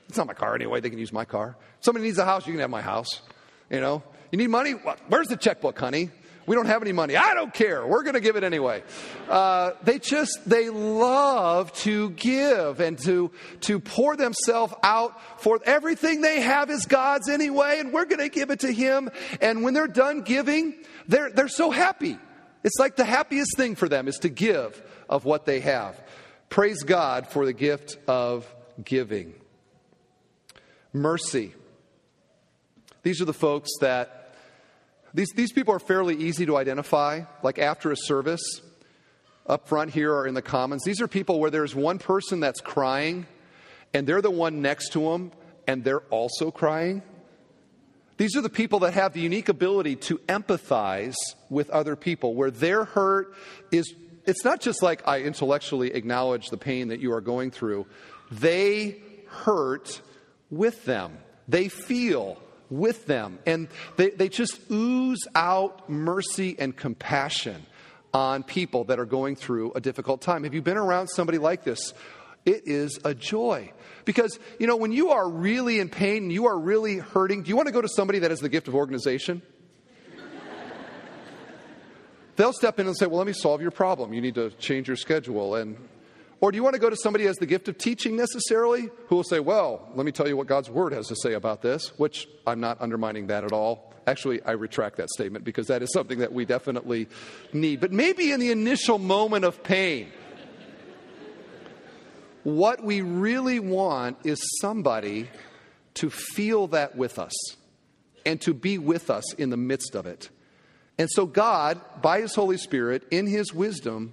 It's 0.09 0.19
not 0.19 0.27
my 0.27 0.35
car 0.35 0.57
anyway, 0.57 0.81
they 0.81 0.91
can 0.91 0.99
use 0.99 1.13
my 1.13 1.25
car. 1.25 1.57
Somebody 1.79 2.07
needs 2.07 2.19
a 2.19 2.25
house, 2.25 2.49
you 2.49 2.53
can 2.53 2.61
have 2.61 2.69
my 2.69 2.83
house. 2.83 3.23
You 3.71 3.81
know, 3.81 4.03
you 4.33 4.39
need 4.39 4.49
money? 4.49 4.73
Where's 5.09 5.29
the 5.29 5.37
checkbook, 5.37 5.79
honey? 5.79 6.11
We 6.47 6.57
don't 6.57 6.67
have 6.67 6.83
any 6.83 6.93
money. 6.93 7.17
I 7.17 7.35
don't 7.35 7.55
care. 7.55 7.87
We're 7.87 8.03
going 8.03 8.15
to 8.15 8.21
give 8.21 8.35
it 8.35 8.43
anyway. 8.43 8.83
Uh, 9.29 9.73
they 9.85 9.99
just, 9.99 10.41
they 10.45 10.71
love 10.71 11.73
to 11.75 12.11
give 12.11 12.81
and 12.81 12.99
to, 13.01 13.31
to 13.61 13.79
pour 13.79 14.17
themselves 14.17 14.75
out 14.83 15.41
for 15.41 15.61
everything 15.65 16.21
they 16.21 16.41
have 16.41 16.69
is 16.69 16.87
God's 16.87 17.29
anyway, 17.29 17.79
and 17.79 17.93
we're 17.93 18.07
going 18.07 18.19
to 18.19 18.29
give 18.29 18.51
it 18.51 18.61
to 18.61 18.73
Him. 18.73 19.09
And 19.41 19.63
when 19.63 19.75
they're 19.75 19.87
done 19.87 20.23
giving, 20.23 20.75
they're, 21.07 21.31
they're 21.31 21.47
so 21.47 21.71
happy. 21.71 22.19
It's 22.65 22.79
like 22.79 22.97
the 22.97 23.05
happiest 23.05 23.57
thing 23.57 23.77
for 23.77 23.89
them 23.89 24.09
is 24.09 24.17
to 24.19 24.29
give 24.29 24.83
of 25.09 25.25
what 25.25 25.47
they 25.47 25.61
have. 25.61 26.03
Praise 26.49 26.83
God 26.83 27.29
for 27.29 27.47
the 27.47 27.53
gift 27.53 27.99
of 28.09 28.53
giving. 28.83 29.35
Mercy. 30.93 31.55
These 33.03 33.21
are 33.21 33.27
the 33.27 33.33
folks 33.33 33.71
that 33.81 34.22
these, 35.15 35.31
these 35.35 35.53
people 35.53 35.75
are 35.75 35.79
fairly 35.79 36.17
easy 36.17 36.47
to 36.47 36.57
identify, 36.57 37.23
like 37.43 37.59
after 37.59 37.91
a 37.91 37.97
service, 37.97 38.43
up 39.47 39.69
front 39.69 39.91
here 39.91 40.13
or 40.13 40.27
in 40.27 40.35
the 40.35 40.43
commons. 40.43 40.85
These 40.85 41.01
are 41.01 41.09
people 41.09 41.41
where 41.41 41.51
there's 41.51 41.75
one 41.75 41.99
person 41.99 42.41
that's 42.41 42.61
crying, 42.61 43.27
and 43.93 44.07
they're 44.07 44.23
the 44.23 44.31
one 44.31 44.63
next 44.63 44.91
to 44.93 45.01
them, 45.01 45.33
and 45.67 45.85
they're 45.85 46.03
also 46.11 46.51
crying. 46.51 47.03
These 48.17 48.37
are 48.37 48.41
the 48.41 48.49
people 48.51 48.81
that 48.81 48.95
have 48.95 49.15
the 49.15 49.21
unique 49.21 49.49
ability 49.49 49.97
to 49.97 50.19
empathize 50.29 51.17
with 51.51 51.71
other 51.71 51.97
people, 51.97 52.35
where 52.35 52.51
their 52.51 52.85
hurt 52.85 53.35
is, 53.71 53.93
it's 54.27 54.45
not 54.45 54.61
just 54.61 54.83
like 54.83 55.07
I 55.09 55.23
intellectually 55.23 55.93
acknowledge 55.93 56.49
the 56.49 56.57
pain 56.57 56.89
that 56.89 57.01
you 57.01 57.13
are 57.13 57.21
going 57.21 57.51
through. 57.51 57.87
They 58.31 59.03
hurt 59.27 60.01
with 60.51 60.85
them, 60.85 61.19
they 61.49 61.69
feel 61.69 62.39
with 62.73 63.07
them. 63.07 63.39
And 63.47 63.69
they, 63.97 64.11
they 64.11 64.29
just 64.29 64.61
ooze 64.71 65.27
out 65.35 65.89
mercy 65.89 66.57
and 66.59 66.77
compassion 66.77 67.67
on 68.15 68.43
people 68.43 68.85
that 68.85 68.99
are 68.99 69.07
going 69.07 69.37
through 69.37 69.73
a 69.73 69.81
difficult 69.81 70.21
time. 70.21 70.45
Have 70.45 70.55
you 70.55 70.63
been 70.63 70.77
around 70.77 71.09
somebody 71.09 71.39
like 71.39 71.65
this? 71.65 71.95
It 72.45 72.67
is 72.67 72.99
a 73.05 73.15
joy. 73.15 73.73
Because, 74.05 74.39
you 74.59 74.67
know, 74.67 74.77
when 74.77 74.93
you 74.93 75.11
are 75.11 75.29
really 75.29 75.79
in 75.79 75.89
pain 75.89 76.25
and 76.25 76.33
you 76.33 76.47
are 76.47 76.59
really 76.59 76.99
hurting, 76.99 77.43
do 77.43 77.49
you 77.49 77.57
want 77.57 77.69
to 77.69 77.73
go 77.73 77.81
to 77.81 77.89
somebody 77.89 78.19
that 78.21 78.31
has 78.31 78.41
the 78.41 78.49
gift 78.49 78.69
of 78.69 78.75
organization? 78.75 79.43
They'll 82.37 82.53
step 82.53 82.81
in 82.81 82.89
and 82.89 82.97
say, 82.97 83.07
Well, 83.07 83.19
let 83.19 83.27
me 83.27 83.33
solve 83.33 83.63
your 83.63 83.71
problem. 83.71 84.13
You 84.13 84.21
need 84.21 84.35
to 84.35 84.51
change 84.51 84.89
your 84.89 84.97
schedule. 84.97 85.55
And 85.55 85.77
or 86.43 86.51
do 86.51 86.57
you 86.57 86.65
want 86.65 86.75
to 86.75 86.81
go 86.81 86.91
to 86.91 86.97
somebody 86.97 87.23
who 87.23 87.29
has 87.29 87.37
the 87.37 87.47
gift 87.47 87.69
of 87.69 87.79
teaching 87.79 88.17
necessarily, 88.17 88.91
who 89.07 89.15
will 89.15 89.23
say, 89.23 89.39
Well, 89.39 89.89
let 89.95 90.05
me 90.05 90.11
tell 90.11 90.27
you 90.27 90.37
what 90.37 90.49
God's 90.49 90.69
Word 90.69 90.93
has 90.93 91.07
to 91.07 91.15
say 91.15 91.35
about 91.35 91.63
this, 91.63 91.97
which 91.99 92.29
I'm 92.47 92.59
not 92.59 92.83
undermining 92.83 93.29
that 93.29 93.45
at 93.45 93.53
all. 93.53 93.95
Actually, 94.09 94.43
I 94.43 94.51
retract 94.51 94.97
that 94.97 95.09
statement 95.11 95.45
because 95.45 95.69
that 95.69 95.83
is 95.83 95.93
something 95.93 96.19
that 96.19 96.33
we 96.33 96.45
definitely 96.45 97.07
need. 97.53 97.81
But 97.81 97.93
maybe 97.93 98.33
in 98.33 98.41
the 98.41 98.51
initial 98.51 98.99
moment 98.99 99.45
of 99.45 99.63
pain, 99.63 100.11
what 102.43 102.83
we 102.83 103.03
really 103.03 103.61
want 103.61 104.19
is 104.25 104.43
somebody 104.61 105.31
to 105.95 106.11
feel 106.11 106.67
that 106.69 106.97
with 106.97 107.21
us 107.21 107.33
and 108.27 108.41
to 108.41 108.53
be 108.53 108.79
with 108.79 109.11
us 109.11 109.33
in 109.35 109.51
the 109.51 109.57
midst 109.57 109.95
of 109.95 110.07
it. 110.07 110.29
And 110.99 111.09
so, 111.09 111.25
God, 111.25 111.81
by 112.03 112.21
His 112.21 112.35
Holy 112.35 112.57
Spirit, 112.57 113.05
in 113.13 113.29
His 113.29 113.55
wisdom, 113.55 114.13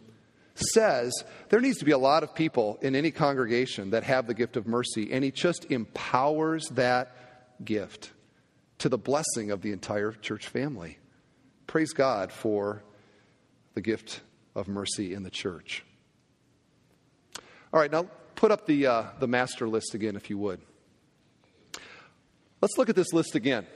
says 0.60 1.24
there 1.50 1.60
needs 1.60 1.78
to 1.80 1.86
be 1.86 1.92
a 1.92 1.98
lot 1.98 2.24
of 2.24 2.36
people 2.36 2.78
in 2.82 2.96
any 2.96 3.12
congregation 3.12 3.92
that 3.92 4.04
have 4.04 4.28
the 4.28 4.34
gift 4.34 4.58
of 4.58 4.68
mercy, 4.68 5.12
and 5.12 5.24
he 5.24 5.32
just 5.32 5.66
empowers 5.72 6.68
that 6.70 7.16
gift 7.64 8.12
to 8.80 8.90
the 8.90 8.98
blessing 8.98 9.52
of 9.52 9.62
the 9.62 9.72
entire 9.72 10.12
church 10.12 10.48
family. 10.48 10.98
Praise 11.68 11.94
God 11.94 12.32
for 12.32 12.84
the 13.74 13.82
gift 13.82 14.22
of 14.56 14.68
mercy 14.68 15.14
in 15.14 15.24
the 15.24 15.30
church. 15.30 15.84
All 17.72 17.80
right, 17.80 17.92
now 17.92 18.08
put 18.36 18.52
up 18.52 18.66
the, 18.66 18.88
uh, 18.88 19.04
the 19.20 19.28
master 19.28 19.68
list 19.68 19.94
again, 19.94 20.16
if 20.16 20.30
you 20.30 20.38
would. 20.38 20.62
Let's 22.62 22.78
look 22.78 22.90
at 22.90 22.96
this 22.96 23.14
list 23.14 23.36
again. 23.36 23.68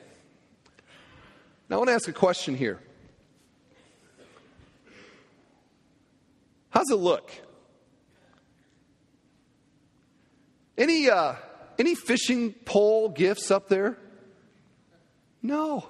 Now, 1.70 1.76
I 1.76 1.78
want 1.78 1.90
to 1.90 1.94
ask 1.94 2.08
a 2.08 2.14
question 2.14 2.56
here. 2.56 2.80
How's 6.74 6.89
it 6.89 6.95
look? 6.95 7.30
Any, 10.76 11.07
uh, 11.07 11.36
any 11.78 11.93
fishing 11.93 12.53
pole 12.65 13.09
gifts 13.09 13.51
up 13.51 13.69
there? 13.69 13.97
No. 15.43 15.86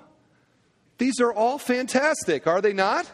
These 0.97 1.21
are 1.21 1.31
all 1.31 1.57
fantastic, 1.57 2.47
are 2.47 2.59
they 2.59 2.73
not? 2.73 3.09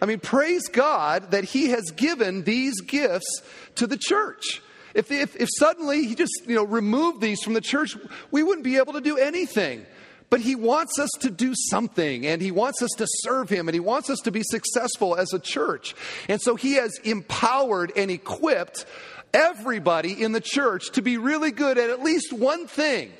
I 0.00 0.06
mean, 0.06 0.20
praise 0.20 0.68
God 0.68 1.32
that 1.32 1.44
He 1.44 1.70
has 1.70 1.90
given 1.90 2.44
these 2.44 2.80
gifts 2.82 3.42
to 3.76 3.88
the 3.88 3.96
church. 3.96 4.62
If, 4.94 5.10
if, 5.10 5.34
if 5.36 5.48
suddenly 5.58 6.06
He 6.06 6.14
just 6.14 6.32
you 6.46 6.54
know, 6.54 6.64
removed 6.64 7.20
these 7.20 7.42
from 7.42 7.54
the 7.54 7.60
church, 7.60 7.96
we 8.30 8.44
wouldn't 8.44 8.64
be 8.64 8.76
able 8.76 8.92
to 8.92 9.00
do 9.00 9.16
anything. 9.16 9.86
But 10.32 10.40
he 10.40 10.54
wants 10.54 10.98
us 10.98 11.10
to 11.20 11.30
do 11.30 11.52
something 11.54 12.26
and 12.26 12.40
he 12.40 12.50
wants 12.50 12.80
us 12.80 12.92
to 12.96 13.06
serve 13.06 13.50
him 13.50 13.68
and 13.68 13.74
he 13.74 13.80
wants 13.80 14.08
us 14.08 14.18
to 14.20 14.30
be 14.30 14.42
successful 14.42 15.14
as 15.14 15.34
a 15.34 15.38
church. 15.38 15.94
And 16.26 16.40
so 16.40 16.56
he 16.56 16.72
has 16.76 16.98
empowered 17.04 17.92
and 17.96 18.10
equipped 18.10 18.86
everybody 19.34 20.22
in 20.22 20.32
the 20.32 20.40
church 20.40 20.92
to 20.92 21.02
be 21.02 21.18
really 21.18 21.50
good 21.50 21.76
at 21.76 21.90
at 21.90 22.02
least 22.02 22.32
one 22.32 22.66
thing. 22.66 23.12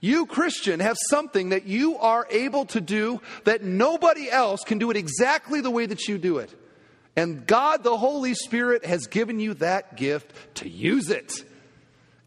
You, 0.00 0.26
Christian, 0.26 0.80
have 0.80 0.98
something 1.08 1.48
that 1.48 1.64
you 1.64 1.96
are 1.96 2.26
able 2.30 2.66
to 2.66 2.82
do 2.82 3.22
that 3.44 3.64
nobody 3.64 4.30
else 4.30 4.60
can 4.60 4.76
do 4.76 4.90
it 4.90 4.98
exactly 4.98 5.62
the 5.62 5.70
way 5.70 5.86
that 5.86 6.06
you 6.06 6.18
do 6.18 6.36
it. 6.36 6.54
And 7.16 7.46
God, 7.46 7.82
the 7.82 7.96
Holy 7.96 8.34
Spirit, 8.34 8.84
has 8.84 9.06
given 9.06 9.40
you 9.40 9.54
that 9.54 9.96
gift 9.96 10.34
to 10.56 10.68
use 10.68 11.08
it. 11.08 11.32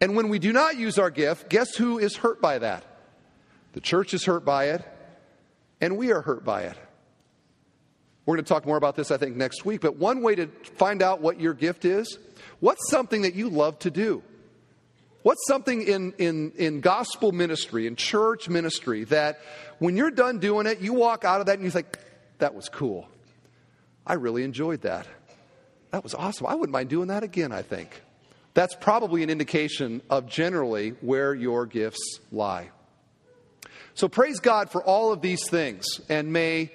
And 0.01 0.15
when 0.15 0.30
we 0.30 0.39
do 0.39 0.51
not 0.51 0.78
use 0.78 0.97
our 0.97 1.11
gift, 1.11 1.47
guess 1.47 1.76
who 1.76 1.99
is 1.99 2.15
hurt 2.15 2.41
by 2.41 2.57
that? 2.57 2.94
The 3.76 3.82
church 3.82 4.13
is 4.13 4.23
hurt 4.23 4.45
by 4.45 4.69
it, 4.69 4.86
and 5.82 5.97
we 5.97 6.13
are 6.13 6.21
hurt 6.21 6.45
by 6.45 6.61
it. 6.61 6.78
We're 8.26 8.38
going 8.38 8.45
to 8.45 8.47
talk 8.47 8.65
more 8.65 8.78
about 8.78 8.95
this, 8.95 9.11
I 9.11 9.17
think, 9.17 9.36
next 9.36 9.65
week. 9.65 9.82
But 9.82 9.97
one 9.97 10.21
way 10.21 10.34
to 10.36 10.47
find 10.47 11.01
out 11.01 11.19
what 11.19 11.41
your 11.41 11.53
gift 11.53 11.84
is 11.84 12.17
what's 12.61 12.89
something 12.89 13.23
that 13.23 13.36
you 13.36 13.49
love 13.49 13.78
to 13.80 13.91
do? 13.91 14.23
What's 15.23 15.45
something 15.45 15.82
in, 15.82 16.13
in, 16.13 16.53
in 16.55 16.80
gospel 16.80 17.34
ministry, 17.34 17.86
in 17.86 17.97
church 17.97 18.47
ministry, 18.47 19.03
that 19.05 19.41
when 19.80 19.97
you're 19.97 20.09
done 20.09 20.39
doing 20.39 20.67
it, 20.67 20.80
you 20.80 20.93
walk 20.93 21.26
out 21.26 21.41
of 21.41 21.47
that 21.47 21.55
and 21.55 21.63
you 21.65 21.69
think, 21.69 21.99
that 22.38 22.55
was 22.55 22.69
cool. 22.69 23.09
I 24.07 24.13
really 24.13 24.43
enjoyed 24.43 24.84
that. 24.84 25.05
That 25.91 26.01
was 26.01 26.13
awesome. 26.13 26.47
I 26.47 26.55
wouldn't 26.55 26.71
mind 26.71 26.88
doing 26.89 27.09
that 27.09 27.23
again, 27.23 27.51
I 27.51 27.61
think. 27.61 28.01
That's 28.53 28.73
probably 28.73 29.21
an 29.21 29.30
indication 29.30 30.01
of 30.09 30.28
generally 30.28 30.91
where 31.01 31.34
your 31.34 31.65
gifts 31.65 32.19
lie. 32.32 32.69
So 33.95 34.09
praise 34.09 34.41
God 34.41 34.69
for 34.69 34.83
all 34.83 35.13
of 35.13 35.21
these 35.21 35.49
things, 35.49 35.85
and 36.09 36.33
may, 36.33 36.71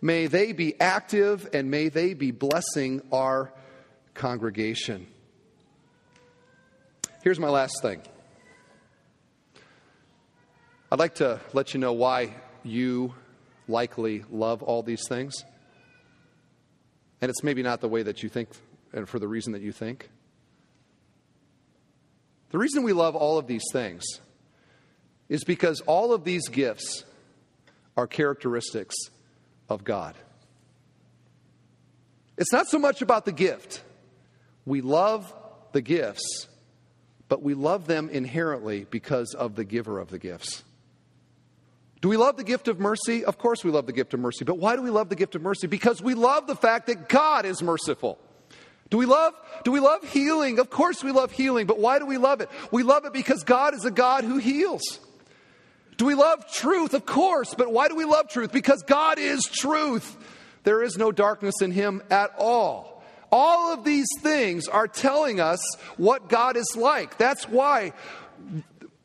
may 0.00 0.26
they 0.26 0.52
be 0.52 0.80
active 0.80 1.48
and 1.52 1.70
may 1.70 1.90
they 1.90 2.14
be 2.14 2.30
blessing 2.30 3.02
our 3.12 3.52
congregation. 4.14 5.06
Here's 7.22 7.38
my 7.38 7.50
last 7.50 7.82
thing. 7.82 8.00
I'd 10.90 10.98
like 10.98 11.16
to 11.16 11.40
let 11.52 11.74
you 11.74 11.80
know 11.80 11.92
why 11.92 12.34
you 12.62 13.14
likely 13.68 14.24
love 14.30 14.62
all 14.62 14.82
these 14.82 15.06
things. 15.08 15.44
and 17.20 17.30
it's 17.30 17.42
maybe 17.42 17.62
not 17.62 17.80
the 17.80 17.88
way 17.88 18.02
that 18.02 18.22
you 18.22 18.28
think 18.28 18.48
and 18.92 19.08
for 19.08 19.18
the 19.18 19.28
reason 19.28 19.52
that 19.52 19.62
you 19.62 19.72
think. 19.72 20.10
The 22.50 22.58
reason 22.58 22.82
we 22.82 22.92
love 22.92 23.16
all 23.16 23.38
of 23.38 23.46
these 23.46 23.64
things 23.72 24.04
is 25.28 25.44
because 25.44 25.80
all 25.82 26.12
of 26.12 26.24
these 26.24 26.48
gifts 26.48 27.04
are 27.96 28.06
characteristics 28.06 28.94
of 29.68 29.84
God. 29.84 30.14
It's 32.36 32.52
not 32.52 32.68
so 32.68 32.78
much 32.78 33.02
about 33.02 33.24
the 33.24 33.32
gift. 33.32 33.82
We 34.66 34.80
love 34.80 35.32
the 35.72 35.80
gifts, 35.80 36.48
but 37.28 37.42
we 37.42 37.54
love 37.54 37.86
them 37.86 38.08
inherently 38.10 38.86
because 38.90 39.34
of 39.34 39.54
the 39.54 39.64
giver 39.64 39.98
of 39.98 40.10
the 40.10 40.18
gifts. 40.18 40.62
Do 42.02 42.10
we 42.10 42.18
love 42.18 42.36
the 42.36 42.44
gift 42.44 42.68
of 42.68 42.78
mercy? 42.78 43.24
Of 43.24 43.38
course, 43.38 43.64
we 43.64 43.70
love 43.70 43.86
the 43.86 43.92
gift 43.92 44.12
of 44.12 44.20
mercy. 44.20 44.44
But 44.44 44.58
why 44.58 44.76
do 44.76 44.82
we 44.82 44.90
love 44.90 45.08
the 45.08 45.16
gift 45.16 45.34
of 45.34 45.42
mercy? 45.42 45.66
Because 45.66 46.02
we 46.02 46.14
love 46.14 46.46
the 46.46 46.54
fact 46.54 46.86
that 46.88 47.08
God 47.08 47.46
is 47.46 47.62
merciful. 47.62 48.18
Do 48.90 48.98
we 48.98 49.06
love 49.06 49.34
do 49.64 49.72
we 49.72 49.80
love 49.80 50.04
healing? 50.08 50.58
Of 50.58 50.70
course 50.70 51.02
we 51.02 51.10
love 51.10 51.32
healing, 51.32 51.66
but 51.66 51.78
why 51.78 51.98
do 51.98 52.06
we 52.06 52.18
love 52.18 52.40
it? 52.40 52.48
We 52.70 52.82
love 52.82 53.04
it 53.04 53.12
because 53.12 53.42
God 53.42 53.74
is 53.74 53.84
a 53.84 53.90
God 53.90 54.24
who 54.24 54.36
heals. 54.36 55.00
Do 55.96 56.04
we 56.04 56.14
love 56.14 56.50
truth? 56.52 56.94
Of 56.94 57.06
course, 57.06 57.54
but 57.54 57.72
why 57.72 57.88
do 57.88 57.96
we 57.96 58.04
love 58.04 58.28
truth? 58.28 58.52
Because 58.52 58.82
God 58.82 59.18
is 59.18 59.42
truth. 59.44 60.16
There 60.64 60.82
is 60.82 60.96
no 60.96 61.12
darkness 61.12 61.54
in 61.62 61.70
him 61.70 62.02
at 62.10 62.34
all. 62.38 63.02
All 63.32 63.72
of 63.72 63.84
these 63.84 64.08
things 64.20 64.68
are 64.68 64.86
telling 64.86 65.40
us 65.40 65.60
what 65.96 66.28
God 66.28 66.56
is 66.56 66.76
like. 66.76 67.18
That's 67.18 67.48
why 67.48 67.92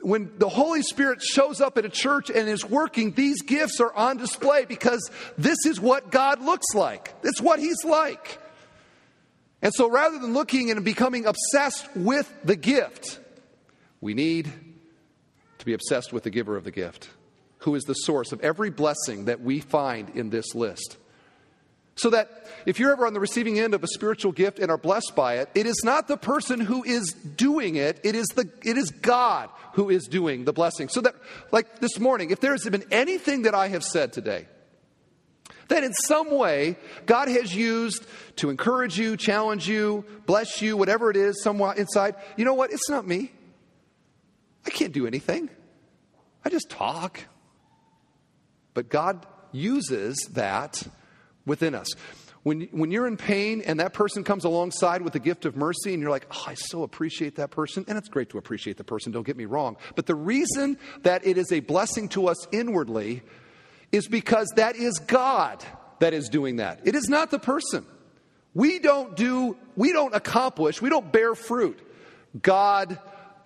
when 0.02 0.32
the 0.38 0.50
Holy 0.50 0.82
Spirit 0.82 1.22
shows 1.22 1.62
up 1.62 1.78
at 1.78 1.86
a 1.86 1.90
church 1.90 2.30
and 2.30 2.50
is 2.50 2.66
working, 2.66 3.12
these 3.12 3.42
gifts 3.42 3.80
are 3.80 3.94
on 3.94 4.18
display 4.18 4.66
because 4.66 5.10
this 5.38 5.58
is 5.66 5.80
what 5.80 6.12
God 6.12 6.42
looks 6.42 6.74
like. 6.74 7.14
It's 7.24 7.42
what 7.42 7.60
He's 7.60 7.84
like. 7.84 8.40
And 9.62 9.74
so 9.74 9.90
rather 9.90 10.18
than 10.18 10.34
looking 10.34 10.72
and 10.72 10.84
becoming 10.84 11.26
obsessed 11.26 11.88
with 11.96 12.32
the 12.44 12.56
gift, 12.56 13.20
we 14.02 14.14
need 14.14 14.52
to 15.62 15.66
be 15.66 15.74
obsessed 15.74 16.12
with 16.12 16.24
the 16.24 16.30
giver 16.30 16.58
of 16.58 16.64
the 16.64 16.72
gift, 16.72 17.10
who 17.60 17.76
is 17.76 17.84
the 17.84 17.94
source 17.94 18.32
of 18.32 18.42
every 18.42 18.70
blessing 18.70 19.26
that 19.26 19.42
we 19.42 19.60
find 19.60 20.10
in 20.10 20.30
this 20.30 20.54
list. 20.54 20.98
So 21.96 22.10
that 22.10 22.48
if 22.66 22.80
you're 22.80 22.92
ever 22.92 23.06
on 23.06 23.14
the 23.14 23.20
receiving 23.20 23.60
end 23.60 23.74
of 23.74 23.84
a 23.84 23.88
spiritual 23.88 24.32
gift 24.32 24.60
and 24.60 24.72
are 24.72 24.78
blessed 24.78 25.14
by 25.16 25.36
it, 25.36 25.50
it 25.54 25.66
is 25.66 25.82
not 25.84 26.08
the 26.08 26.18
person 26.18 26.60
who 26.60 26.84
is 26.84 27.14
doing 27.14 27.76
it, 27.76 28.00
it 28.04 28.16
is, 28.16 28.28
the, 28.30 28.50
it 28.64 28.78
is 28.78 28.90
God 28.90 29.50
who 29.74 29.90
is 29.90 30.06
doing 30.06 30.46
the 30.46 30.54
blessing. 30.54 30.90
So 30.90 31.02
that, 31.02 31.16
like 31.52 31.80
this 31.80 32.00
morning, 32.00 32.32
if 32.32 32.40
there 32.40 32.54
has 32.54 32.64
been 32.64 32.86
anything 32.92 33.44
that 33.44 33.54
I 33.54 33.68
have 33.68 33.84
said 33.84 34.14
today, 34.14 34.48
that 35.68 35.84
in 35.84 35.94
some 35.94 36.32
way 36.32 36.76
God 37.06 37.28
has 37.28 37.56
used 37.56 38.06
to 38.38 38.50
encourage 38.50 38.98
you, 38.98 39.16
challenge 39.16 39.68
you, 39.68 40.06
bless 40.26 40.62
you, 40.62 40.76
whatever 40.76 41.12
it 41.12 41.18
is, 41.18 41.44
somewhat 41.44 41.78
inside, 41.78 42.16
you 42.36 42.46
know 42.46 42.56
what? 42.56 42.72
It's 42.72 42.90
not 42.90 43.06
me. 43.08 43.32
I 44.66 44.70
can't 44.70 44.94
do 44.94 45.08
anything. 45.08 45.50
I 46.44 46.50
just 46.50 46.70
talk. 46.70 47.20
But 48.74 48.90
God 48.90 49.26
uses 49.52 50.18
that 50.34 50.82
within 51.46 51.76
us. 51.76 51.88
When, 52.44 52.62
when 52.72 52.90
you're 52.90 53.06
in 53.06 53.18
pain 53.18 53.62
and 53.62 53.80
that 53.80 53.94
person 53.94 54.24
comes 54.24 54.46
alongside 54.46 55.04
with 55.04 55.14
the 55.14 55.20
gift 55.20 55.46
of 55.46 55.56
mercy 55.56 55.94
and 55.94 56.02
you're 56.02 56.10
like, 56.10 56.26
oh, 56.32 56.44
I 56.48 56.56
so 56.56 56.82
appreciate 56.82 57.36
that 57.36 57.52
person, 57.52 57.86
and 57.88 57.98
it's 57.98 58.10
great 58.10 58.30
to 58.30 58.40
appreciate 58.40 58.78
the 58.78 58.84
person, 58.84 59.12
don't 59.12 59.26
get 59.26 59.38
me 59.38 59.46
wrong. 59.46 59.78
But 59.96 60.08
the 60.08 60.16
reason 60.16 60.80
that 61.04 61.26
it 61.26 61.38
is 61.38 61.52
a 61.52 61.60
blessing 61.60 62.10
to 62.10 62.28
us 62.28 62.48
inwardly 62.52 63.22
is 63.92 64.08
because 64.08 64.52
that 64.56 64.76
is 64.76 64.98
God 65.00 65.64
that 66.00 66.14
is 66.14 66.30
doing 66.30 66.56
that. 66.56 66.80
It 66.84 66.96
is 66.96 67.10
not 67.10 67.30
the 67.30 67.38
person. 67.38 67.86
We 68.56 68.80
don't 68.80 69.16
do, 69.16 69.56
we 69.76 69.94
don't 69.94 70.16
accomplish, 70.16 70.82
we 70.82 70.90
don't 70.90 71.12
bear 71.12 71.36
fruit. 71.36 71.80
God 72.42 72.98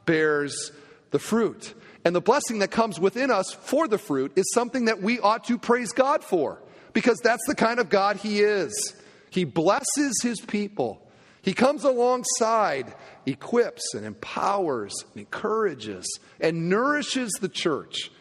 bears 0.05 0.72
the 1.11 1.19
fruit. 1.19 1.73
And 2.03 2.15
the 2.15 2.21
blessing 2.21 2.59
that 2.59 2.69
comes 2.69 2.99
within 2.99 3.31
us 3.31 3.51
for 3.51 3.87
the 3.87 3.97
fruit 3.97 4.33
is 4.35 4.45
something 4.53 4.85
that 4.85 5.01
we 5.01 5.19
ought 5.19 5.45
to 5.45 5.57
praise 5.57 5.91
God 5.91 6.23
for 6.23 6.61
because 6.93 7.17
that's 7.23 7.45
the 7.47 7.55
kind 7.55 7.79
of 7.79 7.89
God 7.89 8.17
He 8.17 8.41
is. 8.41 8.95
He 9.29 9.43
blesses 9.43 10.19
His 10.21 10.39
people. 10.39 11.01
He 11.41 11.53
comes 11.53 11.83
alongside, 11.83 12.93
equips 13.25 13.93
and 13.93 14.05
empowers, 14.05 14.93
and 15.13 15.21
encourages, 15.21 16.07
and 16.39 16.69
nourishes 16.69 17.31
the 17.41 17.49
church. 17.49 18.11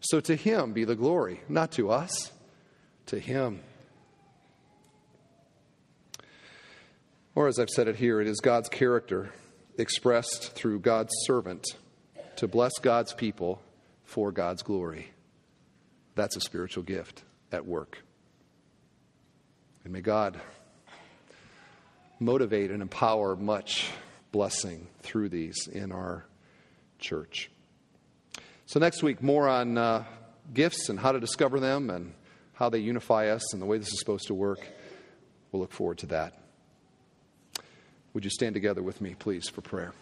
So 0.00 0.20
to 0.20 0.36
Him 0.36 0.72
be 0.72 0.84
the 0.84 0.96
glory, 0.96 1.40
not 1.48 1.72
to 1.72 1.90
us, 1.90 2.32
to 3.06 3.18
Him. 3.18 3.60
Or 7.34 7.48
as 7.48 7.58
I've 7.58 7.70
said 7.70 7.88
it 7.88 7.96
here, 7.96 8.20
it 8.20 8.26
is 8.26 8.40
God's 8.40 8.68
character 8.68 9.32
expressed 9.78 10.52
through 10.52 10.80
God's 10.80 11.12
servant 11.24 11.64
to 12.40 12.48
bless 12.48 12.78
God's 12.78 13.12
people 13.12 13.60
for 14.04 14.32
God's 14.32 14.62
glory. 14.62 15.10
That's 16.14 16.36
a 16.36 16.40
spiritual 16.40 16.84
gift 16.84 17.22
at 17.52 17.66
work. 17.66 18.02
And 19.84 19.92
may 19.92 20.00
God 20.00 20.40
motivate 22.18 22.70
and 22.70 22.80
empower 22.80 23.36
much 23.36 23.90
blessing 24.32 24.86
through 25.02 25.28
these 25.28 25.68
in 25.68 25.92
our 25.92 26.24
church. 26.98 27.50
So, 28.64 28.80
next 28.80 29.02
week, 29.02 29.22
more 29.22 29.46
on 29.46 29.76
uh, 29.76 30.04
gifts 30.54 30.88
and 30.88 30.98
how 30.98 31.12
to 31.12 31.20
discover 31.20 31.60
them 31.60 31.90
and 31.90 32.14
how 32.54 32.70
they 32.70 32.78
unify 32.78 33.28
us 33.28 33.52
and 33.52 33.60
the 33.60 33.66
way 33.66 33.76
this 33.76 33.92
is 33.92 33.98
supposed 33.98 34.28
to 34.28 34.34
work. 34.34 34.66
We'll 35.52 35.60
look 35.60 35.72
forward 35.72 35.98
to 35.98 36.06
that. 36.06 36.32
Would 38.14 38.24
you 38.24 38.30
stand 38.30 38.54
together 38.54 38.82
with 38.82 39.02
me, 39.02 39.14
please, 39.14 39.46
for 39.50 39.60
prayer? 39.60 39.92